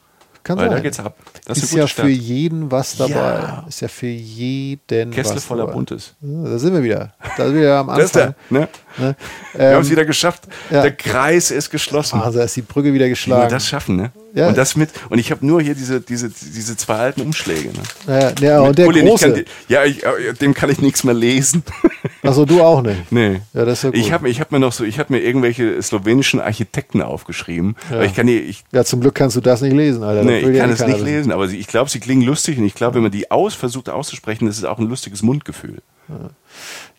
Kann 0.51 0.59
Weil 0.59 0.67
sein. 0.67 0.77
da 0.77 0.83
geht's 0.83 0.99
ab. 0.99 1.15
Das 1.45 1.57
ist, 1.57 1.63
ist 1.63 1.73
ja 1.73 1.87
Stadt. 1.87 2.05
für 2.05 2.11
jeden 2.11 2.71
was 2.71 2.97
dabei. 2.97 3.13
Ja. 3.13 3.65
Ist 3.69 3.79
ja 3.79 3.87
für 3.87 4.07
jeden 4.07 5.11
Kessel 5.11 5.37
was 5.37 5.45
voller 5.45 5.61
dabei. 5.63 5.73
Buntes. 5.73 6.13
Da 6.19 6.59
sind 6.59 6.73
wir 6.73 6.83
wieder. 6.83 7.13
Da 7.37 7.45
sind 7.45 7.55
wir 7.55 7.61
wieder 7.61 7.77
am 7.79 7.89
Anfang. 7.89 8.01
Das 8.01 8.05
ist 8.07 8.15
der, 8.15 8.35
ne? 8.49 8.67
Ne? 8.97 9.15
Wir 9.53 9.61
ähm, 9.61 9.75
haben 9.75 9.81
es 9.81 9.89
wieder 9.89 10.05
geschafft. 10.05 10.43
Ja. 10.69 10.81
Der 10.81 10.91
Kreis 10.91 11.51
ist 11.51 11.69
geschlossen. 11.69 12.21
Also 12.21 12.41
ist 12.41 12.55
die 12.55 12.61
Brücke 12.61 12.93
wieder 12.93 13.07
geschlagen. 13.07 13.43
Wie 13.43 13.45
wir 13.45 13.49
das 13.55 13.67
schaffen, 13.67 13.95
ne? 13.95 14.11
Ja. 14.33 14.47
Und 14.47 14.57
das 14.57 14.75
mit, 14.75 14.89
und 15.09 15.19
ich 15.19 15.31
habe 15.31 15.45
nur 15.45 15.61
hier 15.61 15.75
diese, 15.75 15.99
diese, 15.99 16.29
diese 16.29 16.77
zwei 16.77 16.95
alten 16.95 17.21
Umschläge. 17.21 17.69
Ne? 17.69 17.83
Ja, 18.07 18.33
ja 18.39 18.59
und 18.61 18.77
der 18.77 18.85
Pulli, 18.85 19.01
große. 19.01 19.33
Kann, 19.33 19.43
ja, 19.67 19.83
ich, 19.83 20.01
dem 20.39 20.53
kann 20.53 20.69
ich 20.69 20.81
nichts 20.81 21.03
mehr 21.03 21.13
lesen. 21.13 21.63
Achso, 22.23 22.45
du 22.45 22.61
auch 22.61 22.81
nicht? 22.81 23.11
Nee. 23.11 23.41
Ja, 23.53 23.65
das 23.65 23.79
ist 23.79 23.83
ja 23.83 23.89
gut. 23.89 23.99
Ich 23.99 24.11
habe 24.11 24.29
ich 24.29 24.39
hab 24.39 24.51
mir 24.51 24.59
noch 24.59 24.71
so, 24.71 24.83
ich 24.83 24.99
habe 24.99 25.13
mir 25.13 25.19
irgendwelche 25.19 25.81
slowenischen 25.81 26.39
Architekten 26.39 27.01
aufgeschrieben. 27.01 27.75
Ja. 27.91 28.03
Ich 28.03 28.15
kann 28.15 28.27
die, 28.27 28.39
ich, 28.39 28.63
ja, 28.71 28.85
zum 28.85 29.01
Glück 29.01 29.15
kannst 29.15 29.35
du 29.35 29.41
das 29.41 29.61
nicht 29.61 29.73
lesen, 29.73 30.03
Alter. 30.03 30.23
Nee, 30.23 30.39
ich 30.39 30.57
kann 30.57 30.69
es 30.69 30.85
nicht 30.85 31.01
lesen, 31.01 31.31
aber 31.31 31.45
ich 31.45 31.67
glaube, 31.67 31.89
sie 31.89 31.99
klingen 31.99 32.21
lustig 32.21 32.57
und 32.57 32.65
ich 32.65 32.75
glaube, 32.75 32.95
wenn 32.95 33.03
man 33.03 33.11
die 33.11 33.31
aus 33.31 33.53
versucht 33.53 33.89
auszusprechen, 33.89 34.45
das 34.45 34.57
ist 34.57 34.65
auch 34.65 34.79
ein 34.79 34.87
lustiges 34.87 35.23
Mundgefühl. 35.23 35.81
Ja. 36.07 36.29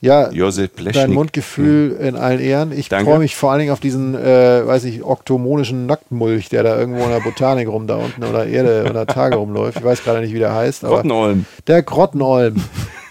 Ja, 0.03 0.33
Josef 0.33 0.73
dein 0.93 1.13
Mundgefühl 1.13 1.93
in 1.93 2.17
allen 2.17 2.41
Ehren. 2.41 2.73
Ich 2.77 2.89
freue 2.89 3.21
mich 3.21 3.37
vor 3.37 3.53
allen 3.53 3.61
Dingen 3.61 3.71
auf 3.71 3.79
diesen, 3.79 4.17
äh, 4.17 4.67
weiß 4.67 4.83
ich, 4.83 5.05
oktomonischen 5.05 5.87
Nacktmulch, 5.87 6.49
der 6.49 6.65
da 6.65 6.77
irgendwo 6.77 7.05
in 7.05 7.11
der 7.11 7.21
Botanik 7.21 7.69
rum 7.69 7.87
da 7.87 7.95
unten 7.97 8.25
oder 8.25 8.45
Erde 8.45 8.91
oder 8.91 9.07
Tage 9.07 9.37
rumläuft. 9.37 9.79
Ich 9.79 9.85
weiß 9.85 10.03
gerade 10.03 10.21
nicht, 10.21 10.35
wie 10.35 10.41
der 10.41 10.53
heißt. 10.53 10.83
Grottenolm. 10.83 11.47
Der 11.69 11.85
Grottenolm. 11.85 12.57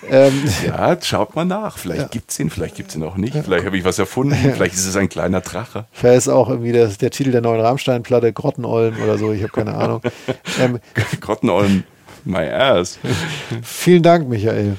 ähm, 0.09 0.33
ja, 0.67 0.97
schaut 1.01 1.33
mal 1.33 1.45
nach. 1.45 1.77
Vielleicht 1.77 2.01
ja. 2.01 2.07
gibt 2.09 2.29
es 2.29 2.39
ihn, 2.41 2.49
vielleicht 2.49 2.75
gibt 2.75 2.89
es 2.89 2.97
ihn 2.97 3.03
auch 3.03 3.15
nicht. 3.15 3.37
Vielleicht 3.37 3.65
habe 3.65 3.77
ich 3.77 3.85
was 3.85 3.97
erfunden. 3.97 4.35
Vielleicht 4.53 4.73
ist 4.73 4.85
es 4.85 4.97
ein 4.97 5.07
kleiner 5.07 5.39
Drache. 5.39 5.85
Vielleicht 5.93 6.17
ist 6.17 6.27
auch 6.27 6.49
irgendwie 6.49 6.73
das, 6.73 6.97
der 6.97 7.11
Titel 7.11 7.31
der 7.31 7.39
neuen 7.39 7.61
Rammstein-Platte 7.61 8.33
Grottenolm 8.33 8.95
oder 9.01 9.17
so. 9.17 9.31
Ich 9.31 9.43
habe 9.43 9.53
keine 9.53 9.75
Ahnung. 9.75 10.01
Ähm, 10.59 10.79
Grottenolm. 11.21 11.85
My 12.25 12.49
ass. 12.49 12.99
Vielen 13.63 14.03
Dank, 14.03 14.27
Michael. 14.27 14.75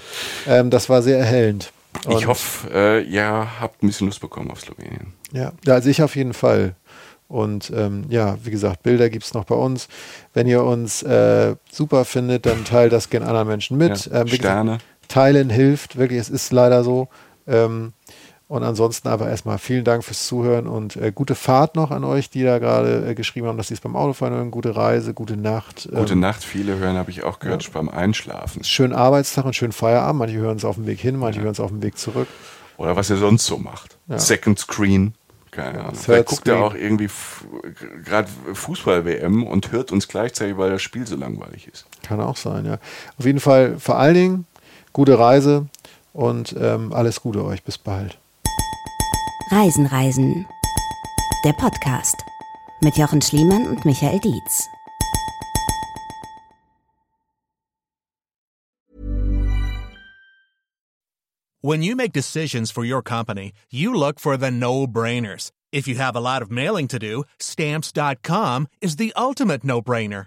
Ähm, 0.47 0.69
das 0.69 0.91
war 0.91 1.01
sehr 1.01 1.19
erhellend. 1.19 1.73
Und 2.07 2.19
ich 2.19 2.27
hoffe, 2.27 2.69
äh, 2.73 3.03
ihr 3.03 3.61
habt 3.61 3.83
ein 3.83 3.87
bisschen 3.87 4.07
Lust 4.07 4.21
bekommen 4.21 4.51
auf 4.51 4.61
Slowenien. 4.61 5.13
Ja, 5.33 5.53
also 5.67 5.89
ich 5.89 6.03
auf 6.03 6.17
jeden 6.17 6.35
Fall. 6.35 6.75
Und 7.29 7.73
ähm, 7.75 8.05
ja, 8.11 8.37
wie 8.45 8.51
gesagt, 8.51 8.83
Bilder 8.83 9.09
gibt 9.09 9.25
es 9.25 9.33
noch 9.33 9.45
bei 9.45 9.55
uns. 9.55 9.89
Wenn 10.35 10.47
ihr 10.47 10.63
uns 10.63 11.03
äh, 11.03 11.55
super 11.71 12.05
findet, 12.05 12.45
dann 12.45 12.65
teilt 12.65 12.93
das 12.93 13.09
gerne 13.09 13.27
anderen 13.27 13.49
Menschen 13.49 13.79
mit. 13.79 14.07
Ja, 14.07 14.21
ähm, 14.21 14.29
Sterne. 14.29 14.79
Teilen 15.09 15.49
hilft, 15.49 15.97
wirklich, 15.97 16.21
es 16.21 16.29
ist 16.29 16.53
leider 16.53 16.85
so. 16.85 17.09
Ähm, 17.47 17.93
und 18.53 18.65
ansonsten 18.65 19.09
aber 19.09 19.31
erstmal 19.31 19.57
vielen 19.57 19.83
Dank 19.83 20.05
fürs 20.05 20.27
Zuhören 20.27 20.67
und 20.67 20.97
äh, 20.97 21.11
gute 21.11 21.35
Fahrt 21.35 21.75
noch 21.75 21.91
an 21.91 22.05
euch, 22.05 22.29
die 22.29 22.43
da 22.43 22.59
gerade 22.59 23.09
äh, 23.09 23.15
geschrieben 23.15 23.47
haben, 23.47 23.57
dass 23.57 23.69
sie 23.69 23.75
es 23.75 23.81
beim 23.81 23.97
Autofahren 23.97 24.35
hören. 24.35 24.51
Gute 24.51 24.77
Reise, 24.77 25.15
gute 25.15 25.39
Nacht. 25.39 25.89
Gute 25.91 26.13
ähm, 26.13 26.21
Nacht, 26.21 26.45
viele 26.45 26.77
hören, 26.77 26.99
habe 26.99 27.11
ich 27.11 27.23
auch 27.23 27.39
gehört, 27.39 27.63
ja. 27.63 27.71
beim 27.73 27.89
Einschlafen. 27.89 28.63
Schönen 28.63 28.93
Arbeitstag 28.93 29.47
und 29.47 29.57
schönen 29.57 29.73
Feierabend. 29.73 30.19
Manche 30.19 30.37
hören 30.37 30.59
es 30.59 30.67
auf 30.67 30.75
dem 30.75 30.85
Weg 30.85 31.01
hin, 31.01 31.17
manche 31.17 31.39
ja. 31.39 31.45
hören 31.45 31.53
es 31.53 31.61
auf 31.61 31.71
dem 31.71 31.83
Weg 31.83 31.97
zurück. 31.97 32.29
Oder 32.77 32.95
was 32.95 33.09
ihr 33.09 33.17
sonst 33.17 33.47
so 33.47 33.57
macht. 33.57 33.97
Ja. 34.09 34.19
Second 34.19 34.59
Screen. 34.59 35.15
Keine 35.51 35.81
Ahnung. 35.81 35.95
Vielleicht 35.95 36.27
guckt 36.27 36.47
er 36.47 36.63
auch 36.63 36.75
irgendwie 36.75 37.09
gerade 38.05 38.29
Fußball-WM 38.53 39.45
und 39.45 39.73
hört 39.73 39.93
uns 39.93 40.09
gleichzeitig, 40.09 40.59
weil 40.59 40.69
das 40.69 40.83
Spiel 40.83 41.07
so 41.07 41.17
langweilig 41.17 41.69
ist. 41.73 41.87
Kann 42.03 42.21
auch 42.21 42.37
sein, 42.37 42.67
ja. 42.67 42.77
Auf 43.19 43.25
jeden 43.25 43.41
Fall 43.41 43.79
vor 43.79 43.97
allen 43.97 44.15
Dingen 44.15 44.47
gute 44.93 45.19
Reise 45.19 45.69
und 46.13 46.55
ähm, 46.61 46.93
alles 46.93 47.23
Gute 47.23 47.47
euch. 47.47 47.63
Bis 47.63 47.79
bald. 47.79 48.19
Reisen, 49.51 49.87
Reisen. 49.87 50.47
Der 51.45 51.53
Podcast 51.53 52.17
mit 52.81 52.97
Jochen 52.97 53.21
Schliemann 53.21 53.67
und 53.67 53.85
Michael 53.85 54.19
Dietz. 54.19 54.69
When 61.61 61.83
you 61.83 61.95
make 61.95 62.13
decisions 62.13 62.73
for 62.73 62.85
your 62.85 63.03
company, 63.03 63.53
you 63.71 63.95
look 63.95 64.19
for 64.19 64.37
the 64.37 64.51
no-brainers. 64.51 65.53
If 65.71 65.87
you 65.87 65.95
have 65.95 66.17
a 66.17 66.21
lot 66.21 66.43
of 66.43 66.51
mailing 66.51 66.89
to 66.89 66.99
do, 66.99 67.25
stamps.com 67.39 68.67
is 68.81 68.97
the 68.97 69.13
ultimate 69.17 69.63
no-brainer. 69.63 70.27